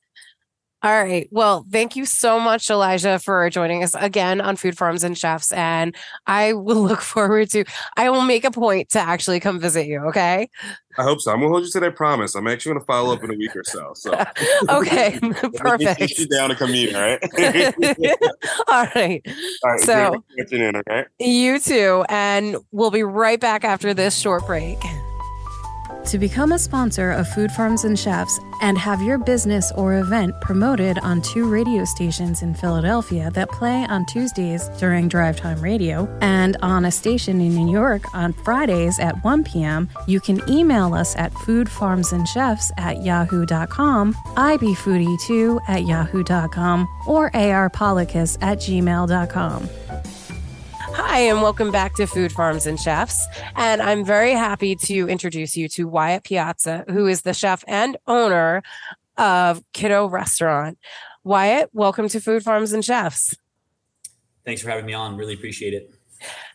All 0.82 1.02
right. 1.02 1.28
Well, 1.30 1.66
thank 1.70 1.94
you 1.94 2.06
so 2.06 2.40
much, 2.40 2.70
Elijah, 2.70 3.18
for 3.18 3.50
joining 3.50 3.82
us 3.82 3.94
again 3.94 4.40
on 4.40 4.56
Food 4.56 4.78
Farms 4.78 5.04
and 5.04 5.16
Chefs. 5.16 5.52
And 5.52 5.94
I 6.26 6.54
will 6.54 6.82
look 6.88 7.02
forward 7.02 7.50
to, 7.50 7.64
I 7.96 8.08
will 8.08 8.22
make 8.22 8.44
a 8.44 8.50
point 8.50 8.88
to 8.90 8.98
actually 8.98 9.40
come 9.40 9.60
visit 9.60 9.86
you. 9.86 10.00
Okay. 10.06 10.48
I 10.98 11.02
hope 11.02 11.20
so. 11.20 11.32
I'm 11.32 11.38
gonna 11.38 11.50
hold 11.50 11.64
you 11.64 11.70
to 11.70 11.80
that 11.80 11.94
promise. 11.94 12.34
I'm 12.34 12.48
actually 12.48 12.74
gonna 12.74 12.84
follow 12.84 13.14
up 13.14 13.22
in 13.22 13.30
a 13.30 13.36
week 13.36 13.54
or 13.54 13.62
so. 13.64 13.92
So 13.94 14.12
okay, 14.68 15.18
perfect. 15.54 16.18
you 16.18 16.26
down 16.26 16.50
to 16.50 16.56
come 16.56 16.70
eat, 16.70 16.94
all 16.94 17.00
right? 17.00 17.22
all 18.68 18.86
right. 18.94 19.22
All 19.64 19.70
right. 19.70 19.80
So 19.80 20.24
afternoon, 20.38 20.76
okay. 20.76 21.04
You 21.20 21.60
too, 21.60 22.04
and 22.08 22.56
we'll 22.72 22.90
be 22.90 23.04
right 23.04 23.38
back 23.38 23.64
after 23.64 23.94
this 23.94 24.18
short 24.18 24.46
break. 24.46 24.78
To 26.06 26.18
become 26.18 26.50
a 26.52 26.58
sponsor 26.58 27.12
of 27.12 27.28
Food 27.28 27.52
Farms 27.52 27.84
and 27.84 27.96
Chefs 27.96 28.40
and 28.62 28.76
have 28.78 29.00
your 29.00 29.16
business 29.16 29.70
or 29.76 29.98
event 29.98 30.34
promoted 30.40 30.98
on 31.00 31.22
two 31.22 31.48
radio 31.48 31.84
stations 31.84 32.42
in 32.42 32.52
Philadelphia 32.54 33.30
that 33.32 33.48
play 33.50 33.86
on 33.88 34.04
Tuesdays 34.06 34.68
during 34.78 35.08
drive 35.08 35.36
time 35.36 35.60
radio 35.60 36.08
and 36.20 36.56
on 36.62 36.86
a 36.86 36.90
station 36.90 37.40
in 37.40 37.54
New 37.54 37.70
York 37.70 38.02
on 38.12 38.32
Fridays 38.32 38.98
at 38.98 39.22
1 39.22 39.44
p.m., 39.44 39.88
you 40.08 40.20
can 40.20 40.40
email 40.50 40.94
us 40.94 41.14
at 41.16 41.32
foodfarmsandchefs 41.32 42.72
at 42.76 43.04
yahoo.com, 43.04 44.14
ibfoodie2 44.34 45.60
at 45.68 45.84
yahoo.com, 45.84 46.88
or 47.06 47.30
arpolicus 47.30 48.36
at 48.40 48.58
gmail.com. 48.58 49.68
Hi, 51.12 51.22
and 51.22 51.42
welcome 51.42 51.72
back 51.72 51.96
to 51.96 52.06
Food 52.06 52.30
Farms 52.30 52.68
and 52.68 52.78
Chefs. 52.78 53.26
And 53.56 53.82
I'm 53.82 54.04
very 54.04 54.30
happy 54.30 54.76
to 54.76 55.08
introduce 55.08 55.56
you 55.56 55.66
to 55.70 55.88
Wyatt 55.88 56.22
Piazza, 56.22 56.84
who 56.88 57.08
is 57.08 57.22
the 57.22 57.34
chef 57.34 57.64
and 57.66 57.96
owner 58.06 58.62
of 59.18 59.60
Kiddo 59.72 60.06
Restaurant. 60.06 60.78
Wyatt, 61.24 61.68
welcome 61.72 62.08
to 62.10 62.20
Food 62.20 62.44
Farms 62.44 62.72
and 62.72 62.84
Chefs. 62.84 63.34
Thanks 64.44 64.62
for 64.62 64.70
having 64.70 64.86
me 64.86 64.92
on. 64.92 65.16
Really 65.16 65.34
appreciate 65.34 65.74
it. 65.74 65.92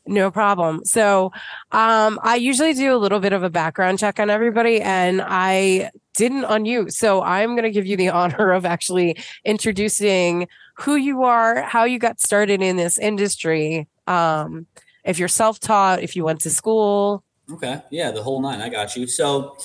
No 0.08 0.32
problem. 0.32 0.86
So, 0.86 1.34
um, 1.74 2.18
I 2.24 2.38
usually 2.38 2.74
do 2.74 2.96
a 2.96 2.98
little 2.98 3.20
bit 3.20 3.34
of 3.34 3.44
a 3.44 3.50
background 3.50 4.00
check 4.00 4.22
on 4.22 4.30
everybody, 4.30 4.80
and 4.80 5.22
I 5.22 5.92
didn't 6.16 6.46
on 6.46 6.64
you. 6.64 6.90
So, 6.90 7.22
I'm 7.24 7.56
going 7.56 7.64
to 7.64 7.72
give 7.72 7.86
you 7.86 7.98
the 7.98 8.08
honor 8.20 8.54
of 8.54 8.66
actually 8.66 9.18
introducing 9.44 10.48
who 10.76 10.96
you 10.96 11.24
are, 11.24 11.62
how 11.64 11.84
you 11.84 12.00
got 12.00 12.22
started 12.22 12.62
in 12.62 12.78
this 12.78 12.98
industry, 12.98 13.90
um, 14.08 14.68
if 15.04 15.20
you're 15.20 15.28
self-taught, 15.28 16.02
if 16.02 16.16
you 16.16 16.24
went 16.24 16.42
to 16.42 16.50
school. 16.50 17.24
Okay, 17.52 17.82
yeah, 17.92 18.12
the 18.12 18.24
whole 18.24 18.42
nine. 18.42 18.62
I 18.62 18.70
got 18.70 18.96
you. 18.96 19.06
So, 19.08 19.58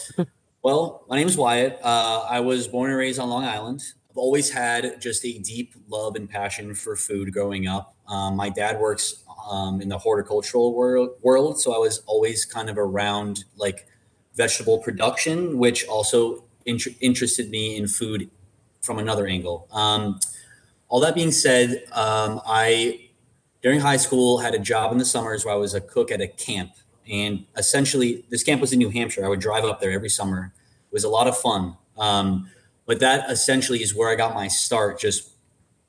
well, 0.63 1.05
my 1.09 1.17
name 1.17 1.29
is 1.29 1.37
Wyatt. 1.37 1.79
Uh, 1.83 2.27
I 2.29 2.41
was 2.41 2.69
born 2.69 2.91
and 2.91 2.99
raised 2.99 3.19
on 3.19 3.31
Long 3.31 3.45
Island. 3.45 3.83
I've 4.11 4.19
always 4.19 4.51
had 4.51 5.01
just 5.01 5.25
a 5.25 5.39
deep 5.39 5.75
love 5.89 6.17
and 6.17 6.29
passion 6.29 6.75
for 6.75 6.97
food 6.97 7.33
growing 7.33 7.67
up. 7.67 7.95
Um, 8.07 8.37
my 8.37 8.49
dad 8.51 8.79
works 8.79 9.23
um, 9.49 9.81
in 9.81 9.89
the 9.89 9.99
horticultural 9.99 10.75
world, 10.75 11.11
world, 11.23 11.61
so 11.61 11.75
I 11.75 11.79
was 11.79 12.03
always 12.07 12.45
kind 12.45 12.69
of 12.69 12.77
around 12.77 13.45
like 13.57 13.87
vegetable 14.35 14.79
production, 14.79 15.59
which 15.59 15.87
also 15.87 16.45
int- 16.67 16.97
interested 17.01 17.51
me 17.51 17.77
in 17.77 17.89
food 17.89 18.31
from 18.83 18.99
another 18.99 19.27
angle. 19.27 19.69
Um, 19.73 20.21
all 20.89 21.01
that 21.01 21.15
being 21.15 21.31
said, 21.31 21.85
um, 21.93 22.41
I 22.45 23.10
during 23.63 23.81
high 23.81 23.97
school 23.97 24.39
had 24.39 24.55
a 24.55 24.59
job 24.59 24.93
in 24.93 24.99
the 24.99 25.05
summers 25.05 25.45
where 25.45 25.55
I 25.55 25.57
was 25.57 25.75
a 25.75 25.81
cook 25.81 26.11
at 26.11 26.21
a 26.21 26.29
camp. 26.29 26.73
And 27.11 27.45
essentially, 27.57 28.25
this 28.31 28.43
camp 28.43 28.61
was 28.61 28.73
in 28.73 28.79
New 28.79 28.91
Hampshire. 28.91 29.25
I 29.25 29.29
would 29.29 29.41
drive 29.41 29.65
up 29.65 29.81
there 29.81 29.91
every 29.91 30.09
summer. 30.09 30.53
It 30.57 30.93
was 30.93 31.05
a 31.05 31.09
lot 31.09 31.27
of 31.27 31.37
fun. 31.37 31.77
Um, 31.99 32.49
but 32.87 33.01
that 33.01 33.31
essentially 33.31 33.83
is 33.83 33.95
where 33.95 34.11
I 34.11 34.15
got 34.15 34.35
my 34.35 34.49
start, 34.49 34.99
just 34.99 35.31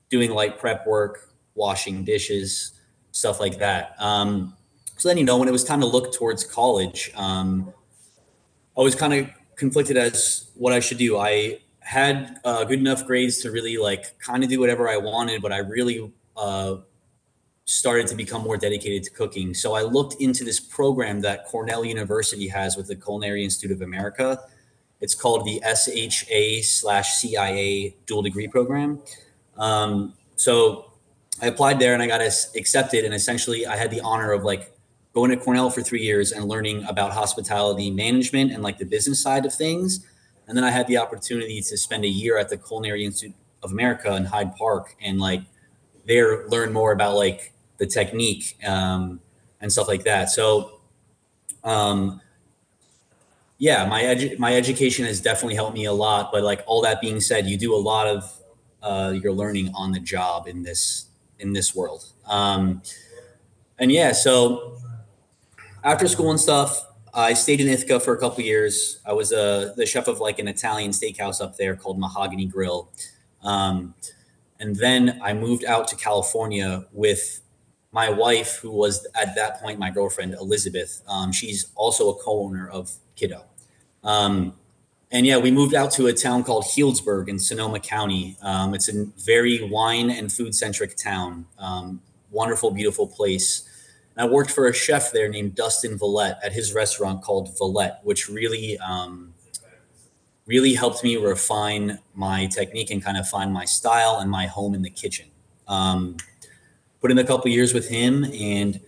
doing 0.10 0.32
light 0.32 0.60
prep 0.60 0.86
work, 0.86 1.30
washing 1.56 2.04
dishes, 2.04 2.74
stuff 3.12 3.40
like 3.40 3.60
that. 3.60 3.96
Um, 4.00 4.56
so 4.98 5.10
then, 5.10 5.18
you 5.18 5.24
know, 5.24 5.38
when 5.38 5.48
it 5.48 5.52
was 5.52 5.64
time 5.64 5.80
to 5.80 5.88
look 5.88 6.14
towards 6.14 6.44
college, 6.44 7.12
um, 7.16 7.74
I 8.78 8.82
was 8.82 8.96
kind 8.96 9.14
of 9.14 9.30
conflicted 9.56 9.98
as 9.98 10.52
what 10.56 10.74
I 10.74 10.80
should 10.80 10.98
do. 10.98 11.18
I 11.18 11.60
had 11.80 12.40
uh, 12.44 12.64
good 12.64 12.80
enough 12.80 13.06
grades 13.06 13.40
to 13.40 13.52
really 13.52 13.78
like 13.78 14.20
kind 14.20 14.44
of 14.44 14.50
do 14.50 14.60
whatever 14.60 14.88
I 14.88 14.98
wanted, 14.98 15.42
but 15.42 15.52
I 15.52 15.58
really 15.58 16.12
uh, 16.38 16.78
started 17.72 18.06
to 18.06 18.16
become 18.16 18.42
more 18.42 18.58
dedicated 18.58 19.02
to 19.04 19.10
cooking. 19.12 19.54
So 19.54 19.74
I 19.74 19.82
looked 19.84 20.22
into 20.22 20.44
this 20.44 20.60
program 20.60 21.22
that 21.22 21.46
Cornell 21.46 21.86
University 21.86 22.48
has 22.50 22.76
with 22.76 22.88
the 22.88 22.96
Culinary 22.96 23.44
Institute 23.46 23.72
of 23.72 23.82
America. 23.82 24.42
It's 25.00 25.16
called 25.16 25.46
the 25.46 25.62
SHA 25.64 26.64
slash 26.64 27.14
CIA 27.14 27.96
dual 28.06 28.24
degree 28.24 28.50
program. 28.50 29.00
Um, 29.58 30.14
so 30.36 30.92
I 31.42 31.48
applied 31.48 31.80
there 31.80 31.94
and 31.94 32.04
I 32.04 32.08
got 32.08 32.22
accepted. 32.22 33.06
And 33.06 33.14
essentially, 33.14 33.66
I 33.66 33.78
had 33.78 33.90
the 33.90 34.02
honor 34.02 34.34
of 34.34 34.44
like 34.44 34.76
going 35.14 35.32
to 35.32 35.38
Cornell 35.38 35.70
for 35.70 35.82
three 35.82 36.02
years 36.02 36.34
and 36.34 36.46
learning 36.46 36.84
about 36.86 37.14
hospitality 37.14 37.90
management 37.90 38.52
and 38.52 38.62
like 38.62 38.80
the 38.80 38.86
business 38.86 39.22
side 39.22 39.46
of 39.46 39.54
things. 39.54 40.06
And 40.48 40.58
then 40.58 40.66
I 40.66 40.72
had 40.72 40.88
the 40.88 40.98
opportunity 40.98 41.62
to 41.62 41.78
spend 41.78 42.04
a 42.04 42.10
year 42.10 42.38
at 42.38 42.50
the 42.50 42.58
Culinary 42.58 43.06
Institute 43.06 43.36
of 43.64 43.72
America 43.72 44.14
in 44.16 44.26
Hyde 44.26 44.56
Park 44.58 44.96
and 45.02 45.20
like 45.20 45.42
there 46.06 46.48
learn 46.50 46.74
more 46.74 46.92
about 46.92 47.16
like 47.16 47.54
the 47.82 47.88
technique 47.88 48.56
um, 48.64 49.20
and 49.60 49.72
stuff 49.72 49.88
like 49.88 50.04
that. 50.04 50.30
So, 50.30 50.82
um, 51.64 52.22
yeah, 53.58 53.88
my 53.88 54.04
edu- 54.04 54.38
my 54.38 54.56
education 54.56 55.06
has 55.06 55.20
definitely 55.20 55.56
helped 55.56 55.74
me 55.74 55.86
a 55.86 55.92
lot. 55.92 56.32
But 56.32 56.44
like 56.44 56.64
all 56.68 56.84
that 56.84 57.02
being 57.02 57.20
said, 57.20 57.48
you 57.48 57.58
do 57.58 57.74
a 57.74 57.82
lot 57.92 58.06
of 58.06 58.40
uh, 58.84 59.14
your 59.20 59.34
learning 59.34 59.72
on 59.74 59.92
the 59.92 60.00
job 60.00 60.48
in 60.48 60.62
this 60.62 61.08
in 61.40 61.54
this 61.54 61.76
world. 61.76 62.06
Um, 62.28 62.84
and 63.80 63.92
yeah, 63.92 64.12
so 64.12 64.78
after 65.84 66.08
school 66.08 66.30
and 66.30 66.40
stuff, 66.40 66.86
I 67.16 67.34
stayed 67.34 67.62
in 67.62 67.68
Ithaca 67.68 68.00
for 68.00 68.14
a 68.14 68.20
couple 68.20 68.44
years. 68.44 69.00
I 69.08 69.14
was 69.14 69.34
uh, 69.34 69.74
the 69.76 69.88
chef 69.88 70.08
of 70.08 70.20
like 70.20 70.38
an 70.38 70.48
Italian 70.48 70.92
steakhouse 70.92 71.42
up 71.42 71.58
there 71.58 71.76
called 71.76 71.98
Mahogany 71.98 72.46
Grill. 72.46 72.92
Um, 73.44 73.96
and 74.60 74.76
then 74.76 75.20
I 75.24 75.34
moved 75.34 75.66
out 75.66 75.88
to 75.88 75.96
California 75.96 76.86
with 76.94 77.41
my 77.92 78.10
wife, 78.10 78.58
who 78.58 78.72
was 78.72 79.06
at 79.16 79.36
that 79.36 79.60
point 79.60 79.80
my 79.80 79.90
girlfriend, 79.90 80.34
Elizabeth. 80.34 81.02
Um, 81.08 81.32
she's 81.32 81.72
also 81.76 82.10
a 82.10 82.16
co 82.16 82.44
owner 82.44 82.70
of 82.70 82.92
Kiddo. 83.16 83.44
Um, 84.04 84.56
and 85.12 85.26
yeah, 85.26 85.38
we 85.38 85.52
moved 85.52 85.76
out 85.76 85.92
to 85.92 86.08
a 86.08 86.14
town 86.14 86.44
called 86.44 86.64
Healdsburg 86.64 87.28
in 87.28 87.38
Sonoma 87.38 87.82
County. 87.82 88.38
Um, 88.42 88.74
it's 88.74 88.88
a 88.88 89.06
very 89.18 89.62
wine 89.70 90.10
and 90.10 90.32
food 90.32 90.56
centric 90.56 90.96
town. 90.96 91.46
Um, 91.60 92.02
wonderful, 92.32 92.72
beautiful 92.72 93.08
place. 93.08 93.68
And 94.16 94.26
I 94.26 94.32
worked 94.34 94.52
for 94.52 94.68
a 94.68 94.74
chef 94.74 95.12
there 95.12 95.28
named 95.28 95.56
Dustin 95.56 95.98
Valette 95.98 96.40
at 96.44 96.54
his 96.54 96.74
restaurant 96.74 97.22
called 97.22 97.58
Valette, 97.58 98.00
which 98.04 98.30
really, 98.30 98.78
um, 98.78 99.34
really 100.46 100.74
helped 100.76 101.04
me 101.04 101.18
refine 101.18 102.00
my 102.14 102.46
technique 102.46 102.90
and 102.90 103.04
kind 103.04 103.18
of 103.18 103.28
find 103.28 103.54
my 103.54 103.66
style 103.66 104.18
and 104.20 104.32
my 104.32 104.48
home 104.48 104.74
in 104.74 104.82
the 104.82 104.90
kitchen. 104.90 105.28
Um, 105.68 106.18
put 107.02 107.12
in 107.12 107.18
a 107.18 107.24
couple 107.24 107.50
years 107.50 107.74
with 107.74 107.90
him, 107.90 108.24
and 108.24 108.80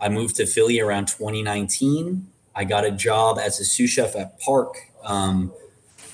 I 0.00 0.08
moved 0.08 0.36
to 0.36 0.46
Philly 0.46 0.80
around 0.80 1.06
2019. 1.06 2.26
I 2.54 2.64
got 2.64 2.84
a 2.84 2.90
job 2.90 3.38
as 3.38 3.60
a 3.60 3.64
sous 3.64 3.90
chef 3.90 4.16
at 4.16 4.40
Park. 4.40 4.74
Um, 5.04 5.52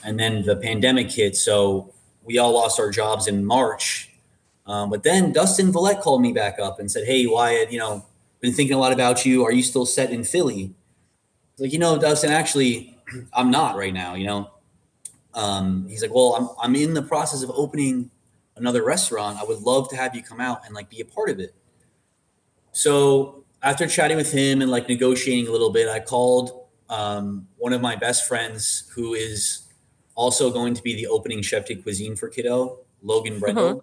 and 0.04 0.18
then 0.18 0.44
the 0.44 0.56
pandemic 0.56 1.10
hit. 1.10 1.36
So 1.36 1.92
we 2.24 2.38
all 2.38 2.52
lost 2.52 2.78
our 2.78 2.90
jobs 2.90 3.26
in 3.26 3.44
March. 3.44 4.10
Um, 4.66 4.90
but 4.90 5.04
then 5.04 5.32
Dustin 5.32 5.72
Valette 5.72 6.00
called 6.00 6.22
me 6.22 6.32
back 6.32 6.58
up 6.58 6.80
and 6.80 6.90
said, 6.90 7.06
Hey, 7.06 7.26
Wyatt, 7.26 7.72
you 7.72 7.78
know, 7.78 8.04
been 8.40 8.52
thinking 8.52 8.76
a 8.76 8.78
lot 8.78 8.92
about 8.92 9.24
you. 9.24 9.44
Are 9.44 9.52
you 9.52 9.62
still 9.62 9.86
set 9.86 10.10
in 10.10 10.24
Philly? 10.24 10.74
Like, 11.58 11.72
you 11.72 11.78
know, 11.78 11.98
Dustin, 11.98 12.30
actually, 12.30 12.98
I'm 13.32 13.50
not 13.50 13.76
right 13.76 13.94
now, 13.94 14.14
you 14.14 14.26
know. 14.26 14.50
Um, 15.34 15.86
he's 15.88 16.02
like, 16.02 16.14
Well, 16.14 16.34
I'm, 16.34 16.70
I'm 16.70 16.76
in 16.76 16.94
the 16.94 17.02
process 17.02 17.42
of 17.42 17.50
opening 17.50 18.10
another 18.56 18.84
restaurant. 18.84 19.38
I 19.40 19.44
would 19.44 19.60
love 19.60 19.88
to 19.90 19.96
have 19.96 20.14
you 20.14 20.22
come 20.22 20.40
out 20.40 20.64
and 20.64 20.74
like 20.74 20.90
be 20.90 21.00
a 21.00 21.04
part 21.04 21.30
of 21.30 21.38
it. 21.38 21.54
So 22.72 23.44
after 23.62 23.86
chatting 23.86 24.16
with 24.16 24.32
him 24.32 24.62
and 24.62 24.70
like 24.70 24.88
negotiating 24.88 25.48
a 25.48 25.52
little 25.52 25.70
bit, 25.70 25.88
I 25.88 26.00
called 26.00 26.66
um, 26.88 27.48
one 27.56 27.72
of 27.72 27.80
my 27.80 27.96
best 27.96 28.26
friends 28.28 28.90
who 28.94 29.14
is 29.14 29.66
also 30.14 30.50
going 30.50 30.74
to 30.74 30.82
be 30.82 30.94
the 30.94 31.06
opening 31.06 31.42
chef 31.42 31.66
de 31.66 31.76
cuisine 31.76 32.16
for 32.16 32.28
Kiddo, 32.28 32.78
Logan 33.02 33.38
Brendel. 33.38 33.68
Uh-huh. 33.68 33.80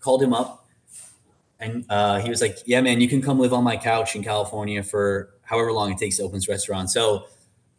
Called 0.00 0.22
him 0.22 0.34
up 0.34 0.64
and 1.64 1.84
uh, 1.88 2.20
he 2.20 2.28
was 2.28 2.40
like, 2.40 2.58
Yeah, 2.66 2.80
man, 2.80 3.00
you 3.00 3.08
can 3.08 3.22
come 3.22 3.38
live 3.38 3.52
on 3.52 3.64
my 3.64 3.76
couch 3.76 4.14
in 4.14 4.22
California 4.22 4.82
for 4.82 5.30
however 5.42 5.72
long 5.72 5.92
it 5.92 5.98
takes 5.98 6.18
to 6.18 6.22
open 6.22 6.36
this 6.36 6.48
restaurant. 6.48 6.90
So 6.90 7.26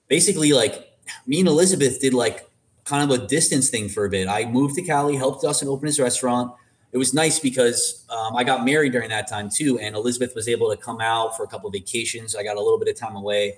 basically, 0.08 0.54
like 0.54 0.98
me 1.28 1.40
and 1.40 1.48
Elizabeth 1.48 2.02
did 2.02 2.14
like 2.14 2.50
kind 2.86 3.12
of 3.12 3.20
a 3.20 3.28
distance 3.28 3.70
thing 3.70 3.90
for 3.90 4.06
a 4.06 4.10
bit. 4.10 4.28
I 4.28 4.46
moved 4.46 4.76
to 4.76 4.82
Cali, 4.82 5.16
helped 5.16 5.42
Dustin 5.42 5.68
open 5.68 5.88
his 5.88 6.00
restaurant. 6.00 6.54
It 6.92 6.98
was 6.98 7.14
nice 7.14 7.40
because 7.40 8.06
um, 8.10 8.36
I 8.38 8.44
got 8.44 8.64
married 8.64 8.94
during 8.94 9.10
that 9.10 9.28
time 9.28 9.50
too, 9.54 9.78
and 9.80 9.96
Elizabeth 9.96 10.34
was 10.34 10.48
able 10.48 10.70
to 10.70 10.78
come 10.78 11.02
out 11.02 11.36
for 11.36 11.44
a 11.44 11.48
couple 11.48 11.68
of 11.68 11.74
vacations. 11.74 12.36
I 12.36 12.44
got 12.44 12.56
a 12.56 12.62
little 12.62 12.80
bit 12.80 12.88
of 12.88 12.96
time 12.96 13.16
away, 13.16 13.56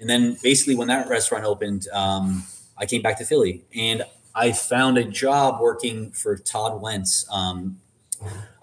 and 0.00 0.10
then 0.10 0.36
basically 0.42 0.74
when 0.74 0.88
that 0.88 1.08
restaurant 1.08 1.44
opened, 1.44 1.86
um, 1.92 2.42
I 2.76 2.86
came 2.86 3.02
back 3.02 3.18
to 3.18 3.24
Philly, 3.24 3.62
and 3.76 4.02
I 4.34 4.52
found 4.52 4.98
a 4.98 5.04
job 5.04 5.60
working 5.60 6.10
for 6.10 6.36
Todd 6.36 6.80
Wentz. 6.80 7.26
Um, 7.30 7.78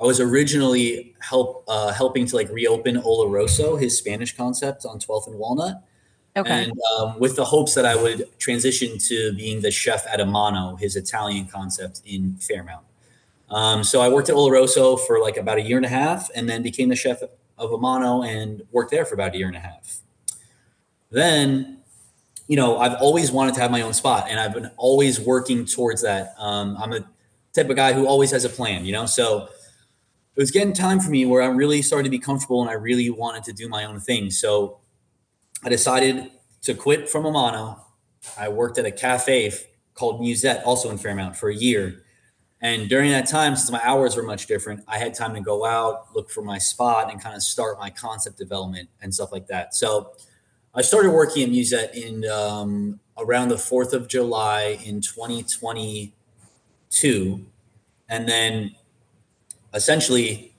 I 0.02 0.04
was 0.04 0.20
originally 0.20 1.16
help 1.20 1.64
uh, 1.68 1.94
helping 1.94 2.26
to 2.26 2.36
like 2.36 2.50
reopen 2.50 2.96
Oloroso, 2.98 3.80
his 3.80 3.98
Spanish 3.98 4.36
concept 4.36 4.86
on 4.86 5.00
12th 5.00 5.28
and 5.28 5.38
Walnut. 5.38 5.84
Okay. 6.36 6.64
And 6.64 6.74
um, 6.98 7.20
with 7.20 7.36
the 7.36 7.46
hopes 7.46 7.74
that 7.74 7.86
I 7.86 7.96
would 7.96 8.28
transition 8.40 8.98
to 9.00 9.34
being 9.34 9.62
the 9.62 9.72
chef 9.72 10.06
at 10.08 10.20
A 10.22 10.26
Mano, 10.26 10.76
his 10.76 10.96
Italian 10.96 11.48
concept 11.48 12.02
in 12.06 12.38
Fairmount. 12.38 12.86
Um, 13.50 13.84
so 13.84 14.00
I 14.00 14.10
worked 14.10 14.30
at 14.30 14.36
Oloroso 14.36 15.00
for 15.00 15.20
like 15.20 15.38
about 15.38 15.58
a 15.58 15.62
year 15.62 15.78
and 15.78 15.86
a 15.86 15.90
half 15.90 16.30
and 16.36 16.48
then 16.48 16.62
became 16.62 16.90
the 16.90 16.96
chef 16.96 17.22
of 17.58 17.74
A 17.74 17.78
Mano 17.78 18.22
and 18.22 18.62
worked 18.72 18.92
there 18.92 19.06
for 19.06 19.16
about 19.16 19.34
a 19.34 19.38
year 19.38 19.48
and 19.48 19.56
a 19.56 19.60
half. 19.60 20.02
Then, 21.10 21.80
you 22.48 22.56
know, 22.56 22.78
I've 22.78 23.02
always 23.02 23.32
wanted 23.32 23.56
to 23.56 23.62
have 23.62 23.72
my 23.72 23.82
own 23.82 23.94
spot 23.94 24.28
and 24.30 24.40
I've 24.40 24.54
been 24.54 24.70
always 24.78 25.20
working 25.20 25.66
towards 25.66 26.04
that. 26.04 26.36
Um, 26.38 26.78
I'm 26.80 26.94
a 26.94 27.00
type 27.54 27.70
of 27.70 27.76
guy 27.76 27.94
who 27.94 28.06
always 28.06 28.30
has 28.32 28.46
a 28.46 28.50
plan, 28.50 28.86
you 28.86 28.92
know? 28.92 29.08
So 29.08 29.50
it 30.36 30.40
was 30.40 30.52
getting 30.52 30.74
time 30.74 31.00
for 31.00 31.10
me 31.10 31.26
where 31.26 31.42
I 31.42 31.48
really 31.48 31.82
started 31.82 32.04
to 32.04 32.12
be 32.12 32.20
comfortable 32.20 32.62
and 32.62 32.70
I 32.70 32.74
really 32.74 33.10
wanted 33.10 33.44
to 33.46 33.54
do 33.54 33.68
my 33.68 33.86
own 33.86 34.00
thing. 34.00 34.30
So 34.30 34.78
I 35.64 35.70
decided 35.70 36.32
to 36.64 36.74
quit 36.74 37.10
from 37.10 37.26
A 37.26 37.32
Mano. 37.32 37.86
I 38.38 38.50
worked 38.50 38.78
at 38.78 38.86
a 38.86 38.92
cafe 38.92 39.52
called 39.94 40.22
Musette, 40.22 40.64
also 40.64 40.90
in 40.90 40.98
Fairmount, 40.98 41.36
for 41.36 41.50
a 41.50 41.56
year. 41.56 42.04
And 42.62 42.90
during 42.90 43.12
that 43.12 43.28
time, 43.28 43.56
since 43.56 43.72
my 43.72 43.80
hours 43.84 44.18
were 44.18 44.24
much 44.24 44.48
different, 44.48 44.84
I 44.88 44.98
had 44.98 45.14
time 45.14 45.34
to 45.36 45.42
go 45.42 45.66
out, 45.66 46.14
look 46.14 46.30
for 46.30 46.42
my 46.42 46.58
spot, 46.58 47.12
and 47.12 47.22
kind 47.22 47.36
of 47.36 47.44
start 47.44 47.80
my 47.80 47.90
concept 47.90 48.38
development 48.38 48.90
and 49.02 49.14
stuff 49.14 49.32
like 49.32 49.48
that. 49.48 49.76
So 49.76 50.12
I 50.76 50.82
started 50.82 51.12
working 51.12 51.44
at 51.44 51.50
Musette 51.50 51.96
in 51.96 52.30
um, 52.30 53.00
around 53.18 53.50
the 53.50 53.56
4th 53.56 53.94
of 53.94 54.08
July 54.08 54.80
in 54.86 55.02
2022. 55.02 57.46
And 58.10 58.28
then 58.28 58.76
essentially 59.74 60.54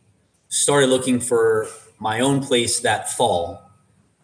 started 0.48 0.88
looking 0.88 1.20
for 1.20 1.68
my 1.98 2.20
own 2.20 2.42
place 2.42 2.80
that 2.80 3.10
fall. 3.10 3.69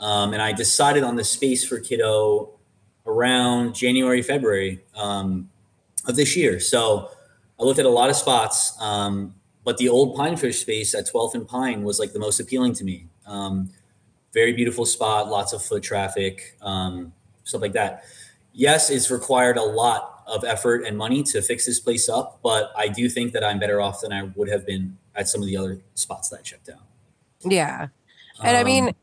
Um, 0.00 0.32
and 0.32 0.42
I 0.42 0.52
decided 0.52 1.02
on 1.02 1.16
the 1.16 1.24
space 1.24 1.66
for 1.66 1.80
Kiddo 1.80 2.50
around 3.06 3.74
January, 3.74 4.22
February 4.22 4.82
um, 4.94 5.48
of 6.06 6.16
this 6.16 6.36
year. 6.36 6.60
So 6.60 7.10
I 7.58 7.62
looked 7.64 7.78
at 7.78 7.86
a 7.86 7.90
lot 7.90 8.10
of 8.10 8.16
spots, 8.16 8.76
um, 8.80 9.34
but 9.64 9.78
the 9.78 9.88
old 9.88 10.16
Pinefish 10.16 10.60
space 10.60 10.94
at 10.94 11.06
12th 11.06 11.34
and 11.34 11.48
Pine 11.48 11.82
was 11.82 11.98
like 11.98 12.12
the 12.12 12.18
most 12.18 12.40
appealing 12.40 12.74
to 12.74 12.84
me. 12.84 13.06
Um, 13.26 13.70
very 14.34 14.52
beautiful 14.52 14.84
spot, 14.84 15.28
lots 15.28 15.52
of 15.52 15.62
foot 15.62 15.82
traffic, 15.82 16.56
um, 16.60 17.12
stuff 17.44 17.62
like 17.62 17.72
that. 17.72 18.04
Yes, 18.52 18.90
it's 18.90 19.10
required 19.10 19.56
a 19.56 19.62
lot 19.62 20.22
of 20.26 20.44
effort 20.44 20.84
and 20.84 20.98
money 20.98 21.22
to 21.22 21.40
fix 21.40 21.66
this 21.66 21.80
place 21.80 22.08
up, 22.08 22.40
but 22.42 22.72
I 22.76 22.88
do 22.88 23.08
think 23.08 23.32
that 23.32 23.44
I'm 23.44 23.58
better 23.58 23.80
off 23.80 24.00
than 24.02 24.12
I 24.12 24.24
would 24.34 24.48
have 24.48 24.66
been 24.66 24.98
at 25.14 25.28
some 25.28 25.40
of 25.40 25.46
the 25.46 25.56
other 25.56 25.80
spots 25.94 26.28
that 26.30 26.40
I 26.40 26.42
checked 26.42 26.68
out. 26.68 26.82
Yeah. 27.44 27.88
And 28.42 28.56
I 28.56 28.64
mean, 28.64 28.88
um, 28.88 28.94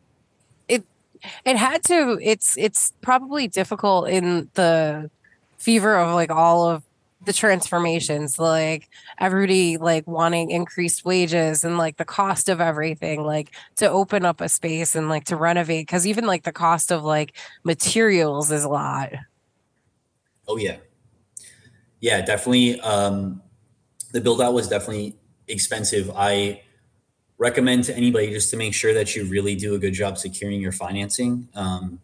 it 1.46 1.56
had 1.56 1.84
to 1.84 2.20
it's 2.22 2.58
it's 2.58 2.94
probably 3.02 3.48
difficult 3.48 4.10
in 4.10 4.50
the 4.54 5.10
fever 5.58 5.96
of 5.96 6.14
like 6.14 6.32
all 6.32 6.70
of 6.70 6.84
the 7.26 7.34
transformations 7.34 8.38
like 8.38 8.90
everybody 9.20 9.78
like 9.78 10.06
wanting 10.06 10.52
increased 10.52 11.06
wages 11.06 11.64
and 11.64 11.78
like 11.78 11.98
the 11.98 12.06
cost 12.06 12.50
of 12.50 12.60
everything 12.60 13.24
like 13.24 13.52
to 13.78 13.90
open 13.90 14.26
up 14.26 14.42
a 14.42 14.50
space 14.50 14.96
and 14.96 15.10
like 15.10 15.24
to 15.24 15.36
renovate 15.36 15.88
because 15.88 16.06
even 16.06 16.26
like 16.26 16.44
the 16.44 16.52
cost 16.52 16.92
of 16.92 17.04
like 17.04 17.34
materials 17.64 18.52
is 18.52 18.64
a 18.64 18.70
lot. 18.70 19.14
Oh 20.48 20.58
yeah. 20.58 20.78
Yeah 22.02 22.22
definitely 22.22 22.80
um 22.82 23.42
the 24.12 24.20
build 24.20 24.42
out 24.42 24.54
was 24.54 24.68
definitely 24.68 25.16
expensive. 25.48 26.12
I 26.16 26.62
recommend 27.44 27.84
to 27.84 27.94
anybody 27.98 28.30
just 28.30 28.50
to 28.50 28.56
make 28.56 28.74
sure 28.74 28.94
that 28.94 29.16
you 29.16 29.26
really 29.26 29.54
do 29.54 29.76
a 29.76 29.78
good 29.78 29.94
job 29.94 30.18
securing 30.18 30.62
your 30.62 30.72
financing 30.72 31.46
um 31.56 32.00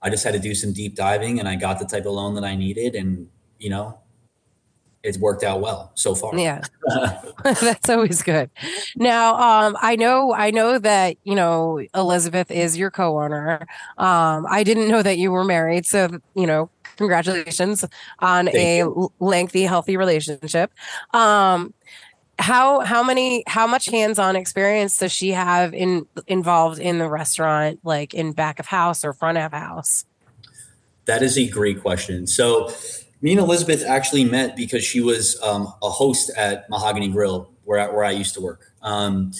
i 0.00 0.08
just 0.08 0.22
had 0.22 0.32
to 0.32 0.38
do 0.38 0.54
some 0.54 0.72
deep 0.72 0.94
diving 0.94 1.40
and 1.40 1.48
i 1.48 1.56
got 1.56 1.80
the 1.80 1.84
type 1.84 2.06
of 2.06 2.12
loan 2.12 2.32
that 2.34 2.44
i 2.44 2.54
needed 2.54 2.94
and 2.94 3.28
you 3.58 3.68
know 3.68 3.98
it's 5.02 5.18
worked 5.18 5.44
out 5.44 5.60
well 5.60 5.92
so 5.94 6.14
far. 6.14 6.36
Yeah. 6.36 6.60
That's 7.44 7.88
always 7.88 8.22
good. 8.22 8.50
Now, 8.96 9.36
um, 9.36 9.76
I 9.80 9.96
know, 9.96 10.34
I 10.34 10.50
know 10.50 10.78
that, 10.78 11.16
you 11.24 11.34
know, 11.34 11.80
Elizabeth 11.94 12.50
is 12.50 12.76
your 12.76 12.90
co-owner. 12.90 13.66
Um, 13.96 14.46
I 14.50 14.64
didn't 14.64 14.88
know 14.88 15.02
that 15.02 15.18
you 15.18 15.30
were 15.30 15.44
married. 15.44 15.86
So, 15.86 16.08
you 16.34 16.46
know, 16.46 16.68
congratulations 16.96 17.84
on 18.18 18.46
Thank 18.46 18.56
a 18.56 18.78
you. 18.78 19.12
lengthy, 19.20 19.62
healthy 19.62 19.96
relationship. 19.96 20.72
Um, 21.14 21.72
how, 22.38 22.80
how 22.80 23.02
many, 23.02 23.42
how 23.46 23.66
much 23.66 23.86
hands-on 23.86 24.36
experience 24.36 24.98
does 24.98 25.12
she 25.12 25.30
have 25.30 25.74
in 25.74 26.06
involved 26.26 26.78
in 26.78 26.98
the 26.98 27.08
restaurant, 27.08 27.80
like 27.82 28.14
in 28.14 28.32
back 28.32 28.60
of 28.60 28.66
house 28.66 29.04
or 29.04 29.12
front 29.12 29.38
of 29.38 29.52
house? 29.52 30.04
That 31.06 31.22
is 31.22 31.36
a 31.36 31.48
great 31.48 31.80
question. 31.80 32.26
So, 32.26 32.70
me 33.20 33.32
and 33.32 33.40
Elizabeth 33.40 33.84
actually 33.84 34.24
met 34.24 34.54
because 34.54 34.84
she 34.84 35.00
was 35.00 35.40
um, 35.42 35.72
a 35.82 35.90
host 35.90 36.30
at 36.36 36.70
Mahogany 36.70 37.08
Grill, 37.08 37.50
where 37.64 37.80
I, 37.80 37.92
where 37.92 38.04
I 38.04 38.12
used 38.12 38.34
to 38.34 38.40
work. 38.40 38.72
Um, 38.82 39.32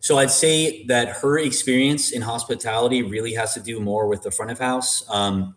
so, 0.00 0.16
I'd 0.18 0.30
say 0.30 0.84
that 0.84 1.08
her 1.08 1.38
experience 1.38 2.12
in 2.12 2.22
hospitality 2.22 3.02
really 3.02 3.34
has 3.34 3.52
to 3.54 3.60
do 3.60 3.80
more 3.80 4.06
with 4.06 4.22
the 4.22 4.30
front 4.30 4.52
of 4.52 4.58
house. 4.58 5.04
Um, 5.10 5.54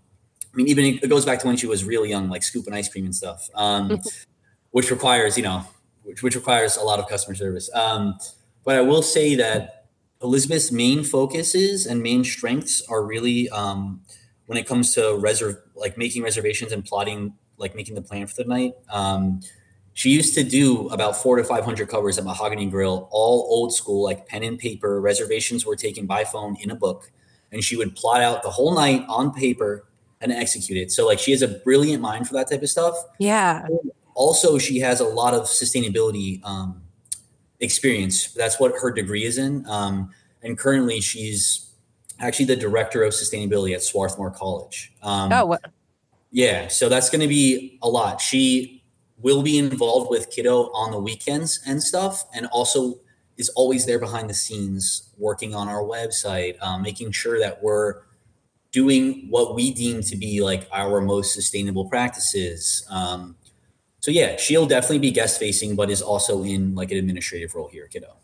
I 0.54 0.58
mean, 0.58 0.68
even 0.68 0.86
it 0.86 1.10
goes 1.10 1.26
back 1.26 1.40
to 1.40 1.48
when 1.48 1.56
she 1.56 1.68
was 1.68 1.86
really 1.86 2.10
young, 2.10 2.30
like 2.30 2.44
scooping 2.44 2.74
ice 2.74 2.90
cream 2.90 3.06
and 3.06 3.16
stuff, 3.16 3.50
um, 3.56 4.02
which 4.72 4.92
requires, 4.92 5.38
you 5.38 5.44
know, 5.44 5.66
which, 6.04 6.24
which 6.24 6.36
requires 6.36 6.78
a 6.78 6.82
lot 6.84 7.00
of 7.00 7.08
customer 7.08 7.36
service. 7.36 7.70
Um, 7.74 8.18
but 8.64 8.76
I 8.76 8.82
will 8.82 9.02
say 9.02 9.36
that 9.36 9.88
Elizabeth's 10.22 10.72
main 10.72 11.04
focuses 11.04 11.86
and 11.86 12.02
main 12.02 12.24
strengths 12.24 12.82
are 12.88 13.04
really 13.04 13.50
um, 13.50 14.02
when 14.46 14.58
it 14.58 14.68
comes 14.68 14.94
to 14.96 15.18
reserve, 15.18 15.58
like 15.76 15.98
making 15.98 16.24
reservations 16.24 16.72
and 16.72 16.86
plotting, 16.86 17.34
like 17.58 17.76
making 17.76 17.96
the 17.96 18.02
plan 18.02 18.28
for 18.28 18.36
the 18.36 18.46
night. 18.46 18.74
Um, 18.90 19.42
she 19.94 20.10
used 20.10 20.36
to 20.36 20.44
do 20.44 20.88
about 20.90 21.18
four 21.18 21.36
to 21.38 21.44
500 21.44 21.90
covers 21.90 22.18
at 22.18 22.24
Mahogany 22.24 22.68
Grill, 22.68 23.10
all 23.12 23.48
old 23.50 23.74
school, 23.74 24.04
like 24.04 24.26
pen 24.28 24.44
and 24.44 24.58
paper. 24.58 25.02
Reservations 25.02 25.66
were 25.66 25.76
taken 25.76 26.06
by 26.06 26.24
phone 26.24 26.56
in 26.62 26.72
a 26.72 26.76
book, 26.76 27.12
and 27.52 27.64
she 27.64 27.76
would 27.76 27.96
plot 27.96 28.22
out 28.22 28.44
the 28.44 28.50
whole 28.50 28.74
night 28.74 29.04
on 29.10 29.34
paper 29.34 29.86
and 30.22 30.32
execute 30.32 30.78
it. 30.78 30.92
So, 30.92 31.06
like, 31.06 31.20
she 31.20 31.32
has 31.32 31.42
a 31.42 31.48
brilliant 31.48 32.02
mind 32.02 32.28
for 32.28 32.34
that 32.36 32.50
type 32.50 32.62
of 32.62 32.70
stuff 32.70 32.96
Yeah. 33.20 33.68
Also 34.22 34.60
she 34.60 34.80
has 34.80 35.00
a 35.00 35.06
lot 35.22 35.34
of 35.34 35.44
sustainability 35.44 36.44
um, 36.46 36.82
experience. 37.60 38.32
That's 38.34 38.60
what 38.60 38.72
her 38.82 38.92
degree 38.92 39.26
is 39.26 39.40
in. 39.40 39.66
Um, 39.68 40.12
and 40.44 40.58
currently 40.58 41.02
she's 41.02 41.72
actually 42.20 42.46
the 42.46 42.56
director 42.56 43.02
of 43.04 43.14
sustainability 43.14 43.74
at 43.74 43.82
swarthmore 43.82 44.30
college. 44.30 44.94
Um, 45.02 45.34
Oh, 45.34 45.46
what? 45.48 45.62
yeah 46.30 46.68
so 46.68 46.88
that's 46.88 47.10
going 47.10 47.22
to 47.22 47.28
be 47.28 47.80
a 47.82 47.90
lot. 47.90 48.22
She 48.22 48.84
will 49.18 49.42
be 49.42 49.58
involved 49.58 50.10
with 50.10 50.30
kiddo 50.30 50.70
on 50.82 50.92
the 50.92 51.00
weekends 51.00 51.60
and 51.66 51.82
stuff 51.82 52.24
and 52.36 52.46
also 52.48 53.00
is 53.38 53.50
always 53.50 53.86
there 53.88 54.00
behind 54.00 54.30
the 54.30 54.34
scenes 54.34 55.10
working 55.18 55.56
on 55.56 55.68
our 55.68 55.84
website 55.96 56.62
um, 56.62 56.84
making 56.84 57.12
sure 57.12 57.40
that 57.40 57.64
we're 57.64 58.02
doing 58.72 59.28
what 59.30 59.56
we 59.56 59.74
deem 59.74 60.02
to 60.02 60.16
be 60.16 60.42
like 60.42 60.68
our 60.72 61.02
most 61.02 61.34
sustainable 61.34 61.86
practices. 61.90 62.86
Um, 62.90 63.36
so 64.02 64.12
yeah, 64.12 64.36
she'll 64.36 64.66
definitely 64.66 65.00
be 65.00 65.12
guest 65.12 65.40
facing, 65.40 65.76
but 65.76 65.90
is 65.90 66.02
also 66.02 66.44
in 66.44 66.76
like 66.76 66.92
an 66.92 66.98
administrative 66.98 67.56
role 67.56 67.70
here, 67.70 67.88
kiddo. 67.88 68.18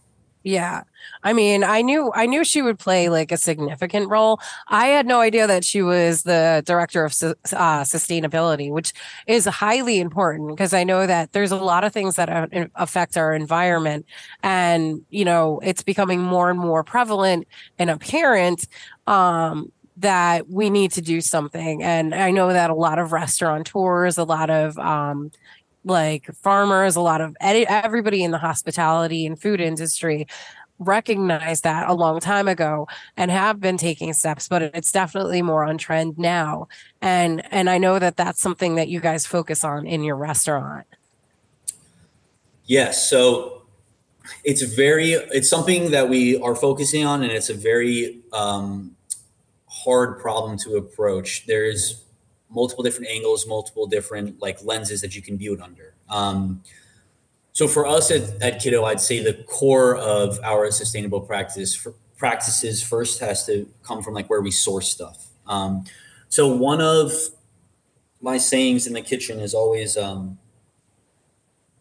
Yeah. 0.43 0.84
I 1.23 1.34
mean, 1.34 1.63
I 1.63 1.82
knew 1.82 2.11
I 2.15 2.25
knew 2.25 2.45
she 2.45 2.61
would 2.61 2.80
play 2.80 3.09
like 3.09 3.34
a 3.34 3.38
significant 3.38 4.09
role. 4.09 4.39
I 4.69 4.88
had 4.88 5.05
no 5.05 5.19
idea 5.19 5.45
that 5.45 5.65
she 5.65 5.82
was 5.82 6.23
the 6.23 6.63
director 6.65 7.03
of 7.03 7.11
uh, 7.11 7.84
sustainability, 7.84 8.71
which 8.71 8.93
is 9.28 9.45
highly 9.45 9.99
important 9.99 10.49
because 10.49 10.73
I 10.73 10.86
know 10.86 11.05
that 11.05 11.34
there's 11.34 11.51
a 11.51 11.57
lot 11.57 11.84
of 11.84 11.91
things 11.91 12.15
that 12.15 12.69
affect 12.75 13.17
our 13.17 13.34
environment 13.34 14.05
and, 14.41 15.01
you 15.09 15.25
know, 15.25 15.59
it's 15.63 15.84
becoming 15.84 16.21
more 16.21 16.49
and 16.49 16.59
more 16.59 16.84
prevalent 16.84 17.45
and 17.78 17.89
apparent 17.89 18.67
um 19.05 19.71
that 19.97 20.47
we 20.47 20.69
need 20.69 20.91
to 20.91 21.01
do 21.01 21.19
something. 21.19 21.84
And 21.84 22.13
I 22.13 22.30
know 22.32 22.53
that 22.53 22.69
a 22.69 22.75
lot 22.75 22.99
of 22.99 23.11
restaurateurs, 23.11 24.17
a 24.17 24.23
lot 24.23 24.49
of 24.49 24.78
um 24.78 25.32
like 25.88 26.34
farmers, 26.36 26.96
a 26.96 27.02
lot 27.02 27.22
of 27.22 27.36
everybody 27.42 28.24
in 28.24 28.32
the 28.32 28.38
hospitality 28.38 29.26
and 29.26 29.40
food 29.40 29.62
industry 29.62 30.28
recognized 30.80 31.64
that 31.64 31.90
a 31.90 31.94
long 31.94 32.20
time 32.20 32.48
ago 32.48 32.88
and 33.16 33.32
have 33.32 33.60
been 33.60 33.78
taking 33.78 34.14
steps 34.14 34.48
but 34.48 34.62
it's 34.62 34.92
definitely 34.92 35.42
more 35.42 35.64
on 35.64 35.78
trend 35.78 36.18
now. 36.20 36.68
And 37.02 37.44
and 37.52 37.70
i 37.70 37.78
know 37.80 37.98
that 37.98 38.16
that's 38.16 38.42
something 38.42 38.76
that 38.76 38.88
you 38.88 39.00
guys 39.00 39.26
focus 39.26 39.64
on 39.64 39.88
in 39.88 40.04
your 40.04 40.16
restaurant. 40.16 40.86
Yes, 42.66 43.10
so 43.10 43.64
it's 44.44 44.62
very 44.62 45.14
it's 45.14 45.50
something 45.50 45.92
that 45.92 46.10
we 46.10 46.38
are 46.42 46.56
focusing 46.56 47.06
on, 47.06 47.24
and 47.24 47.32
it's 47.32 47.50
a 47.50 47.54
very 47.54 48.20
um, 48.34 48.96
hard 49.68 50.20
problem 50.20 50.58
to 50.60 50.76
approach. 50.76 51.46
There's 51.48 52.04
multiple 52.50 52.84
different 52.84 53.10
angles, 53.10 53.48
multiple 53.48 53.88
different 53.88 54.41
like 54.41 54.64
lenses 54.64 55.02
that 55.02 55.16
you 55.16 55.22
can 55.22 55.38
view 55.38 55.54
it 55.54 55.62
under. 55.62 55.93
Um, 56.10 56.64
so 57.52 57.68
for 57.68 57.86
us 57.88 58.12
at, 58.12 58.41
at 58.41 58.62
Kiddo, 58.62 58.84
I'd 58.86 59.02
say 59.02 59.20
the 59.24 59.34
core 59.45 59.95
of 59.95 60.39
our 60.43 60.70
sustainable 60.72 61.22
practice 61.22 61.76
for 61.76 61.93
practices 62.18 62.84
first 62.84 63.20
has 63.20 63.45
to 63.45 63.68
come 63.84 64.02
from 64.02 64.14
like 64.14 64.30
where 64.30 64.41
we 64.41 64.52
source 64.52 64.89
stuff. 64.89 65.28
Um, 65.45 65.86
so 66.30 66.48
one 66.48 66.82
of 66.82 67.12
my 68.22 68.38
sayings 68.38 68.88
in 68.88 68.93
the 68.93 69.02
kitchen 69.02 69.39
is 69.39 69.54
always 69.54 69.98
um, 69.98 70.38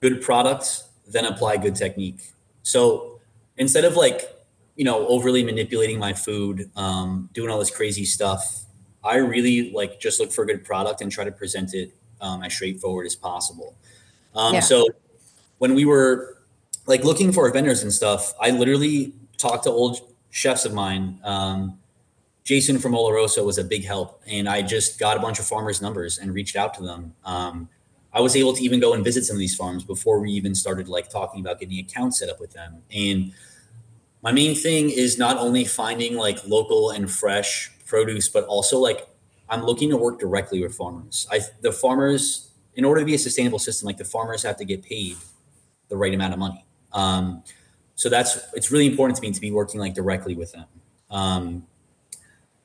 good 0.00 0.20
products, 0.20 0.88
then 1.06 1.24
apply 1.24 1.56
good 1.56 1.74
technique. 1.74 2.20
So 2.62 3.20
instead 3.56 3.84
of 3.84 3.96
like, 3.96 4.32
you 4.76 4.84
know, 4.84 5.06
overly 5.08 5.42
manipulating 5.42 5.98
my 5.98 6.12
food, 6.12 6.70
um, 6.76 7.30
doing 7.32 7.50
all 7.50 7.58
this 7.58 7.70
crazy 7.70 8.04
stuff, 8.04 8.65
I 9.06 9.16
really 9.16 9.72
like 9.72 10.00
just 10.00 10.20
look 10.20 10.32
for 10.32 10.42
a 10.42 10.46
good 10.46 10.64
product 10.64 11.00
and 11.00 11.10
try 11.10 11.24
to 11.24 11.32
present 11.32 11.74
it 11.74 11.94
um, 12.20 12.42
as 12.42 12.52
straightforward 12.52 13.06
as 13.06 13.16
possible. 13.16 13.74
Um, 14.34 14.54
Yeah. 14.54 14.60
So 14.60 14.86
when 15.58 15.74
we 15.74 15.84
were 15.84 16.38
like 16.86 17.04
looking 17.04 17.32
for 17.32 17.50
vendors 17.50 17.82
and 17.82 17.92
stuff, 17.92 18.34
I 18.40 18.50
literally 18.50 19.12
talked 19.38 19.64
to 19.64 19.70
old 19.70 20.00
chefs 20.30 20.64
of 20.64 20.74
mine. 20.74 21.18
Um, 21.24 21.78
Jason 22.44 22.78
from 22.78 22.92
Oloroso 22.92 23.44
was 23.44 23.58
a 23.58 23.64
big 23.64 23.84
help, 23.84 24.22
and 24.26 24.48
I 24.48 24.62
just 24.62 25.00
got 25.00 25.16
a 25.16 25.20
bunch 25.20 25.40
of 25.40 25.46
farmers' 25.46 25.82
numbers 25.82 26.18
and 26.18 26.32
reached 26.32 26.54
out 26.54 26.74
to 26.74 26.82
them. 26.82 27.14
Um, 27.24 27.68
I 28.12 28.20
was 28.20 28.36
able 28.36 28.52
to 28.54 28.62
even 28.62 28.78
go 28.78 28.94
and 28.94 29.02
visit 29.02 29.24
some 29.24 29.34
of 29.34 29.40
these 29.40 29.56
farms 29.56 29.82
before 29.82 30.20
we 30.20 30.30
even 30.30 30.54
started 30.54 30.88
like 30.88 31.10
talking 31.10 31.40
about 31.40 31.58
getting 31.58 31.78
accounts 31.80 32.20
set 32.20 32.28
up 32.30 32.40
with 32.40 32.52
them. 32.52 32.82
And 32.94 33.32
my 34.22 34.32
main 34.32 34.54
thing 34.54 34.90
is 34.90 35.18
not 35.18 35.36
only 35.36 35.64
finding 35.64 36.16
like 36.16 36.38
local 36.46 36.90
and 36.90 37.10
fresh 37.10 37.70
produce, 37.86 38.28
but 38.28 38.44
also 38.44 38.78
like 38.78 39.08
I'm 39.48 39.64
looking 39.64 39.90
to 39.90 39.96
work 39.96 40.18
directly 40.18 40.60
with 40.60 40.74
farmers. 40.74 41.26
I 41.30 41.40
the 41.62 41.72
farmers, 41.72 42.50
in 42.74 42.84
order 42.84 43.00
to 43.00 43.06
be 43.06 43.14
a 43.14 43.18
sustainable 43.18 43.58
system, 43.58 43.86
like 43.86 43.96
the 43.96 44.04
farmers 44.04 44.42
have 44.42 44.56
to 44.58 44.64
get 44.64 44.82
paid 44.82 45.16
the 45.88 45.96
right 45.96 46.12
amount 46.12 46.32
of 46.32 46.38
money. 46.38 46.64
Um, 46.92 47.42
so 47.94 48.08
that's 48.08 48.38
it's 48.54 48.70
really 48.70 48.86
important 48.86 49.16
to 49.16 49.22
me 49.22 49.32
to 49.32 49.40
be 49.40 49.50
working 49.50 49.80
like 49.80 49.94
directly 49.94 50.34
with 50.34 50.52
them. 50.52 50.66
Um, 51.10 51.66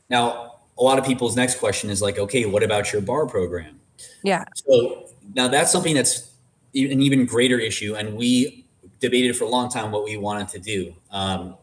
now, 0.09 0.55
a 0.77 0.83
lot 0.83 0.99
of 0.99 1.05
people's 1.05 1.35
next 1.35 1.59
question 1.59 1.89
is 1.89 2.01
like, 2.01 2.17
okay, 2.17 2.45
what 2.45 2.63
about 2.63 2.91
your 2.91 3.01
bar 3.01 3.25
program? 3.27 3.79
yeah 4.23 4.43
So 4.55 5.09
now 5.35 5.47
that's 5.47 5.71
something 5.71 5.93
that's 5.93 6.31
an 6.73 7.01
even 7.01 7.25
greater 7.25 7.59
issue, 7.59 7.95
and 7.95 8.15
we 8.15 8.65
debated 8.99 9.35
for 9.35 9.45
a 9.45 9.49
long 9.49 9.69
time 9.69 9.91
what 9.91 10.03
we 10.03 10.17
wanted 10.17 10.47
to 10.49 10.59
do. 10.59 10.95
Um, 11.11 11.55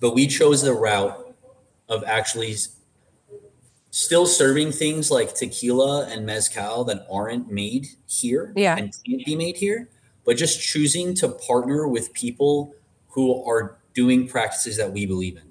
but 0.00 0.14
we 0.14 0.26
chose 0.26 0.62
the 0.62 0.72
route 0.72 1.34
of 1.88 2.04
actually 2.04 2.56
still 3.92 4.24
serving 4.24 4.72
things 4.72 5.10
like 5.10 5.34
tequila 5.34 6.08
and 6.08 6.24
mezcal 6.24 6.82
that 6.82 7.06
aren't 7.12 7.52
made 7.52 7.86
here 8.08 8.50
Yeah. 8.56 8.76
and 8.76 8.90
can't 9.06 9.24
be 9.24 9.36
made 9.36 9.56
here, 9.58 9.86
but 10.24 10.38
just 10.38 10.60
choosing 10.62 11.14
to 11.16 11.28
partner 11.28 11.86
with 11.86 12.10
people 12.14 12.74
who 13.10 13.44
are 13.44 13.76
doing 13.92 14.26
practices 14.26 14.78
that 14.78 14.90
we 14.90 15.04
believe 15.04 15.36
in. 15.36 15.42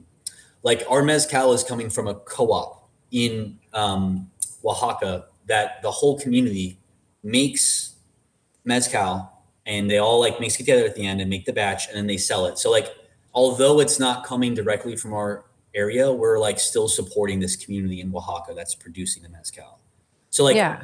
Like 0.63 0.83
our 0.89 1.03
mezcal 1.03 1.53
is 1.53 1.63
coming 1.63 1.87
from 1.91 2.07
a 2.07 2.15
co-op 2.15 2.89
in 3.11 3.59
um, 3.73 4.29
Oaxaca 4.65 5.25
that 5.45 5.83
the 5.83 5.91
whole 5.91 6.19
community 6.19 6.79
makes 7.21 7.93
mezcal 8.65 9.31
and 9.67 9.87
they 9.89 9.99
all 9.99 10.19
like 10.19 10.39
mix 10.39 10.55
it 10.55 10.57
together 10.57 10.83
at 10.85 10.95
the 10.95 11.05
end 11.05 11.21
and 11.21 11.29
make 11.29 11.45
the 11.45 11.53
batch 11.53 11.87
and 11.89 11.95
then 11.95 12.07
they 12.07 12.17
sell 12.17 12.47
it. 12.47 12.57
So 12.57 12.71
like 12.71 12.87
although 13.35 13.79
it's 13.79 13.99
not 13.99 14.23
coming 14.25 14.55
directly 14.55 14.95
from 14.95 15.13
our 15.13 15.45
area, 15.73 16.11
we're 16.11 16.39
like 16.39 16.59
still 16.59 16.87
supporting 16.87 17.39
this 17.39 17.55
community 17.55 18.01
in 18.01 18.13
Oaxaca 18.13 18.53
that's 18.55 18.75
producing 18.75 19.23
the 19.23 19.29
mezcal. 19.29 19.79
So 20.29 20.43
like 20.43 20.55
yeah 20.55 20.83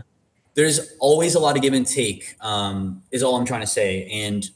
there's 0.58 0.96
always 1.00 1.36
a 1.36 1.40
lot 1.40 1.56
of 1.56 1.62
give 1.62 1.74
and 1.74 1.86
take 1.86 2.36
um, 2.42 3.04
is 3.12 3.24
all 3.24 3.36
i'm 3.36 3.46
trying 3.46 3.62
to 3.62 3.68
say 3.68 4.06
and 4.12 4.50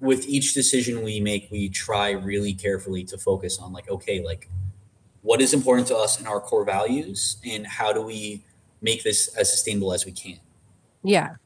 with 0.00 0.26
each 0.28 0.52
decision 0.52 1.02
we 1.02 1.20
make 1.20 1.48
we 1.50 1.70
try 1.70 2.10
really 2.10 2.52
carefully 2.52 3.02
to 3.04 3.16
focus 3.16 3.58
on 3.58 3.72
like 3.72 3.88
okay 3.88 4.22
like 4.22 4.50
what 5.22 5.40
is 5.40 5.54
important 5.54 5.86
to 5.86 5.96
us 5.96 6.18
and 6.18 6.28
our 6.28 6.40
core 6.40 6.64
values 6.64 7.38
and 7.46 7.66
how 7.66 7.92
do 7.92 8.02
we 8.02 8.44
make 8.82 9.02
this 9.04 9.28
as 9.36 9.50
sustainable 9.50 9.94
as 9.94 10.04
we 10.04 10.12
can 10.12 10.38
Yeah. 11.02 11.36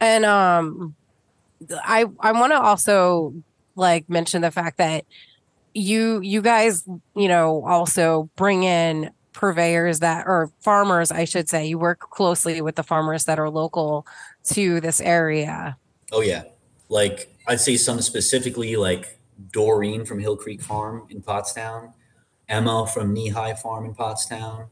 And 0.00 0.24
um 0.24 0.94
I 1.68 2.06
I 2.20 2.32
want 2.32 2.52
to 2.52 2.60
also 2.60 3.34
like 3.74 4.08
mention 4.08 4.40
the 4.40 4.50
fact 4.50 4.78
that 4.78 5.04
you 5.74 6.20
you 6.20 6.42
guys, 6.42 6.84
you 7.14 7.28
know, 7.28 7.64
also 7.64 8.30
bring 8.36 8.62
in 8.64 9.10
purveyors 9.32 10.00
that 10.00 10.26
or 10.26 10.50
farmers, 10.60 11.10
I 11.10 11.24
should 11.24 11.48
say. 11.48 11.66
You 11.66 11.78
work 11.78 12.00
closely 12.00 12.60
with 12.60 12.76
the 12.76 12.82
farmers 12.82 13.24
that 13.24 13.38
are 13.38 13.50
local 13.50 14.06
to 14.52 14.80
this 14.80 15.00
area. 15.00 15.76
Oh 16.12 16.20
yeah. 16.20 16.44
Like 16.88 17.34
I'd 17.46 17.60
say 17.60 17.76
some 17.76 18.00
specifically 18.00 18.76
like 18.76 19.18
Doreen 19.52 20.04
from 20.04 20.18
Hill 20.18 20.36
Creek 20.36 20.60
Farm 20.60 21.06
in 21.08 21.22
Pottstown, 21.22 21.92
Emma 22.48 22.86
from 22.86 23.12
Knee 23.12 23.28
High 23.28 23.54
Farm 23.54 23.86
in 23.86 23.94
Pottstown. 23.94 24.68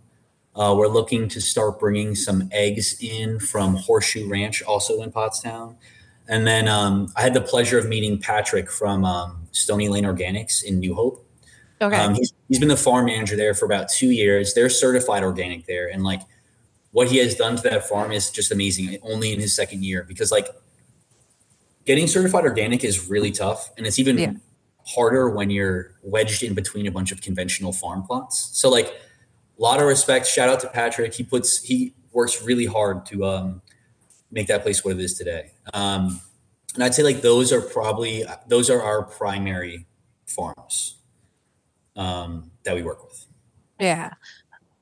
Uh, 0.54 0.74
we're 0.76 0.88
looking 0.88 1.28
to 1.28 1.40
start 1.40 1.78
bringing 1.78 2.16
some 2.16 2.48
eggs 2.50 2.98
in 3.00 3.38
from 3.38 3.76
Horseshoe 3.76 4.28
Ranch, 4.28 4.62
also 4.62 5.02
in 5.02 5.12
Pottstown. 5.12 5.76
And 6.28 6.46
then 6.46 6.68
um, 6.68 7.10
I 7.16 7.22
had 7.22 7.32
the 7.34 7.40
pleasure 7.40 7.78
of 7.78 7.88
meeting 7.88 8.18
Patrick 8.18 8.70
from 8.70 9.04
um, 9.04 9.48
Stony 9.52 9.88
Lane 9.88 10.04
Organics 10.04 10.62
in 10.62 10.78
New 10.78 10.94
Hope. 10.94 11.24
Okay. 11.80 11.96
Um, 11.96 12.14
he's, 12.14 12.32
he's 12.48 12.58
been 12.58 12.68
the 12.68 12.76
farm 12.76 13.06
manager 13.06 13.34
there 13.34 13.54
for 13.54 13.64
about 13.64 13.88
two 13.88 14.10
years. 14.10 14.52
They're 14.52 14.68
certified 14.68 15.22
organic 15.22 15.66
there. 15.66 15.88
And 15.88 16.04
like 16.04 16.20
what 16.90 17.08
he 17.08 17.16
has 17.18 17.34
done 17.34 17.56
to 17.56 17.62
that 17.62 17.88
farm 17.88 18.12
is 18.12 18.30
just 18.30 18.52
amazing, 18.52 18.98
only 19.02 19.32
in 19.32 19.40
his 19.40 19.54
second 19.54 19.84
year. 19.84 20.04
Because 20.06 20.30
like 20.30 20.48
getting 21.86 22.06
certified 22.06 22.44
organic 22.44 22.84
is 22.84 23.08
really 23.08 23.30
tough. 23.30 23.70
And 23.78 23.86
it's 23.86 23.98
even 23.98 24.18
Yeah. 24.18 24.32
harder 24.86 25.30
when 25.30 25.48
you're 25.48 25.94
wedged 26.02 26.42
in 26.42 26.52
between 26.54 26.86
a 26.86 26.90
bunch 26.90 27.10
of 27.10 27.22
conventional 27.22 27.72
farm 27.72 28.02
plots. 28.02 28.50
So 28.52 28.68
like 28.68 28.88
a 29.58 29.62
lot 29.62 29.80
of 29.80 29.86
respect. 29.86 30.26
Shout 30.26 30.48
out 30.50 30.60
to 30.60 30.68
Patrick. 30.68 31.14
He 31.14 31.22
puts 31.22 31.62
he 31.62 31.94
works 32.12 32.42
really 32.42 32.66
hard 32.66 33.06
to 33.06 33.24
um, 33.24 33.62
make 34.30 34.46
that 34.48 34.62
place 34.62 34.84
what 34.84 34.92
it 34.94 35.00
is 35.00 35.14
today. 35.14 35.52
Um, 35.74 36.20
and 36.74 36.84
I'd 36.84 36.94
say 36.94 37.02
like 37.02 37.22
those 37.22 37.52
are 37.52 37.60
probably 37.60 38.24
those 38.46 38.70
are 38.70 38.80
our 38.82 39.02
primary 39.02 39.86
farms 40.26 40.96
um, 41.96 42.50
that 42.64 42.74
we 42.74 42.82
work 42.82 43.04
with. 43.04 43.26
Yeah. 43.80 44.10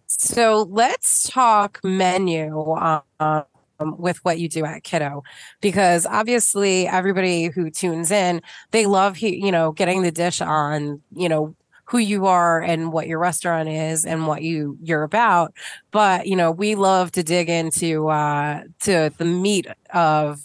So 0.06 0.66
let's 0.70 1.28
talk 1.28 1.80
menu 1.84 2.74
um, 2.78 3.44
with 3.98 4.24
what 4.24 4.38
you 4.38 4.48
do 4.48 4.64
at 4.64 4.82
Kiddo, 4.82 5.22
because 5.60 6.06
obviously 6.06 6.86
everybody 6.86 7.46
who 7.46 7.70
tunes 7.70 8.10
in, 8.10 8.42
they 8.70 8.86
love 8.86 9.18
you 9.18 9.52
know 9.52 9.72
getting 9.72 10.02
the 10.02 10.12
dish 10.12 10.40
on 10.40 11.02
you 11.14 11.28
know 11.28 11.54
who 11.86 11.98
you 11.98 12.26
are 12.26 12.60
and 12.60 12.92
what 12.92 13.06
your 13.06 13.18
restaurant 13.18 13.68
is 13.68 14.04
and 14.04 14.26
what 14.26 14.42
you 14.42 14.76
you're 14.82 15.02
about. 15.02 15.54
But 15.90 16.26
you 16.26 16.36
know 16.36 16.50
we 16.50 16.74
love 16.74 17.12
to 17.12 17.22
dig 17.22 17.48
into 17.48 18.08
uh, 18.08 18.62
to 18.80 19.12
the 19.16 19.24
meat 19.24 19.66
of 19.92 20.42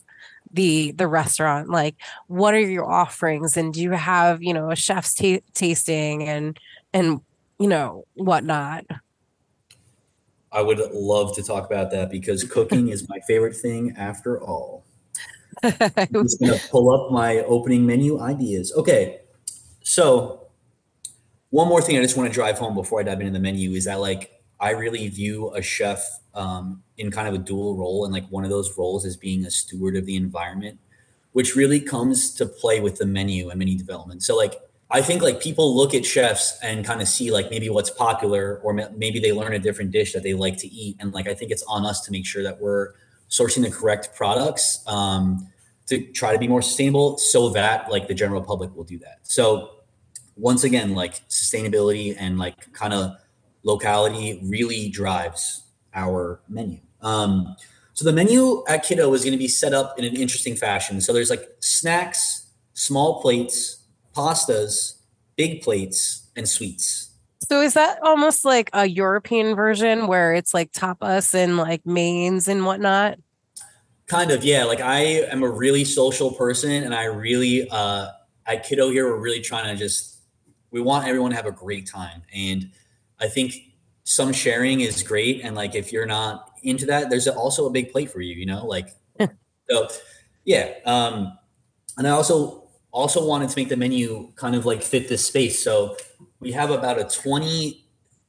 the 0.53 0.91
the 0.91 1.07
restaurant 1.07 1.69
like 1.69 1.95
what 2.27 2.53
are 2.53 2.59
your 2.59 2.89
offerings 2.89 3.55
and 3.55 3.73
do 3.73 3.81
you 3.81 3.91
have 3.91 4.43
you 4.43 4.53
know 4.53 4.69
a 4.69 4.75
chef's 4.75 5.13
ta- 5.13 5.39
tasting 5.53 6.27
and 6.27 6.59
and 6.91 7.21
you 7.57 7.69
know 7.69 8.03
whatnot 8.15 8.83
I 10.51 10.61
would 10.61 10.79
love 10.93 11.33
to 11.35 11.43
talk 11.43 11.65
about 11.65 11.91
that 11.91 12.09
because 12.09 12.43
cooking 12.43 12.89
is 12.89 13.07
my 13.07 13.19
favorite 13.21 13.55
thing 13.55 13.95
after 13.97 14.41
all. 14.41 14.83
I'm 15.63 16.07
just 16.11 16.41
gonna 16.41 16.59
pull 16.69 16.93
up 16.93 17.11
my 17.11 17.37
opening 17.39 17.85
menu 17.85 18.19
ideas. 18.19 18.73
Okay, 18.75 19.21
so 19.81 20.40
one 21.51 21.67
more 21.67 21.81
thing 21.81 21.97
I 21.97 22.01
just 22.01 22.17
want 22.17 22.29
to 22.29 22.33
drive 22.33 22.57
home 22.57 22.73
before 22.73 22.99
I 22.99 23.03
dive 23.03 23.19
into 23.19 23.33
the 23.33 23.39
menu 23.39 23.71
is 23.73 23.85
that 23.85 23.99
like 23.99 24.41
I 24.59 24.71
really 24.71 25.07
view 25.09 25.53
a 25.53 25.61
chef 25.61 26.03
um, 26.33 26.83
in 26.97 27.11
kind 27.11 27.27
of 27.27 27.33
a 27.33 27.37
dual 27.37 27.75
role, 27.75 28.05
and 28.05 28.13
like 28.13 28.27
one 28.29 28.43
of 28.43 28.49
those 28.49 28.77
roles 28.77 29.05
is 29.05 29.17
being 29.17 29.45
a 29.45 29.51
steward 29.51 29.95
of 29.95 30.05
the 30.05 30.15
environment, 30.15 30.79
which 31.33 31.55
really 31.55 31.79
comes 31.79 32.33
to 32.35 32.45
play 32.45 32.79
with 32.79 32.97
the 32.97 33.05
menu 33.05 33.49
and 33.49 33.59
menu 33.59 33.77
development. 33.77 34.23
So 34.23 34.35
like 34.35 34.55
I 34.89 35.01
think 35.01 35.21
like 35.21 35.41
people 35.41 35.75
look 35.75 35.93
at 35.93 36.05
chefs 36.05 36.57
and 36.61 36.85
kind 36.85 37.01
of 37.01 37.07
see 37.07 37.31
like 37.31 37.49
maybe 37.49 37.69
what's 37.69 37.89
popular, 37.89 38.59
or 38.63 38.73
maybe 38.95 39.19
they 39.19 39.31
learn 39.33 39.53
a 39.53 39.59
different 39.59 39.91
dish 39.91 40.13
that 40.13 40.23
they 40.23 40.33
like 40.33 40.57
to 40.57 40.67
eat, 40.67 40.95
and 40.99 41.13
like 41.13 41.27
I 41.27 41.33
think 41.33 41.51
it's 41.51 41.63
on 41.63 41.85
us 41.85 42.01
to 42.05 42.11
make 42.11 42.25
sure 42.25 42.43
that 42.43 42.61
we're 42.61 42.93
sourcing 43.29 43.63
the 43.63 43.71
correct 43.71 44.15
products 44.15 44.83
um, 44.87 45.47
to 45.87 46.01
try 46.13 46.31
to 46.31 46.39
be 46.39 46.47
more 46.47 46.61
sustainable, 46.61 47.17
so 47.17 47.49
that 47.49 47.91
like 47.91 48.07
the 48.07 48.13
general 48.13 48.41
public 48.41 48.73
will 48.75 48.85
do 48.85 48.99
that. 48.99 49.19
So 49.23 49.80
once 50.41 50.63
again, 50.63 50.93
like 50.95 51.27
sustainability 51.29 52.15
and 52.17 52.37
like 52.37 52.73
kind 52.73 52.93
of 52.93 53.15
locality 53.63 54.39
really 54.43 54.89
drives 54.89 55.63
our 55.93 56.41
menu. 56.49 56.79
Um, 57.01 57.55
so 57.93 58.05
the 58.05 58.11
menu 58.11 58.63
at 58.67 58.83
Kiddo 58.83 59.13
is 59.13 59.23
going 59.23 59.33
to 59.33 59.37
be 59.37 59.47
set 59.47 59.73
up 59.73 59.97
in 59.99 60.05
an 60.05 60.15
interesting 60.15 60.55
fashion. 60.55 60.99
So 60.99 61.13
there's 61.13 61.29
like 61.29 61.47
snacks, 61.59 62.47
small 62.73 63.21
plates, 63.21 63.83
pastas, 64.15 64.95
big 65.35 65.61
plates, 65.61 66.27
and 66.35 66.47
sweets. 66.47 67.09
so 67.47 67.61
is 67.61 67.73
that 67.73 67.99
almost 68.03 68.45
like 68.45 68.69
a 68.71 68.85
european 68.85 69.53
version 69.53 70.07
where 70.07 70.33
it's 70.33 70.53
like 70.53 70.71
tapas 70.71 71.33
and 71.33 71.57
like 71.57 71.85
mains 71.85 72.47
and 72.47 72.65
whatnot 72.65 73.17
Kind 74.11 74.31
of, 74.31 74.43
yeah. 74.43 74.65
Like 74.65 74.81
I 74.81 74.99
am 75.31 75.41
a 75.41 75.49
really 75.49 75.85
social 75.85 76.33
person, 76.33 76.83
and 76.83 76.93
I 76.93 77.05
really 77.05 77.65
uh, 77.69 78.07
at 78.45 78.65
Kiddo 78.65 78.89
here 78.89 79.07
we're 79.07 79.21
really 79.21 79.39
trying 79.39 79.73
to 79.73 79.79
just 79.79 80.10
we 80.71 80.81
want 80.81 81.07
everyone 81.07 81.31
to 81.31 81.35
have 81.35 81.45
a 81.45 81.51
great 81.51 81.87
time, 81.87 82.23
and 82.33 82.69
I 83.19 83.27
think 83.27 83.53
some 84.03 84.33
sharing 84.33 84.81
is 84.81 85.03
great. 85.03 85.41
And 85.43 85.55
like 85.55 85.75
if 85.75 85.91
you're 85.91 86.05
not 86.05 86.51
into 86.63 86.85
that, 86.87 87.09
there's 87.09 87.27
also 87.27 87.67
a 87.67 87.69
big 87.69 87.91
plate 87.91 88.09
for 88.11 88.21
you, 88.21 88.33
you 88.33 88.45
know. 88.45 88.65
Like 88.65 88.89
so, 89.69 89.87
yeah. 90.43 90.73
Um, 90.85 91.37
and 91.97 92.07
I 92.07 92.11
also 92.11 92.61
also 92.91 93.25
wanted 93.25 93.49
to 93.49 93.57
make 93.57 93.69
the 93.69 93.77
menu 93.77 94.31
kind 94.35 94.55
of 94.55 94.65
like 94.65 94.83
fit 94.83 95.07
this 95.07 95.25
space. 95.25 95.63
So 95.63 95.95
we 96.39 96.51
have 96.51 96.71
about 96.71 96.99
a 96.99 97.05
20 97.05 97.85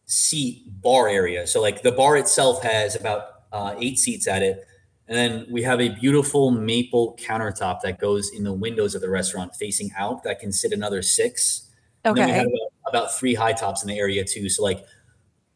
seat 0.06 0.64
bar 0.82 1.08
area. 1.08 1.46
So 1.46 1.60
like 1.60 1.82
the 1.82 1.92
bar 1.92 2.16
itself 2.16 2.62
has 2.62 2.94
about 2.94 3.24
uh, 3.50 3.74
eight 3.78 3.98
seats 3.98 4.28
at 4.28 4.42
it. 4.42 4.66
And 5.08 5.16
then 5.16 5.46
we 5.50 5.62
have 5.62 5.80
a 5.80 5.88
beautiful 5.88 6.52
maple 6.52 7.16
countertop 7.16 7.80
that 7.80 7.98
goes 7.98 8.30
in 8.30 8.44
the 8.44 8.52
windows 8.52 8.94
of 8.94 9.00
the 9.00 9.10
restaurant 9.10 9.54
facing 9.56 9.90
out 9.98 10.22
that 10.22 10.38
can 10.38 10.52
sit 10.52 10.72
another 10.72 11.02
six. 11.02 11.68
And 12.04 12.16
then 12.16 12.26
we 12.26 12.32
okay 12.32 12.38
have 12.38 12.46
about, 12.46 12.88
about 12.88 13.18
three 13.18 13.34
high 13.34 13.52
tops 13.52 13.82
in 13.82 13.88
the 13.88 13.98
area 13.98 14.24
too. 14.24 14.48
So 14.48 14.62
like 14.62 14.84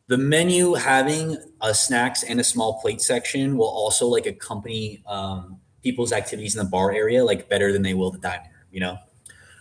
the 0.09 0.17
menu 0.17 0.75
having 0.75 1.37
a 1.61 1.75
snacks 1.75 2.23
and 2.23 2.39
a 2.41 2.45
small 2.45 2.81
plate 2.81 3.01
section 3.01 3.57
will 3.57 3.69
also 3.69 4.07
like 4.07 4.27
accompany 4.27 5.03
um, 5.07 5.59
people's 5.83 6.13
activities 6.13 6.57
in 6.57 6.65
the 6.65 6.71
bar 6.71 6.93
area 6.93 7.25
like 7.25 7.49
better 7.49 7.73
than 7.73 7.83
they 7.83 7.95
will 7.95 8.11
the 8.11 8.19
diner, 8.19 8.67
you 8.71 8.81
know? 8.81 8.99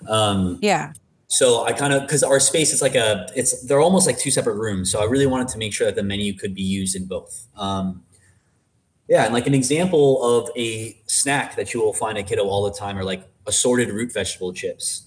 Um, 0.08 0.60
yeah 0.62 0.94
so 1.28 1.66
I 1.66 1.74
kind 1.74 1.94
of 1.94 2.04
because 2.04 2.24
our 2.24 2.40
space 2.40 2.72
is 2.72 2.82
like 2.82 2.96
a 2.96 3.28
it's 3.36 3.66
they're 3.66 3.82
almost 3.82 4.06
like 4.06 4.18
two 4.18 4.32
separate 4.32 4.56
rooms. 4.56 4.92
So 4.92 5.02
I 5.02 5.06
really 5.06 5.26
wanted 5.26 5.48
to 5.50 5.58
make 5.58 5.74
sure 5.74 5.86
that 5.88 5.96
the 5.96 6.04
menu 6.04 6.34
could 6.34 6.54
be 6.54 6.62
used 6.62 6.96
in 6.96 7.08
both. 7.08 7.48
Um, 7.56 8.04
yeah, 9.08 9.26
and 9.26 9.34
like 9.34 9.48
an 9.48 9.54
example 9.54 10.24
of 10.24 10.50
a 10.56 11.00
snack 11.08 11.56
that 11.56 11.74
you 11.74 11.82
will 11.82 11.94
find 11.94 12.18
at 12.18 12.28
Kiddo 12.28 12.44
all 12.44 12.64
the 12.64 12.78
time 12.78 12.98
are 12.98 13.04
like 13.04 13.28
assorted 13.48 13.90
root 13.90 14.14
vegetable 14.14 14.54
chips. 14.54 15.05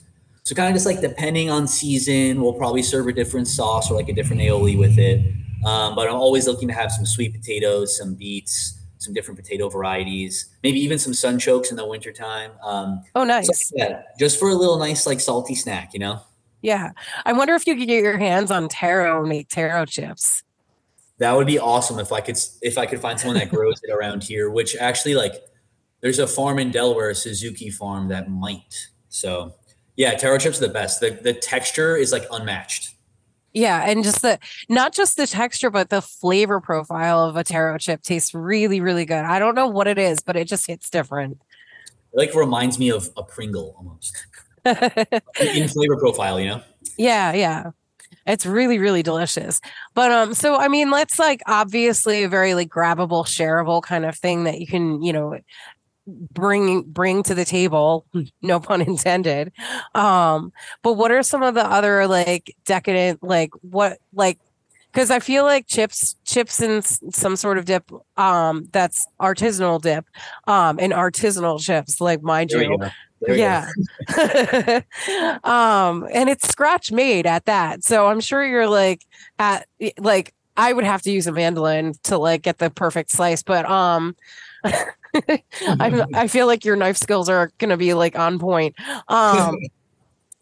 So 0.48 0.54
kind 0.54 0.70
of 0.70 0.74
just 0.74 0.86
like 0.86 1.02
depending 1.02 1.50
on 1.50 1.68
season, 1.68 2.40
we'll 2.40 2.54
probably 2.54 2.82
serve 2.82 3.06
a 3.06 3.12
different 3.12 3.48
sauce 3.48 3.90
or 3.90 3.94
like 3.94 4.08
a 4.08 4.14
different 4.14 4.40
aioli 4.40 4.78
with 4.78 4.98
it. 4.98 5.20
Um, 5.66 5.94
but 5.94 6.08
I'm 6.08 6.14
always 6.14 6.46
looking 6.46 6.68
to 6.68 6.74
have 6.74 6.90
some 6.90 7.04
sweet 7.04 7.34
potatoes, 7.34 7.98
some 7.98 8.14
beets, 8.14 8.80
some 8.96 9.12
different 9.12 9.38
potato 9.38 9.68
varieties, 9.68 10.46
maybe 10.62 10.80
even 10.80 10.98
some 10.98 11.12
sunchokes 11.12 11.68
in 11.68 11.76
the 11.76 11.86
wintertime. 11.86 12.52
Um, 12.62 13.02
oh 13.14 13.24
so 13.24 13.24
nice 13.24 13.72
yeah, 13.76 14.04
just 14.18 14.38
for 14.38 14.48
a 14.48 14.54
little 14.54 14.78
nice 14.78 15.06
like 15.06 15.20
salty 15.20 15.54
snack, 15.54 15.92
you 15.92 16.00
know. 16.00 16.22
yeah 16.62 16.92
i 17.26 17.32
wonder 17.32 17.54
if 17.54 17.66
you 17.66 17.76
could 17.76 17.86
get 17.86 18.02
your 18.02 18.16
hands 18.16 18.50
on 18.50 18.68
taro 18.68 19.20
and 19.20 19.28
make 19.28 19.48
taro 19.48 19.84
chips 19.84 20.42
That 21.18 21.36
would 21.36 21.46
be 21.46 21.58
awesome 21.58 21.98
if 21.98 22.10
I 22.12 22.20
could 22.22 22.38
if 22.62 22.78
I 22.78 22.86
could 22.86 23.00
find 23.00 23.20
someone 23.20 23.38
that 23.38 23.50
grows 23.50 23.80
it 23.82 23.92
around 23.92 24.22
here. 24.22 24.50
Which 24.50 24.76
actually, 24.76 25.16
like, 25.16 25.34
there's 26.00 26.20
a 26.20 26.26
farm 26.26 26.58
in 26.58 26.70
Delaware, 26.70 27.12
Suzuki 27.14 27.70
Farm, 27.70 28.08
that 28.08 28.30
might. 28.30 28.88
So, 29.08 29.54
yeah, 29.98 30.14
taro 30.16 30.38
chips 30.38 30.56
are 30.62 30.66
the 30.66 30.72
best. 30.72 31.00
The 31.00 31.10
the 31.10 31.34
texture 31.34 31.94
is 31.96 32.10
like 32.12 32.24
unmatched. 32.32 32.94
yeah 33.52 33.84
and 33.90 34.04
just 34.04 34.22
the 34.22 34.38
not 34.68 34.94
just 34.94 35.16
the 35.16 35.26
texture 35.26 35.70
but 35.70 35.88
the 35.90 36.00
flavor 36.02 36.60
profile 36.60 37.20
of 37.24 37.36
a 37.36 37.42
taro 37.42 37.78
chip 37.78 38.02
tastes 38.02 38.34
really 38.34 38.78
really 38.80 39.06
good 39.06 39.24
i 39.24 39.38
don't 39.38 39.54
know 39.54 39.66
what 39.66 39.88
it 39.88 39.98
is 39.98 40.20
but 40.20 40.36
it 40.36 40.46
just 40.46 40.66
hits 40.66 40.90
different 40.90 41.32
It 42.12 42.16
like 42.18 42.34
reminds 42.34 42.78
me 42.78 42.90
of 42.90 43.08
a 43.16 43.22
Pringle 43.22 43.74
almost 43.78 44.14
in 44.66 45.68
flavor 45.68 45.96
profile. 45.96 46.38
You 46.40 46.46
know. 46.48 46.62
Yeah, 46.98 47.32
yeah. 47.32 47.70
It's 48.26 48.44
really, 48.46 48.78
really 48.78 49.02
delicious. 49.02 49.60
But 49.94 50.10
um, 50.12 50.34
so 50.34 50.56
I 50.56 50.68
mean, 50.68 50.90
let's 50.90 51.18
like 51.18 51.40
obviously 51.46 52.24
a 52.24 52.28
very 52.28 52.54
like 52.54 52.68
grabbable, 52.68 53.24
shareable 53.26 53.82
kind 53.82 54.04
of 54.04 54.16
thing 54.16 54.44
that 54.44 54.60
you 54.60 54.66
can, 54.66 55.02
you 55.02 55.12
know, 55.12 55.38
bring 56.08 56.82
bring 56.82 57.22
to 57.24 57.34
the 57.34 57.44
table, 57.44 58.06
no 58.42 58.60
pun 58.60 58.80
intended. 58.80 59.52
Um, 59.94 60.52
but 60.82 60.94
what 60.94 61.10
are 61.10 61.22
some 61.22 61.42
of 61.42 61.54
the 61.54 61.64
other 61.64 62.06
like 62.06 62.54
decadent, 62.64 63.22
like 63.22 63.50
what 63.60 63.98
like 64.12 64.38
because 64.92 65.10
I 65.10 65.20
feel 65.20 65.44
like 65.44 65.66
chips, 65.66 66.16
chips 66.24 66.60
and 66.60 66.84
some 66.84 67.36
sort 67.36 67.58
of 67.58 67.66
dip, 67.66 67.90
um, 68.16 68.68
that's 68.72 69.06
artisanal 69.20 69.80
dip, 69.80 70.06
um, 70.46 70.78
and 70.80 70.92
artisanal 70.92 71.60
chips, 71.60 72.00
like 72.00 72.22
mind 72.22 72.50
There 72.50 72.62
you, 72.62 72.78
go. 72.78 72.88
There 73.20 73.34
we 73.34 73.36
go. 73.36 73.42
yeah. 73.42 74.80
um, 75.44 76.08
and 76.12 76.28
it's 76.28 76.48
scratch 76.48 76.90
made 76.90 77.26
at 77.26 77.44
that. 77.44 77.84
So 77.84 78.06
I'm 78.06 78.20
sure 78.20 78.44
you're 78.44 78.68
like 78.68 79.04
at 79.38 79.66
like 79.98 80.34
I 80.56 80.72
would 80.72 80.84
have 80.84 81.02
to 81.02 81.10
use 81.10 81.26
a 81.26 81.32
mandolin 81.32 81.94
to 82.04 82.18
like 82.18 82.42
get 82.42 82.58
the 82.58 82.70
perfect 82.70 83.10
slice, 83.10 83.42
but 83.42 83.68
um 83.70 84.16
I 85.80 86.04
I 86.14 86.28
feel 86.28 86.46
like 86.46 86.64
your 86.64 86.76
knife 86.76 86.96
skills 86.96 87.28
are 87.28 87.50
gonna 87.58 87.76
be 87.76 87.94
like 87.94 88.18
on 88.18 88.38
point. 88.38 88.74
Um 89.08 89.58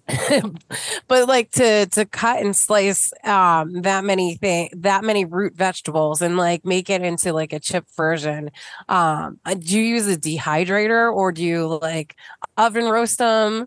but 1.09 1.27
like 1.27 1.51
to 1.51 1.87
to 1.87 2.05
cut 2.05 2.41
and 2.41 2.55
slice 2.55 3.12
um 3.25 3.83
that 3.83 4.05
many 4.05 4.37
thing 4.37 4.71
that 4.73 5.03
many 5.03 5.25
root 5.25 5.53
vegetables 5.57 6.23
and 6.23 6.37
like 6.37 6.64
make 6.64 6.89
it 6.89 7.03
into 7.03 7.33
like 7.33 7.53
a 7.53 7.59
chip 7.59 7.85
version 7.97 8.49
um 8.89 9.41
uh, 9.45 9.55
do 9.55 9.77
you 9.77 9.83
use 9.83 10.07
a 10.07 10.17
dehydrator 10.17 11.12
or 11.12 11.33
do 11.33 11.43
you 11.43 11.67
like 11.83 12.14
oven 12.57 12.85
roast 12.85 13.19
them 13.19 13.67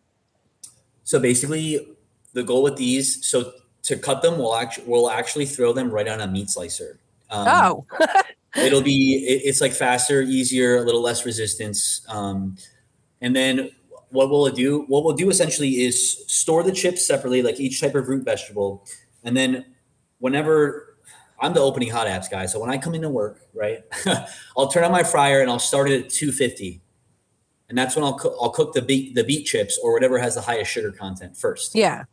So 1.03 1.19
basically, 1.19 1.95
the 2.33 2.43
goal 2.43 2.61
with 2.61 2.75
these, 2.77 3.25
so 3.25 3.51
to 3.83 3.97
cut 3.97 4.21
them, 4.21 4.37
we'll 4.37 4.55
actually 4.55 4.85
we'll 4.85 5.09
actually 5.09 5.47
throw 5.47 5.73
them 5.73 5.89
right 5.89 6.07
on 6.07 6.21
a 6.21 6.27
meat 6.27 6.51
slicer. 6.51 6.99
Um, 7.31 7.47
oh 7.47 7.85
it'll 8.57 8.81
be 8.81 9.25
it, 9.27 9.41
it's 9.45 9.61
like 9.61 9.73
faster, 9.73 10.21
easier, 10.21 10.77
a 10.77 10.81
little 10.81 11.01
less 11.01 11.25
resistance. 11.25 12.01
Um, 12.07 12.57
and 13.21 13.35
then 13.35 13.71
what 14.09 14.29
we'll 14.29 14.49
do, 14.49 14.85
what 14.87 15.03
we'll 15.03 15.15
do 15.15 15.29
essentially 15.29 15.81
is 15.81 16.23
store 16.31 16.63
the 16.63 16.71
chips 16.71 17.05
separately, 17.05 17.41
like 17.41 17.59
each 17.59 17.79
type 17.79 17.95
of 17.95 18.07
root 18.07 18.25
vegetable, 18.25 18.85
and 19.23 19.35
then 19.35 19.65
whenever 20.19 20.97
I'm 21.39 21.53
the 21.53 21.61
opening 21.61 21.89
hot 21.89 22.07
apps 22.07 22.29
guy, 22.29 22.45
so 22.45 22.59
when 22.59 22.69
I 22.69 22.77
come 22.77 22.95
into 22.95 23.09
work, 23.09 23.41
right, 23.53 23.79
I'll 24.57 24.67
turn 24.67 24.83
on 24.83 24.91
my 24.91 25.03
fryer 25.03 25.41
and 25.41 25.49
I'll 25.49 25.59
start 25.59 25.89
it 25.89 26.05
at 26.05 26.09
250. 26.09 26.81
And 27.69 27.77
that's 27.77 27.95
when 27.95 28.03
I'll 28.03 28.15
cook, 28.15 28.35
I'll 28.41 28.49
cook 28.49 28.73
the 28.73 28.81
beet 28.81 29.13
the 29.13 29.23
beet 29.23 29.45
chips 29.45 29.79
or 29.83 29.93
whatever 29.93 30.17
has 30.17 30.33
the 30.33 30.41
highest 30.41 30.71
sugar 30.71 30.91
content 30.91 31.37
first 31.37 31.75
yeah 31.75 32.05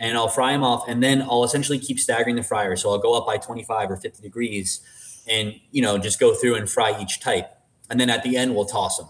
and 0.00 0.16
I'll 0.16 0.28
fry 0.28 0.52
them 0.52 0.64
off, 0.64 0.88
and 0.88 1.02
then 1.02 1.20
I'll 1.22 1.44
essentially 1.44 1.78
keep 1.78 2.00
staggering 2.00 2.34
the 2.34 2.42
fryer. 2.42 2.74
So 2.74 2.90
I'll 2.90 2.98
go 2.98 3.14
up 3.14 3.26
by 3.26 3.36
25 3.36 3.90
or 3.90 3.96
50 3.96 4.22
degrees, 4.22 4.80
and 5.28 5.54
you 5.70 5.82
know 5.82 5.98
just 5.98 6.18
go 6.20 6.34
through 6.34 6.54
and 6.56 6.68
fry 6.68 7.00
each 7.00 7.20
type, 7.20 7.50
and 7.88 7.98
then 8.00 8.10
at 8.10 8.22
the 8.22 8.36
end 8.36 8.54
we'll 8.54 8.64
toss 8.66 8.98
them 8.98 9.08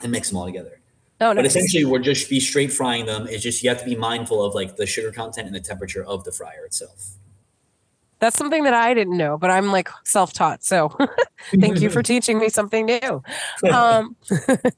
and 0.00 0.10
mix 0.12 0.28
them 0.28 0.38
all 0.38 0.46
together. 0.46 0.80
oh 1.20 1.34
But 1.34 1.46
essentially, 1.46 1.84
we're 1.84 1.98
just 2.00 2.28
be 2.28 2.40
straight 2.40 2.72
frying 2.72 3.06
them. 3.06 3.26
It's 3.28 3.42
just 3.42 3.62
you 3.62 3.68
have 3.70 3.78
to 3.78 3.84
be 3.84 3.96
mindful 3.96 4.42
of 4.42 4.54
like 4.54 4.76
the 4.76 4.86
sugar 4.86 5.12
content 5.12 5.46
and 5.46 5.54
the 5.54 5.60
temperature 5.60 6.04
of 6.04 6.24
the 6.24 6.32
fryer 6.32 6.64
itself. 6.66 7.16
that's 8.20 8.38
something 8.38 8.64
that 8.64 8.72
i 8.72 8.94
didn't 8.94 9.16
know 9.18 9.36
but 9.36 9.50
i'm 9.50 9.70
like 9.72 9.88
self-taught 10.04 10.62
so 10.64 10.88
thank 11.60 11.80
you 11.82 11.90
for 11.90 12.02
teaching 12.12 12.38
me 12.38 12.48
something 12.48 12.86
new 12.86 13.22
um 13.70 14.16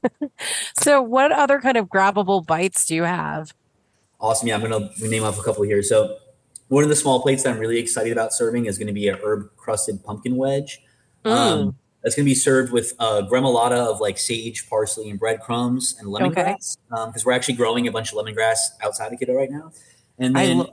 so 0.77 1.01
what 1.01 1.31
other 1.31 1.61
kind 1.61 1.77
of 1.77 1.85
grabbable 1.87 2.45
bites 2.45 2.85
do 2.87 2.95
you 2.95 3.03
have 3.03 3.53
Awesome. 4.19 4.47
Yeah, 4.47 4.55
I'm 4.55 4.61
gonna 4.61 4.89
name 4.99 5.23
off 5.23 5.39
a 5.39 5.43
couple 5.43 5.61
here. 5.63 5.83
So 5.83 6.17
one 6.69 6.83
of 6.83 6.89
the 6.89 6.95
small 6.95 7.21
plates 7.21 7.43
that 7.43 7.53
I'm 7.53 7.59
really 7.59 7.77
excited 7.79 8.11
about 8.11 8.33
serving 8.33 8.65
is 8.65 8.77
going 8.77 8.87
to 8.87 8.93
be 8.93 9.07
a 9.07 9.17
herb 9.17 9.49
crusted 9.57 10.03
pumpkin 10.03 10.35
wedge. 10.35 10.81
Mm. 11.25 11.31
Um, 11.31 11.75
that's 12.03 12.15
going 12.15 12.25
to 12.25 12.29
be 12.29 12.35
served 12.35 12.71
with 12.71 12.93
a 12.99 13.23
gremolata 13.23 13.77
of 13.85 13.99
like 13.99 14.17
sage, 14.17 14.69
parsley, 14.69 15.09
and 15.09 15.19
breadcrumbs 15.19 15.95
and 15.99 16.07
lemongrass 16.07 16.77
because 16.89 17.25
we're 17.25 17.33
actually 17.33 17.55
growing 17.55 17.87
a 17.87 17.91
bunch 17.91 18.13
of 18.13 18.17
lemongrass 18.17 18.57
outside 18.81 19.11
of 19.11 19.19
Kiddo 19.19 19.33
right 19.33 19.49
now. 19.51 19.71
And 20.19 20.35
then 20.35 20.57
lo- 20.59 20.71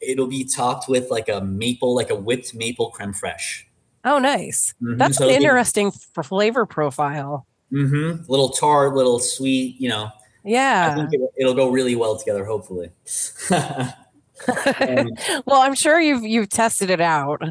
it'll 0.00 0.26
be 0.26 0.44
topped 0.44 0.88
with 0.88 1.10
like 1.10 1.28
a 1.28 1.40
maple, 1.40 1.94
like 1.94 2.10
a 2.10 2.14
whipped 2.14 2.54
maple 2.54 2.90
creme 2.90 3.12
fraiche. 3.14 3.62
oh 4.04 4.18
nice 4.18 4.74
Mhm, 4.82 4.98
that's 4.98 5.16
so 5.18 5.28
an 5.28 5.34
interesting 5.36 5.90
flavor 6.22 6.66
profile 6.66 7.46
Mm-hmm. 7.72 8.30
little 8.30 8.50
tart, 8.50 8.94
little 8.94 9.18
sweet. 9.18 9.80
You 9.80 9.88
know, 9.88 10.04
I 10.04 10.10
yeah 10.44 10.94
think 10.94 11.08
it, 11.14 11.20
it'll 11.38 11.54
go 11.54 11.70
really 11.70 11.94
well 11.96 12.18
together. 12.18 12.44
Hopefully. 12.44 12.90
Well 15.46 15.60
i'm 15.60 15.74
sure 15.74 16.00
you've 16.00 16.22
you've 16.22 16.48
tested 16.48 16.90
it 16.90 17.00
out 17.00 17.42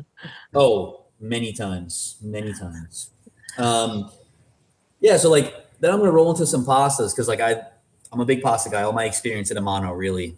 Oh, 0.55 1.05
many 1.19 1.53
times, 1.53 2.17
many 2.21 2.53
times. 2.53 3.09
Um, 3.57 4.11
yeah, 4.99 5.17
so 5.17 5.29
like 5.31 5.53
then 5.79 5.91
I'm 5.91 5.99
gonna 5.99 6.11
roll 6.11 6.31
into 6.31 6.45
some 6.45 6.65
pastas 6.65 7.11
because 7.11 7.27
like 7.27 7.39
I, 7.39 7.61
I'm 8.11 8.19
a 8.19 8.25
big 8.25 8.41
pasta 8.41 8.69
guy. 8.69 8.83
All 8.83 8.93
my 8.93 9.05
experience 9.05 9.49
at 9.49 9.57
A 9.57 9.61
Mano 9.61 9.91
really 9.93 10.37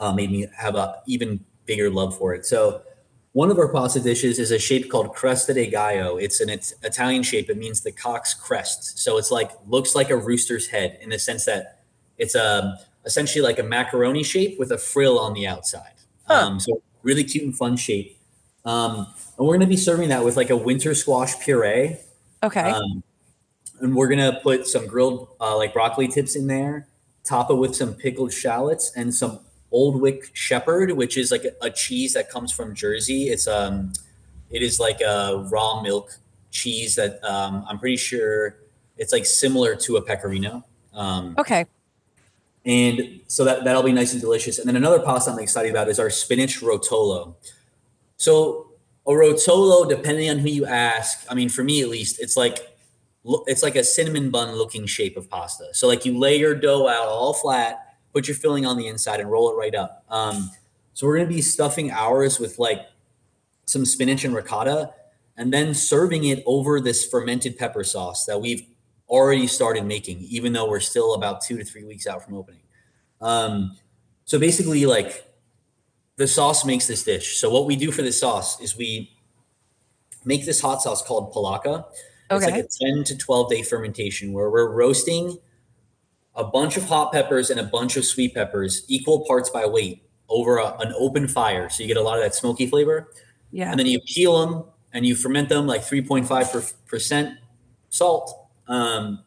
uh, 0.00 0.12
made 0.12 0.30
me 0.30 0.46
have 0.56 0.74
a 0.76 1.02
even 1.06 1.44
bigger 1.66 1.90
love 1.90 2.16
for 2.16 2.34
it. 2.34 2.46
So 2.46 2.82
one 3.32 3.50
of 3.50 3.58
our 3.58 3.68
pasta 3.68 4.00
dishes 4.00 4.38
is 4.38 4.50
a 4.50 4.58
shape 4.58 4.90
called 4.90 5.14
cresta 5.14 5.52
de 5.54 5.66
gallo. 5.68 6.16
It's 6.16 6.40
an 6.40 6.48
it's 6.48 6.74
Italian 6.82 7.22
shape. 7.22 7.50
It 7.50 7.58
means 7.58 7.80
the 7.82 7.92
cock's 7.92 8.34
crest. 8.34 8.98
So 8.98 9.18
it's 9.18 9.30
like 9.30 9.50
looks 9.66 9.94
like 9.94 10.10
a 10.10 10.16
rooster's 10.16 10.68
head 10.68 10.98
in 11.02 11.10
the 11.10 11.18
sense 11.18 11.44
that 11.46 11.82
it's 12.16 12.34
a 12.34 12.78
essentially 13.06 13.42
like 13.42 13.58
a 13.58 13.62
macaroni 13.62 14.22
shape 14.22 14.58
with 14.58 14.70
a 14.70 14.78
frill 14.78 15.18
on 15.18 15.34
the 15.34 15.46
outside. 15.46 15.92
Huh. 16.26 16.34
Um, 16.34 16.60
so 16.60 16.82
really 17.02 17.24
cute 17.24 17.44
and 17.44 17.56
fun 17.56 17.76
shape. 17.76 18.18
Um, 18.64 19.06
and 19.38 19.46
we're 19.46 19.56
going 19.56 19.60
to 19.60 19.66
be 19.66 19.76
serving 19.76 20.08
that 20.08 20.24
with 20.24 20.36
like 20.36 20.50
a 20.50 20.56
winter 20.56 20.94
squash 20.94 21.38
puree. 21.40 21.98
okay 22.42 22.70
Um, 22.70 23.02
and 23.80 23.94
we're 23.94 24.08
going 24.08 24.20
to 24.20 24.40
put 24.40 24.66
some 24.66 24.86
grilled 24.86 25.28
uh, 25.40 25.56
like 25.56 25.72
broccoli 25.72 26.08
tips 26.08 26.36
in 26.36 26.46
there, 26.46 26.88
top 27.24 27.50
it 27.50 27.54
with 27.54 27.74
some 27.74 27.94
pickled 27.94 28.32
shallots 28.32 28.92
and 28.96 29.14
some 29.14 29.40
Oldwick 29.72 30.30
Shepherd, 30.34 30.92
which 30.92 31.18
is 31.18 31.30
like 31.30 31.44
a, 31.44 31.52
a 31.66 31.70
cheese 31.70 32.14
that 32.14 32.30
comes 32.30 32.52
from 32.52 32.74
Jersey. 32.74 33.24
It's 33.24 33.48
um, 33.48 33.92
it 34.50 34.62
is 34.62 34.78
like 34.78 35.00
a 35.00 35.46
raw 35.50 35.82
milk 35.82 36.16
cheese 36.50 36.94
that 36.94 37.22
um, 37.24 37.64
I'm 37.68 37.78
pretty 37.78 37.96
sure 37.96 38.56
it's 38.96 39.12
like 39.12 39.26
similar 39.26 39.74
to 39.76 39.96
a 39.96 40.02
pecorino. 40.02 40.64
Um, 40.94 41.34
okay 41.38 41.66
and 42.66 43.20
so 43.26 43.44
that 43.44 43.64
that'll 43.64 43.82
be 43.82 43.92
nice 43.92 44.12
and 44.12 44.20
delicious. 44.20 44.58
And 44.58 44.68
then 44.68 44.76
another 44.76 45.00
pasta 45.00 45.30
I'm 45.30 45.38
excited 45.38 45.70
about 45.70 45.88
is 45.88 45.98
our 45.98 46.10
spinach 46.10 46.60
rotolo. 46.60 47.34
So 48.16 48.70
a 49.06 49.10
rotolo, 49.10 49.88
depending 49.88 50.30
on 50.30 50.38
who 50.38 50.48
you 50.48 50.64
ask, 50.64 51.26
I 51.30 51.34
mean, 51.34 51.50
for 51.50 51.62
me 51.62 51.82
at 51.82 51.88
least, 51.88 52.20
it's 52.20 52.36
like 52.36 52.74
it's 53.46 53.62
like 53.62 53.76
a 53.76 53.84
cinnamon 53.84 54.30
bun 54.30 54.54
looking 54.54 54.86
shape 54.86 55.16
of 55.16 55.28
pasta. 55.28 55.68
So 55.72 55.86
like 55.86 56.04
you 56.04 56.18
lay 56.18 56.38
your 56.38 56.54
dough 56.54 56.88
out 56.88 57.08
all 57.08 57.34
flat, 57.34 57.96
put 58.12 58.28
your 58.28 58.36
filling 58.36 58.64
on 58.66 58.78
the 58.78 58.86
inside, 58.86 59.20
and 59.20 59.30
roll 59.30 59.50
it 59.50 59.56
right 59.56 59.74
up. 59.74 60.04
Um, 60.08 60.50
so 60.94 61.06
we're 61.06 61.16
gonna 61.18 61.28
be 61.28 61.42
stuffing 61.42 61.90
ours 61.90 62.38
with 62.38 62.58
like 62.58 62.80
some 63.66 63.84
spinach 63.84 64.24
and 64.24 64.34
ricotta, 64.34 64.92
and 65.36 65.52
then 65.52 65.74
serving 65.74 66.24
it 66.24 66.42
over 66.46 66.80
this 66.80 67.04
fermented 67.06 67.58
pepper 67.58 67.84
sauce 67.84 68.24
that 68.24 68.40
we've 68.40 68.62
already 69.08 69.46
started 69.46 69.84
making, 69.84 70.20
even 70.20 70.52
though 70.52 70.68
we're 70.68 70.80
still 70.80 71.14
about 71.14 71.42
two 71.42 71.58
to 71.58 71.64
three 71.64 71.84
weeks 71.84 72.06
out 72.06 72.24
from 72.24 72.34
opening. 72.34 72.62
Um, 73.20 73.76
so 74.24 74.38
basically, 74.38 74.86
like 74.86 75.24
the 76.16 76.26
sauce 76.26 76.64
makes 76.64 76.86
this 76.86 77.04
dish. 77.04 77.38
So 77.38 77.50
what 77.50 77.66
we 77.66 77.76
do 77.76 77.90
for 77.90 78.02
this 78.02 78.20
sauce 78.20 78.60
is 78.60 78.76
we 78.76 79.10
make 80.24 80.46
this 80.46 80.60
hot 80.60 80.82
sauce 80.82 81.02
called 81.02 81.32
palaka. 81.32 81.84
It's 82.30 82.44
like 82.44 82.54
a 82.54 82.94
10 82.94 83.04
to 83.04 83.16
12 83.16 83.50
day 83.50 83.62
fermentation 83.62 84.32
where 84.32 84.50
we're 84.50 84.70
roasting 84.72 85.38
a 86.34 86.42
bunch 86.42 86.76
of 86.76 86.84
hot 86.84 87.12
peppers 87.12 87.50
and 87.50 87.60
a 87.60 87.64
bunch 87.64 87.96
of 87.96 88.04
sweet 88.04 88.34
peppers, 88.34 88.84
equal 88.88 89.24
parts 89.26 89.50
by 89.50 89.66
weight, 89.66 90.02
over 90.28 90.56
a, 90.56 90.74
an 90.78 90.92
open 90.98 91.28
fire. 91.28 91.68
So 91.68 91.82
you 91.82 91.86
get 91.86 91.96
a 91.98 92.02
lot 92.02 92.16
of 92.16 92.24
that 92.24 92.34
smoky 92.34 92.66
flavor 92.66 93.08
yeah 93.54 93.70
and 93.70 93.78
then 93.78 93.86
you 93.86 94.00
peel 94.00 94.44
them 94.44 94.64
and 94.92 95.06
you 95.06 95.14
ferment 95.14 95.48
them 95.48 95.66
like 95.66 95.82
3.5 95.82 96.74
percent 96.86 97.38
salt. 97.88 98.43
Um, 98.68 99.24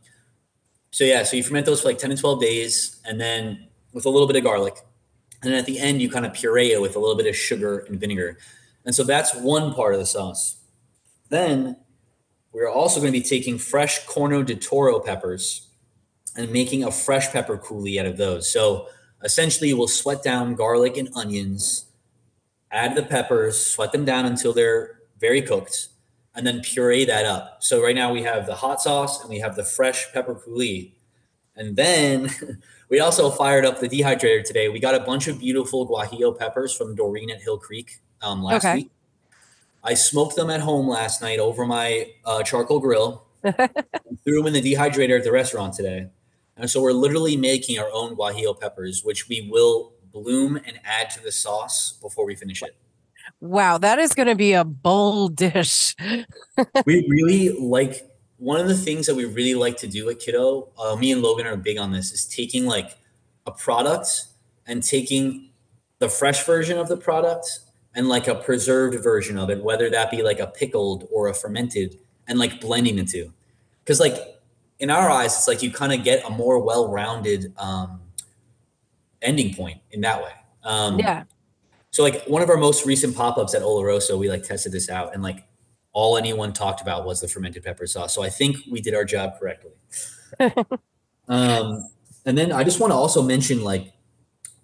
so 0.91 1.03
yeah, 1.03 1.23
so 1.23 1.38
you 1.38 1.43
ferment 1.43 1.65
those 1.65 1.81
for 1.81 1.89
like 1.89 1.97
10 1.97 2.11
to 2.11 2.17
12 2.17 2.41
days, 2.41 2.99
and 3.05 3.19
then 3.19 3.67
with 3.93 4.05
a 4.05 4.09
little 4.09 4.27
bit 4.27 4.35
of 4.35 4.43
garlic, 4.43 4.75
and 5.41 5.51
then 5.51 5.59
at 5.59 5.65
the 5.65 5.79
end 5.79 6.01
you 6.01 6.09
kind 6.09 6.25
of 6.25 6.33
puree 6.33 6.71
it 6.71 6.81
with 6.81 6.95
a 6.95 6.99
little 6.99 7.15
bit 7.15 7.27
of 7.27 7.35
sugar 7.35 7.79
and 7.79 7.99
vinegar, 7.99 8.38
and 8.85 8.95
so 8.95 9.03
that's 9.03 9.35
one 9.35 9.73
part 9.73 9.93
of 9.93 9.99
the 9.99 10.05
sauce. 10.05 10.57
Then 11.29 11.77
we're 12.51 12.69
also 12.69 12.99
going 12.99 13.11
to 13.11 13.19
be 13.19 13.23
taking 13.23 13.57
fresh 13.57 14.05
Corno 14.05 14.43
de 14.43 14.55
Toro 14.55 14.99
peppers 14.99 15.67
and 16.35 16.51
making 16.51 16.83
a 16.83 16.91
fresh 16.91 17.31
pepper 17.31 17.57
coulis 17.57 17.99
out 17.99 18.05
of 18.05 18.17
those. 18.17 18.51
So 18.51 18.88
essentially, 19.23 19.73
we'll 19.73 19.88
sweat 19.88 20.23
down 20.23 20.55
garlic 20.55 20.97
and 20.97 21.09
onions 21.15 21.88
add 22.71 22.95
the 22.95 23.03
peppers, 23.03 23.57
sweat 23.65 23.91
them 23.91 24.05
down 24.05 24.25
until 24.25 24.53
they're 24.53 24.99
very 25.19 25.41
cooked, 25.41 25.89
and 26.38 26.45
then 26.45 26.61
puree 26.61 27.03
that 27.03 27.25
up. 27.25 27.57
So 27.63 27.81
right 27.81 27.95
now 27.95 28.13
we 28.13 28.21
have 28.21 28.45
the 28.45 28.55
hot 28.55 28.79
sauce 28.79 29.21
and 29.21 29.29
we 29.29 29.39
have 29.39 29.55
the 29.55 29.63
fresh 29.63 30.13
pepper 30.13 30.35
coulis. 30.35 30.91
And 31.55 31.75
then 31.75 32.29
we 32.89 32.99
also 32.99 33.31
fired 33.31 33.65
up 33.65 33.79
the 33.79 33.89
dehydrator 33.89 34.43
today. 34.43 34.69
We 34.69 34.79
got 34.79 34.93
a 34.93 34.99
bunch 34.99 35.27
of 35.27 35.39
beautiful 35.39 35.88
guajillo 35.88 36.38
peppers 36.38 36.73
from 36.75 36.95
Doreen 36.95 37.31
at 37.31 37.41
Hill 37.41 37.57
Creek 37.57 37.99
um, 38.21 38.43
last 38.43 38.63
Okay. 38.63 38.75
week. 38.75 38.91
I 39.83 39.95
smoked 39.95 40.35
them 40.35 40.49
at 40.51 40.61
home 40.61 40.88
last 40.88 41.21
night 41.21 41.39
over 41.39 41.65
my 41.65 42.11
uh, 42.23 42.43
charcoal 42.43 42.79
grill. 42.79 43.23
threw 43.43 44.43
them 44.43 44.47
in 44.47 44.53
the 44.53 44.61
dehydrator 44.61 45.17
at 45.17 45.23
the 45.23 45.31
restaurant 45.31 45.73
today. 45.73 46.07
And 46.55 46.69
so 46.69 46.81
we're 46.81 46.91
literally 46.91 47.38
making 47.38 47.79
our 47.79 47.89
own 47.91 48.15
guajillo 48.15 48.59
peppers, 48.59 49.03
which 49.03 49.27
we 49.27 49.47
will 49.49 49.93
bloom 50.11 50.57
and 50.57 50.79
add 50.83 51.09
to 51.11 51.23
the 51.23 51.31
sauce 51.31 51.97
before 52.01 52.25
we 52.25 52.35
finish 52.35 52.61
it. 52.61 52.75
Wow, 53.39 53.77
that 53.77 53.99
is 53.99 54.13
going 54.13 54.27
to 54.27 54.35
be 54.35 54.53
a 54.53 54.63
bold 54.63 55.35
dish. 55.35 55.95
we 56.85 57.05
really 57.07 57.49
like 57.49 58.01
one 58.38 58.59
of 58.59 58.67
the 58.67 58.75
things 58.75 59.05
that 59.05 59.15
we 59.15 59.25
really 59.25 59.53
like 59.53 59.77
to 59.77 59.88
do 59.88 60.09
at 60.09 60.19
Kiddo. 60.19 60.69
Uh, 60.77 60.95
me 60.95 61.11
and 61.11 61.21
Logan 61.21 61.45
are 61.45 61.55
big 61.55 61.77
on 61.77 61.91
this. 61.91 62.11
Is 62.11 62.25
taking 62.25 62.65
like 62.65 62.97
a 63.45 63.51
product 63.51 64.25
and 64.65 64.81
taking 64.83 65.49
the 65.99 66.09
fresh 66.09 66.45
version 66.45 66.77
of 66.77 66.88
the 66.88 66.97
product 66.97 67.59
and 67.95 68.09
like 68.09 68.27
a 68.27 68.35
preserved 68.35 69.01
version 69.03 69.38
of 69.38 69.49
it, 69.49 69.63
whether 69.63 69.89
that 69.89 70.11
be 70.11 70.21
like 70.21 70.39
a 70.39 70.47
pickled 70.47 71.07
or 71.11 71.27
a 71.27 71.33
fermented, 71.33 71.97
and 72.27 72.39
like 72.39 72.59
blending 72.59 72.95
the 72.95 73.05
two. 73.05 73.33
Because 73.83 73.99
like 73.99 74.15
in 74.79 74.89
our 74.89 75.09
eyes, 75.09 75.35
it's 75.35 75.47
like 75.47 75.63
you 75.63 75.71
kind 75.71 75.93
of 75.93 76.03
get 76.03 76.25
a 76.25 76.29
more 76.29 76.59
well-rounded 76.59 77.53
um, 77.57 78.01
ending 79.21 79.53
point 79.53 79.79
in 79.91 80.01
that 80.01 80.21
way. 80.21 80.31
Um, 80.63 80.99
yeah. 80.99 81.23
So 81.97 82.03
like 82.03 82.25
one 82.25 82.43
of 82.43 82.49
our 82.51 82.57
most 82.57 82.85
recent 82.85 83.15
pop-ups 83.15 83.55
at 83.55 83.63
Oloroso, 83.63 84.19
we 84.19 84.29
like 84.29 84.43
tested 84.43 84.71
this 84.71 84.87
out 84.87 85.15
and 85.15 85.23
like 85.23 85.43
all 85.93 86.15
anyone 86.15 86.53
talked 86.53 86.79
about 86.79 87.07
was 87.07 87.21
the 87.21 87.27
fermented 87.27 87.63
pepper 87.63 87.87
sauce. 87.87 88.13
So 88.13 88.21
I 88.21 88.29
think 88.29 88.57
we 88.69 88.81
did 88.81 88.93
our 88.93 89.03
job 89.03 89.39
correctly. 89.39 89.71
um, 91.27 91.89
and 92.23 92.37
then 92.37 92.51
I 92.51 92.63
just 92.63 92.79
want 92.79 92.91
to 92.91 92.95
also 92.95 93.23
mention 93.23 93.63
like 93.63 93.93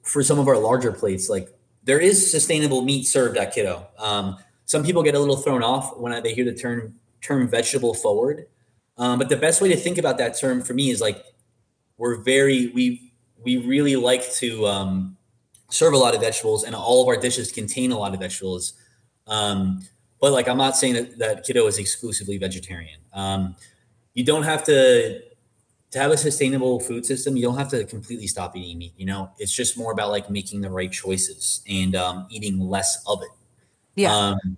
for 0.04 0.22
some 0.22 0.38
of 0.38 0.48
our 0.48 0.60
larger 0.60 0.92
plates, 0.92 1.28
like 1.28 1.50
there 1.84 2.00
is 2.00 2.30
sustainable 2.30 2.84
meat 2.84 3.08
served 3.08 3.36
at 3.36 3.52
Kiddo. 3.52 3.88
Um, 3.98 4.38
some 4.66 4.84
people 4.84 5.02
get 5.02 5.16
a 5.16 5.20
little 5.20 5.38
thrown 5.38 5.64
off 5.64 5.98
when 5.98 6.22
they 6.22 6.36
hear 6.36 6.46
the 6.46 6.54
term 6.54 7.00
term 7.22 7.48
vegetable 7.48 7.96
forward. 7.96 8.46
Um, 9.00 9.18
but 9.18 9.30
the 9.30 9.38
best 9.38 9.60
way 9.60 9.70
to 9.70 9.76
think 9.76 9.98
about 9.98 10.20
that 10.20 10.40
term 10.40 10.62
for 10.62 10.76
me 10.76 10.92
is 10.92 11.02
like 11.02 11.26
we're 11.98 12.18
very 12.18 12.68
we 12.76 13.12
we 13.44 13.58
really 13.58 13.96
like 13.96 14.32
to 14.34 14.68
um, 14.68 15.18
serve 15.74 15.94
a 15.94 15.98
lot 15.98 16.14
of 16.14 16.22
vegetables, 16.22 16.64
and 16.64 16.76
all 16.76 17.02
of 17.02 17.08
our 17.08 17.18
dishes 17.18 17.52
contain 17.52 17.92
a 17.92 17.98
lot 17.98 18.14
of 18.14 18.20
vegetables. 18.20 18.74
Um, 19.28 19.82
but 20.22 20.32
like, 20.32 20.48
I'm 20.48 20.58
not 20.58 20.78
saying 20.78 20.94
that, 20.94 21.18
that 21.18 21.44
Kiddo 21.44 21.66
is 21.68 21.80
exclusively 21.80 22.38
vegetarian. 22.38 23.00
Um, 23.14 23.56
you 24.14 24.24
don't 24.24 24.44
have 24.44 24.64
to 24.66 25.22
to 25.92 26.00
have 26.00 26.12
a 26.12 26.18
sustainable 26.18 26.80
food 26.80 27.06
system. 27.06 27.36
You 27.36 27.44
don't 27.44 27.58
have 27.58 27.70
to 27.70 27.84
completely 27.86 28.26
stop 28.26 28.56
eating 28.56 28.80
meat. 28.80 28.94
You 28.98 29.06
know, 29.06 29.32
it's 29.38 29.54
just 29.54 29.78
more 29.78 29.92
about 29.92 30.10
like 30.10 30.30
making 30.30 30.62
the 30.62 30.70
right 30.70 30.92
choices 30.92 31.62
and 31.70 31.96
um, 31.96 32.28
eating 32.30 32.60
less 32.60 33.04
of 33.08 33.22
it. 33.22 33.30
Yeah. 33.96 34.16
Um, 34.16 34.58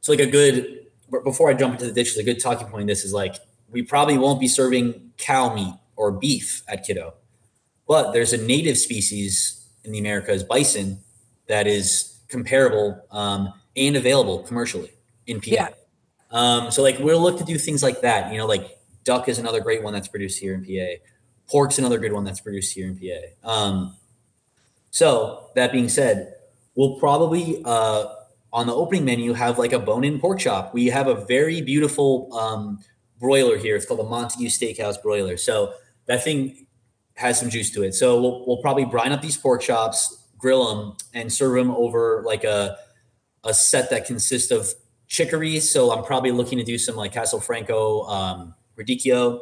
so 0.00 0.12
like 0.12 0.20
a 0.20 0.26
good 0.26 0.86
before 1.24 1.50
I 1.50 1.54
jump 1.54 1.74
into 1.74 1.86
the 1.86 1.92
dishes, 1.92 2.18
a 2.18 2.24
good 2.24 2.40
talking 2.40 2.68
point 2.68 2.82
in 2.82 2.86
this 2.86 3.04
is 3.04 3.12
like 3.12 3.36
we 3.70 3.82
probably 3.82 4.18
won't 4.18 4.40
be 4.40 4.48
serving 4.48 5.12
cow 5.18 5.54
meat 5.54 5.74
or 5.96 6.10
beef 6.12 6.62
at 6.68 6.84
Kiddo, 6.84 7.14
but 7.86 8.12
there's 8.12 8.32
a 8.32 8.38
native 8.38 8.78
species 8.78 9.61
in 9.84 9.92
the 9.92 9.98
Americas, 9.98 10.44
bison, 10.44 10.98
that 11.48 11.66
is 11.66 12.20
comparable 12.28 13.00
um, 13.10 13.52
and 13.76 13.96
available 13.96 14.40
commercially 14.40 14.90
in 15.26 15.40
PA. 15.40 15.50
Yeah. 15.50 15.68
Um, 16.30 16.70
so 16.70 16.82
like 16.82 16.98
we'll 16.98 17.20
look 17.20 17.38
to 17.38 17.44
do 17.44 17.58
things 17.58 17.82
like 17.82 18.00
that. 18.00 18.32
You 18.32 18.38
know, 18.38 18.46
like 18.46 18.78
duck 19.04 19.28
is 19.28 19.38
another 19.38 19.60
great 19.60 19.82
one 19.82 19.92
that's 19.92 20.08
produced 20.08 20.38
here 20.38 20.54
in 20.54 20.64
PA. 20.64 21.02
Pork's 21.48 21.78
another 21.78 21.98
good 21.98 22.12
one 22.12 22.24
that's 22.24 22.40
produced 22.40 22.74
here 22.74 22.86
in 22.86 22.98
PA. 22.98 23.50
Um, 23.50 23.96
so 24.90 25.50
that 25.54 25.72
being 25.72 25.88
said, 25.88 26.34
we'll 26.74 26.98
probably 26.98 27.62
uh, 27.64 28.06
on 28.52 28.66
the 28.66 28.74
opening 28.74 29.04
menu 29.04 29.32
have 29.32 29.58
like 29.58 29.72
a 29.72 29.78
bone-in 29.78 30.20
pork 30.20 30.38
chop. 30.38 30.72
We 30.72 30.86
have 30.86 31.08
a 31.08 31.24
very 31.26 31.60
beautiful 31.60 32.32
um, 32.36 32.80
broiler 33.18 33.56
here. 33.56 33.76
It's 33.76 33.86
called 33.86 34.00
the 34.00 34.04
Montague 34.04 34.48
Steakhouse 34.48 35.00
broiler. 35.02 35.36
So 35.36 35.74
that 36.06 36.24
thing 36.24 36.66
has 37.14 37.38
some 37.38 37.50
juice 37.50 37.70
to 37.72 37.82
it. 37.82 37.94
So 37.94 38.20
we'll, 38.20 38.44
we'll 38.46 38.62
probably 38.62 38.84
brine 38.84 39.12
up 39.12 39.20
these 39.22 39.36
pork 39.36 39.60
chops, 39.62 40.24
grill 40.38 40.74
them, 40.74 40.96
and 41.14 41.32
serve 41.32 41.54
them 41.54 41.70
over 41.70 42.22
like 42.24 42.44
a 42.44 42.76
a 43.44 43.52
set 43.52 43.90
that 43.90 44.06
consists 44.06 44.50
of 44.52 44.72
chicory. 45.08 45.58
So 45.60 45.90
I'm 45.92 46.04
probably 46.04 46.30
looking 46.30 46.58
to 46.58 46.64
do 46.64 46.78
some 46.78 46.94
like 46.94 47.12
Castelfranco 47.12 48.08
um, 48.08 48.54
radicchio, 48.78 49.40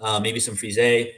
uh, 0.00 0.20
maybe 0.20 0.38
some 0.38 0.54
frisee, 0.54 1.14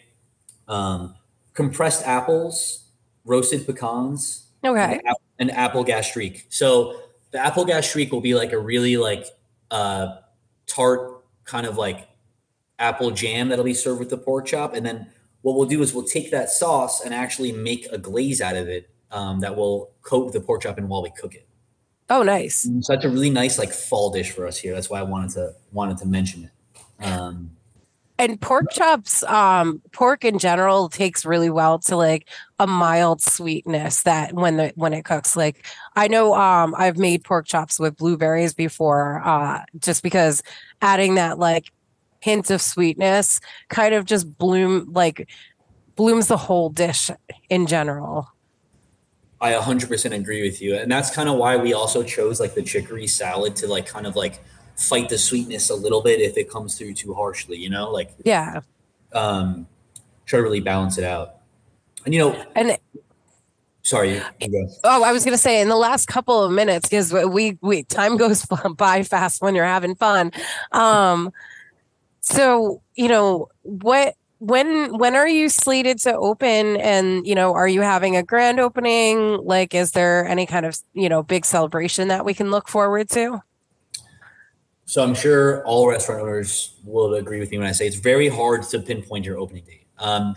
um, 0.68 1.14
compressed 1.54 2.06
apples, 2.06 2.84
roasted 3.24 3.66
pecans, 3.66 4.46
Okay. 4.64 5.00
and, 5.04 5.16
and 5.40 5.50
apple 5.50 5.82
gastrique. 5.84 6.46
So 6.50 7.00
the 7.32 7.38
apple 7.38 7.64
gastrique 7.64 8.12
will 8.12 8.20
be 8.20 8.34
like 8.34 8.52
a 8.52 8.58
really 8.58 8.96
like 8.96 9.26
uh, 9.70 10.18
tart 10.66 11.24
kind 11.44 11.66
of 11.66 11.76
like 11.76 12.08
apple 12.78 13.10
jam 13.10 13.48
that'll 13.48 13.64
be 13.64 13.74
served 13.74 13.98
with 13.98 14.08
the 14.08 14.18
pork 14.18 14.46
chop, 14.46 14.74
and 14.74 14.86
then 14.86 15.08
what 15.42 15.56
we'll 15.56 15.68
do 15.68 15.82
is 15.82 15.94
we'll 15.94 16.04
take 16.04 16.30
that 16.30 16.50
sauce 16.50 17.00
and 17.04 17.14
actually 17.14 17.52
make 17.52 17.86
a 17.92 17.98
glaze 17.98 18.40
out 18.40 18.56
of 18.56 18.68
it 18.68 18.90
um, 19.10 19.40
that 19.40 19.56
will 19.56 19.90
coat 20.02 20.32
the 20.32 20.40
pork 20.40 20.62
chop 20.62 20.78
in 20.78 20.88
while 20.88 21.02
we 21.02 21.10
cook 21.10 21.34
it. 21.34 21.46
Oh, 22.08 22.22
nice. 22.22 22.68
So 22.80 22.92
that's 22.94 23.04
a 23.04 23.08
really 23.08 23.30
nice 23.30 23.58
like 23.58 23.72
fall 23.72 24.10
dish 24.10 24.32
for 24.32 24.46
us 24.46 24.58
here. 24.58 24.74
That's 24.74 24.90
why 24.90 24.98
I 24.98 25.02
wanted 25.02 25.30
to 25.32 25.54
wanted 25.72 25.98
to 25.98 26.06
mention 26.06 26.44
it. 26.44 27.04
Um, 27.04 27.52
And 28.18 28.38
pork 28.38 28.66
chops, 28.70 29.22
um, 29.22 29.80
pork 29.92 30.26
in 30.26 30.38
general 30.38 30.90
takes 30.90 31.24
really 31.24 31.48
well 31.48 31.78
to 31.78 31.96
like 31.96 32.28
a 32.58 32.66
mild 32.66 33.22
sweetness 33.22 34.02
that 34.02 34.34
when 34.34 34.58
the 34.58 34.72
when 34.74 34.92
it 34.92 35.04
cooks. 35.04 35.36
Like 35.36 35.64
I 35.96 36.08
know 36.08 36.34
um 36.34 36.74
I've 36.76 36.98
made 36.98 37.24
pork 37.24 37.46
chops 37.46 37.78
with 37.80 37.96
blueberries 37.96 38.52
before, 38.52 39.22
uh, 39.24 39.62
just 39.78 40.02
because 40.02 40.42
adding 40.82 41.14
that 41.14 41.38
like 41.38 41.72
hint 42.20 42.50
of 42.50 42.60
sweetness 42.62 43.40
kind 43.68 43.94
of 43.94 44.04
just 44.04 44.36
bloom 44.38 44.92
like 44.92 45.28
blooms 45.96 46.28
the 46.28 46.36
whole 46.36 46.70
dish 46.70 47.10
in 47.48 47.66
general. 47.66 48.28
I 49.42 49.52
100% 49.54 50.14
agree 50.14 50.42
with 50.42 50.60
you, 50.60 50.76
and 50.76 50.90
that's 50.92 51.10
kind 51.10 51.28
of 51.28 51.36
why 51.38 51.56
we 51.56 51.72
also 51.72 52.02
chose 52.02 52.40
like 52.40 52.54
the 52.54 52.62
chicory 52.62 53.06
salad 53.06 53.56
to 53.56 53.66
like 53.68 53.86
kind 53.86 54.06
of 54.06 54.14
like 54.14 54.40
fight 54.76 55.08
the 55.08 55.16
sweetness 55.18 55.70
a 55.70 55.74
little 55.74 56.02
bit 56.02 56.20
if 56.20 56.36
it 56.36 56.50
comes 56.50 56.76
through 56.76 56.92
too 56.94 57.14
harshly. 57.14 57.56
You 57.56 57.70
know, 57.70 57.90
like 57.90 58.10
Yeah. 58.24 58.60
um, 59.14 59.66
try 60.26 60.38
to 60.38 60.42
really 60.42 60.60
balance 60.60 60.98
it 60.98 61.04
out. 61.04 61.36
And 62.04 62.12
you 62.14 62.20
know, 62.20 62.44
And 62.54 62.76
sorry, 63.82 64.14
you, 64.16 64.22
you 64.40 64.48
go. 64.50 64.72
Oh, 64.84 65.02
I 65.02 65.12
was 65.12 65.24
going 65.24 65.34
to 65.34 65.38
say 65.42 65.60
in 65.60 65.68
the 65.68 65.76
last 65.76 66.06
couple 66.06 66.42
of 66.44 66.52
minutes 66.52 66.88
because 66.88 67.12
we 67.12 67.56
we 67.62 67.82
time 67.84 68.16
goes 68.18 68.44
by 68.76 69.02
fast 69.02 69.40
when 69.40 69.54
you're 69.54 69.64
having 69.64 69.94
fun. 69.94 70.32
Um, 70.72 71.32
so 72.20 72.82
you 72.94 73.08
know 73.08 73.48
what 73.62 74.14
when 74.38 74.96
when 74.98 75.14
are 75.14 75.28
you 75.28 75.48
slated 75.48 75.98
to 75.98 76.14
open 76.16 76.76
and 76.78 77.26
you 77.26 77.34
know 77.34 77.52
are 77.52 77.68
you 77.68 77.82
having 77.82 78.16
a 78.16 78.22
grand 78.22 78.58
opening 78.58 79.38
like 79.44 79.74
is 79.74 79.92
there 79.92 80.26
any 80.26 80.46
kind 80.46 80.64
of 80.64 80.78
you 80.94 81.08
know 81.08 81.22
big 81.22 81.44
celebration 81.44 82.08
that 82.08 82.24
we 82.24 82.32
can 82.32 82.50
look 82.50 82.68
forward 82.68 83.08
to 83.08 83.42
So 84.86 85.04
I'm 85.04 85.14
sure 85.14 85.64
all 85.66 85.88
restaurant 85.88 86.20
owners 86.20 86.74
will 86.84 87.14
agree 87.14 87.38
with 87.38 87.52
me 87.52 87.58
when 87.58 87.68
I 87.68 87.72
say 87.72 87.86
it's 87.86 87.94
very 87.94 88.28
hard 88.28 88.64
to 88.70 88.80
pinpoint 88.80 89.24
your 89.24 89.38
opening 89.38 89.62
date. 89.62 89.86
Um, 90.00 90.34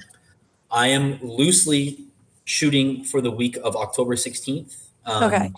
I 0.69 0.89
am 0.89 1.17
loosely 1.23 2.05
shooting 2.45 3.03
for 3.03 3.19
the 3.19 3.31
week 3.31 3.57
of 3.63 3.75
October 3.75 4.15
16th. 4.15 4.89
Um, 5.07 5.23
Okay. 5.23 5.51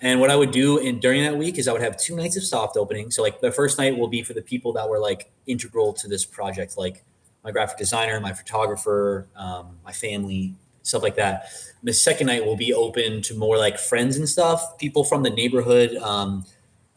And 0.00 0.20
what 0.20 0.30
I 0.30 0.36
would 0.36 0.50
do 0.50 0.78
in 0.78 1.00
during 1.00 1.22
that 1.22 1.36
week 1.36 1.58
is 1.58 1.68
I 1.68 1.72
would 1.72 1.82
have 1.82 1.96
two 1.98 2.14
nights 2.14 2.36
of 2.36 2.44
soft 2.44 2.76
opening. 2.76 3.10
So 3.10 3.22
like 3.22 3.40
the 3.40 3.50
first 3.50 3.78
night 3.78 3.96
will 3.96 4.08
be 4.08 4.22
for 4.22 4.34
the 4.34 4.42
people 4.42 4.72
that 4.74 4.88
were 4.88 4.98
like 4.98 5.30
integral 5.46 5.92
to 5.94 6.08
this 6.08 6.24
project, 6.24 6.76
like 6.76 7.02
my 7.42 7.50
graphic 7.50 7.78
designer, 7.78 8.20
my 8.20 8.32
photographer, 8.32 9.26
um, 9.36 9.78
my 9.84 9.92
family, 9.92 10.54
stuff 10.82 11.02
like 11.02 11.16
that. 11.16 11.48
The 11.82 11.92
second 11.92 12.26
night 12.26 12.44
will 12.44 12.56
be 12.56 12.74
open 12.74 13.22
to 13.22 13.34
more 13.34 13.56
like 13.56 13.78
friends 13.78 14.16
and 14.16 14.28
stuff, 14.28 14.76
people 14.78 15.02
from 15.02 15.22
the 15.22 15.30
neighborhood. 15.30 15.96
Um, 15.96 16.44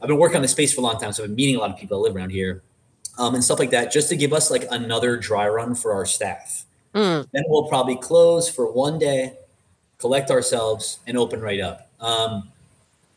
I've 0.01 0.07
been 0.07 0.17
working 0.17 0.37
on 0.37 0.41
the 0.41 0.47
space 0.47 0.73
for 0.73 0.81
a 0.81 0.83
long 0.83 0.99
time, 0.99 1.13
so 1.13 1.23
I've 1.23 1.29
been 1.29 1.35
meeting 1.35 1.55
a 1.55 1.59
lot 1.59 1.71
of 1.71 1.77
people 1.77 1.97
that 1.97 2.03
live 2.03 2.15
around 2.15 2.31
here 2.31 2.63
um, 3.17 3.35
and 3.35 3.43
stuff 3.43 3.59
like 3.59 3.71
that, 3.71 3.91
just 3.91 4.09
to 4.09 4.15
give 4.15 4.33
us 4.33 4.49
like 4.51 4.65
another 4.71 5.17
dry 5.17 5.47
run 5.47 5.75
for 5.75 5.93
our 5.93 6.05
staff. 6.05 6.65
Mm, 6.93 7.27
Then 7.31 7.43
we'll 7.47 7.67
probably 7.67 7.95
close 7.95 8.49
for 8.49 8.71
one 8.71 8.97
day, 8.97 9.33
collect 9.99 10.31
ourselves, 10.31 10.99
and 11.05 11.17
open 11.17 11.41
right 11.41 11.59
up. 11.59 11.89
Um, 11.99 12.49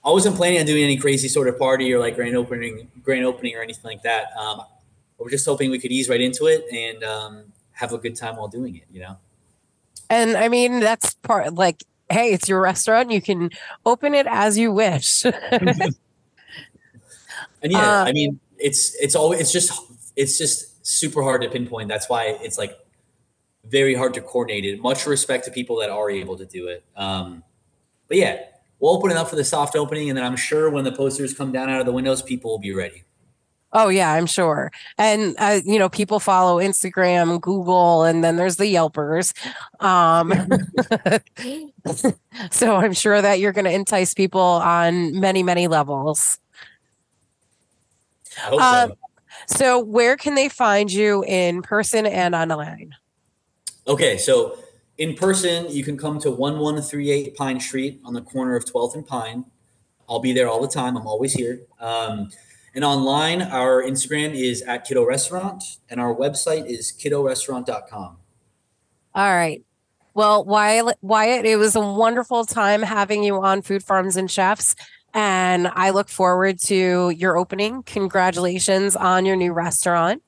I 0.04 0.10
wasn't 0.10 0.36
planning 0.36 0.58
on 0.60 0.66
doing 0.66 0.82
any 0.84 0.96
crazy 0.96 1.28
sort 1.28 1.48
of 1.48 1.58
party 1.58 1.92
or 1.92 1.98
like 2.00 2.16
grand 2.16 2.36
opening, 2.36 2.90
grand 3.02 3.24
opening 3.24 3.56
or 3.56 3.62
anything 3.62 3.84
like 3.84 4.02
that. 4.02 4.36
Um, 4.36 4.62
we're 5.18 5.30
just 5.30 5.46
hoping 5.46 5.70
we 5.70 5.78
could 5.78 5.92
ease 5.92 6.08
right 6.08 6.20
into 6.20 6.46
it 6.46 6.64
and 6.72 7.04
um, 7.04 7.44
have 7.72 7.92
a 7.92 7.98
good 7.98 8.16
time 8.16 8.36
while 8.36 8.48
doing 8.48 8.76
it. 8.76 8.84
You 8.90 9.00
know. 9.02 9.16
and 10.10 10.36
i 10.36 10.48
mean 10.48 10.80
that's 10.80 11.14
part 11.22 11.54
like 11.54 11.84
hey 12.10 12.32
it's 12.32 12.48
your 12.48 12.60
restaurant 12.60 13.10
you 13.10 13.22
can 13.22 13.48
open 13.86 14.14
it 14.14 14.26
as 14.28 14.58
you 14.58 14.72
wish 14.72 15.24
And 17.62 17.72
yeah, 17.72 18.00
Uh, 18.02 18.04
I 18.04 18.12
mean, 18.12 18.40
it's 18.58 18.94
it's 18.96 19.14
always 19.14 19.40
it's 19.40 19.52
just 19.52 19.72
it's 20.16 20.36
just 20.38 20.84
super 20.86 21.22
hard 21.22 21.42
to 21.42 21.48
pinpoint. 21.48 21.88
That's 21.88 22.08
why 22.08 22.36
it's 22.42 22.58
like 22.58 22.76
very 23.64 23.94
hard 23.94 24.14
to 24.14 24.20
coordinate 24.20 24.64
it. 24.64 24.80
Much 24.80 25.06
respect 25.06 25.44
to 25.44 25.50
people 25.50 25.76
that 25.78 25.90
are 25.90 26.10
able 26.10 26.36
to 26.36 26.44
do 26.44 26.66
it. 26.68 26.82
Um, 26.96 27.44
but 28.08 28.16
yeah, 28.16 28.40
we'll 28.82 28.92
open 28.92 29.10
it 29.10 29.16
up 29.16 29.30
for 29.30 29.36
the 29.36 29.44
soft 29.44 29.76
opening, 29.76 30.10
and 30.10 30.18
then 30.18 30.24
I'm 30.26 30.36
sure 30.36 30.68
when 30.68 30.84
the 30.84 30.92
posters 30.92 31.32
come 31.32 31.52
down 31.52 31.70
out 31.70 31.80
of 31.80 31.86
the 31.86 31.92
windows, 31.92 32.20
people 32.20 32.50
will 32.50 32.58
be 32.58 32.74
ready. 32.74 33.04
Oh 33.72 33.88
yeah, 33.88 34.12
I'm 34.12 34.26
sure. 34.26 34.70
And 34.98 35.34
uh, 35.38 35.60
you 35.64 35.78
know, 35.78 35.88
people 35.88 36.20
follow 36.20 36.58
Instagram, 36.60 37.40
Google, 37.40 38.02
and 38.04 38.22
then 38.22 38.36
there's 38.36 38.56
the 38.56 38.64
Yelpers. 38.64 39.32
Um, 39.80 40.34
so 42.50 42.76
I'm 42.76 42.92
sure 42.92 43.22
that 43.22 43.40
you're 43.40 43.52
going 43.52 43.64
to 43.64 43.72
entice 43.72 44.12
people 44.12 44.40
on 44.40 45.18
many, 45.18 45.42
many 45.42 45.68
levels. 45.68 46.38
I 48.36 48.40
hope 48.40 48.60
Um, 48.60 48.88
so. 48.90 48.96
So 49.46 49.78
where 49.80 50.16
can 50.16 50.34
they 50.34 50.48
find 50.48 50.92
you 50.92 51.24
in 51.26 51.62
person 51.62 52.06
and 52.06 52.34
online? 52.34 52.94
Okay, 53.88 54.16
so 54.18 54.56
in 55.02 55.14
person, 55.14 55.66
you 55.68 55.82
can 55.82 55.98
come 55.98 56.20
to 56.20 56.30
1138 56.30 57.34
Pine 57.34 57.58
Street 57.58 58.00
on 58.04 58.14
the 58.14 58.22
corner 58.22 58.54
of 58.54 58.64
12th 58.64 58.94
and 58.94 59.04
Pine. 59.04 59.44
I'll 60.08 60.20
be 60.20 60.32
there 60.32 60.48
all 60.48 60.62
the 60.62 60.68
time. 60.68 60.96
I'm 60.96 61.08
always 61.08 61.32
here. 61.32 61.62
Um, 61.80 62.30
and 62.76 62.84
online, 62.84 63.42
our 63.42 63.82
Instagram 63.82 64.32
is 64.32 64.62
at 64.62 64.86
Kiddo 64.86 65.04
Restaurant, 65.04 65.64
and 65.90 66.00
our 66.00 66.14
website 66.14 66.66
is 66.66 66.92
kiddorestaurant.com. 66.92 68.16
All 69.16 69.34
right. 69.34 69.64
Well, 70.14 70.44
Wyatt, 70.44 70.96
Wyatt, 71.02 71.46
it 71.46 71.56
was 71.56 71.74
a 71.74 71.80
wonderful 71.80 72.44
time 72.44 72.82
having 72.82 73.24
you 73.24 73.42
on 73.42 73.62
Food 73.62 73.82
Farms 73.82 74.16
and 74.16 74.30
Chefs. 74.30 74.76
And 75.14 75.66
I 75.66 75.90
look 75.90 76.10
forward 76.10 76.60
to 76.60 77.10
your 77.10 77.36
opening. 77.36 77.82
Congratulations 77.82 78.94
on 78.94 79.26
your 79.26 79.36
new 79.36 79.52
restaurant. 79.52 80.22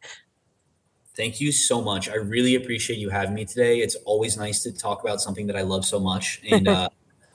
Thank 1.16 1.40
you 1.40 1.52
so 1.52 1.80
much. 1.80 2.08
I 2.08 2.16
really 2.16 2.56
appreciate 2.56 2.98
you 2.98 3.08
having 3.08 3.34
me 3.34 3.44
today. 3.44 3.78
It's 3.78 3.94
always 4.04 4.36
nice 4.36 4.62
to 4.64 4.72
talk 4.72 5.02
about 5.02 5.20
something 5.20 5.46
that 5.46 5.56
I 5.56 5.62
love 5.62 5.84
so 5.84 6.00
much. 6.00 6.40
And 6.50 6.68
uh, 6.68 6.88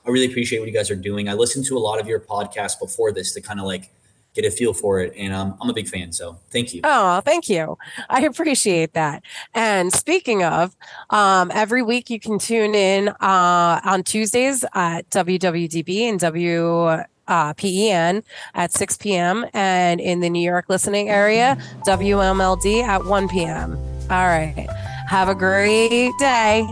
I 0.06 0.10
really 0.10 0.28
appreciate 0.28 0.60
what 0.60 0.68
you 0.68 0.74
guys 0.74 0.90
are 0.92 0.96
doing. 0.96 1.30
I 1.30 1.34
listened 1.34 1.66
to 1.66 1.78
a 1.78 1.80
lot 1.80 2.00
of 2.00 2.08
your 2.08 2.20
podcasts 2.20 2.80
before 2.80 3.12
this 3.12 3.34
to 3.34 3.42
kind 3.42 3.60
of 3.60 3.66
like 3.66 3.90
get 4.34 4.46
a 4.46 4.52
feel 4.52 4.74
for 4.74 5.00
it. 5.00 5.14
And 5.18 5.34
um, 5.34 5.58
I'm 5.62 5.70
a 5.70 5.74
big 5.74 5.88
fan. 5.88 6.12
So 6.12 6.38
thank 6.52 6.74
you. 6.74 6.82
Oh, 6.84 7.22
thank 7.22 7.50
you. 7.50 7.78
I 8.10 8.22
appreciate 8.22 8.94
that. 8.94 9.24
And 9.54 9.92
speaking 9.92 10.44
of, 10.44 10.76
um, 11.10 11.52
every 11.54 11.82
week 11.82 12.10
you 12.10 12.20
can 12.20 12.40
tune 12.40 12.76
in 12.76 13.10
uh, 13.10 13.82
on 13.84 14.04
Tuesdays 14.04 14.64
at 14.74 15.10
WWDB 15.10 16.02
and 16.02 16.20
W. 16.20 17.04
Uh, 17.30 17.54
PEN 17.54 18.24
at 18.56 18.74
6 18.74 18.98
p.m. 18.98 19.46
and 19.54 20.02
in 20.02 20.20
the 20.20 20.30
New 20.30 20.42
York 20.42 20.66
listening 20.68 21.10
area, 21.10 21.58
WMLD 21.86 22.84
at 22.84 23.06
1 23.06 23.30
p.m. 23.30 23.78
All 24.10 24.28
right. 24.28 24.68
Have 25.08 25.30
a 25.30 25.36
great 25.36 26.12
day. 26.20 26.68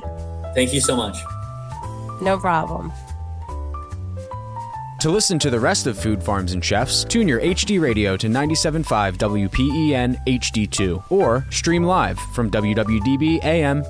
Thank 0.55 0.73
you 0.73 0.81
so 0.81 0.95
much. 0.95 1.15
No 2.21 2.37
problem. 2.37 2.91
To 5.01 5.11
listen 5.11 5.37
to 5.39 5.49
the 5.51 5.59
rest 5.59 5.85
of 5.85 5.97
Food 5.97 6.23
Farms 6.23 6.53
and 6.53 6.65
Chefs, 6.65 7.03
tune 7.03 7.27
your 7.27 7.39
HD 7.39 7.79
radio 7.79 8.17
to 8.17 8.27
97.5 8.27 9.17
WPEN 9.17 10.17
HD2 10.25 11.11
or 11.11 11.45
stream 11.51 11.83
live 11.83 12.17
from 12.33 12.49
WWDBAM.com. 12.49 13.87